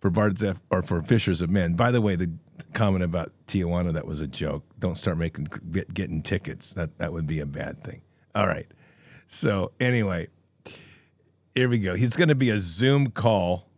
for 0.00 0.10
Bards 0.10 0.42
F 0.42 0.60
or 0.70 0.82
for 0.82 1.02
Fishers 1.02 1.42
of 1.42 1.50
Men. 1.50 1.74
By 1.74 1.90
the 1.90 2.00
way, 2.00 2.16
the 2.16 2.32
comment 2.72 3.04
about 3.04 3.32
Tijuana 3.46 3.92
that 3.92 4.06
was 4.06 4.20
a 4.20 4.26
joke. 4.26 4.64
Don't 4.78 4.96
start 4.96 5.18
making 5.18 5.48
get, 5.70 5.92
getting 5.92 6.22
tickets. 6.22 6.72
That 6.72 6.98
that 6.98 7.12
would 7.12 7.26
be 7.26 7.40
a 7.40 7.46
bad 7.46 7.78
thing. 7.78 8.02
All 8.34 8.46
right. 8.46 8.66
So 9.26 9.72
anyway, 9.78 10.28
here 11.58 11.68
we 11.68 11.80
go. 11.80 11.92
It's 11.92 12.16
going 12.16 12.28
to 12.28 12.36
be 12.36 12.50
a 12.50 12.60
Zoom 12.60 13.10
call, 13.10 13.68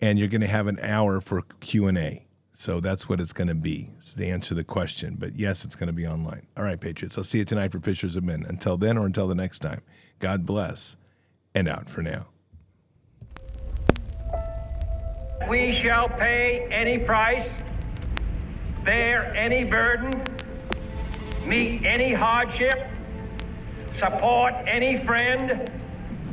and 0.00 0.16
you're 0.16 0.28
going 0.28 0.42
to 0.42 0.46
have 0.46 0.68
an 0.68 0.78
hour 0.80 1.20
for 1.20 1.42
Q 1.58 1.88
and 1.88 1.98
A. 1.98 2.24
So 2.52 2.78
that's 2.78 3.08
what 3.08 3.20
it's 3.20 3.32
going 3.32 3.48
to 3.48 3.54
be. 3.56 3.90
It's 3.96 4.14
the 4.14 4.30
answer 4.30 4.50
to 4.50 4.54
the 4.54 4.64
question. 4.64 5.16
But 5.18 5.34
yes, 5.34 5.64
it's 5.64 5.74
going 5.74 5.88
to 5.88 5.92
be 5.92 6.06
online. 6.06 6.46
All 6.56 6.62
right, 6.62 6.80
Patriots. 6.80 7.18
I'll 7.18 7.24
see 7.24 7.38
you 7.38 7.44
tonight 7.44 7.72
for 7.72 7.80
Fishers 7.80 8.14
of 8.14 8.22
Men. 8.22 8.44
Until 8.46 8.76
then, 8.76 8.96
or 8.96 9.06
until 9.06 9.26
the 9.26 9.34
next 9.34 9.58
time. 9.58 9.82
God 10.20 10.46
bless, 10.46 10.96
and 11.52 11.68
out 11.68 11.90
for 11.90 12.00
now. 12.00 12.28
We 15.48 15.80
shall 15.82 16.08
pay 16.08 16.68
any 16.70 16.98
price, 16.98 17.48
bear 18.84 19.34
any 19.34 19.64
burden, 19.64 20.22
meet 21.44 21.84
any 21.84 22.14
hardship, 22.14 22.86
support 23.98 24.54
any 24.68 25.04
friend, 25.04 25.68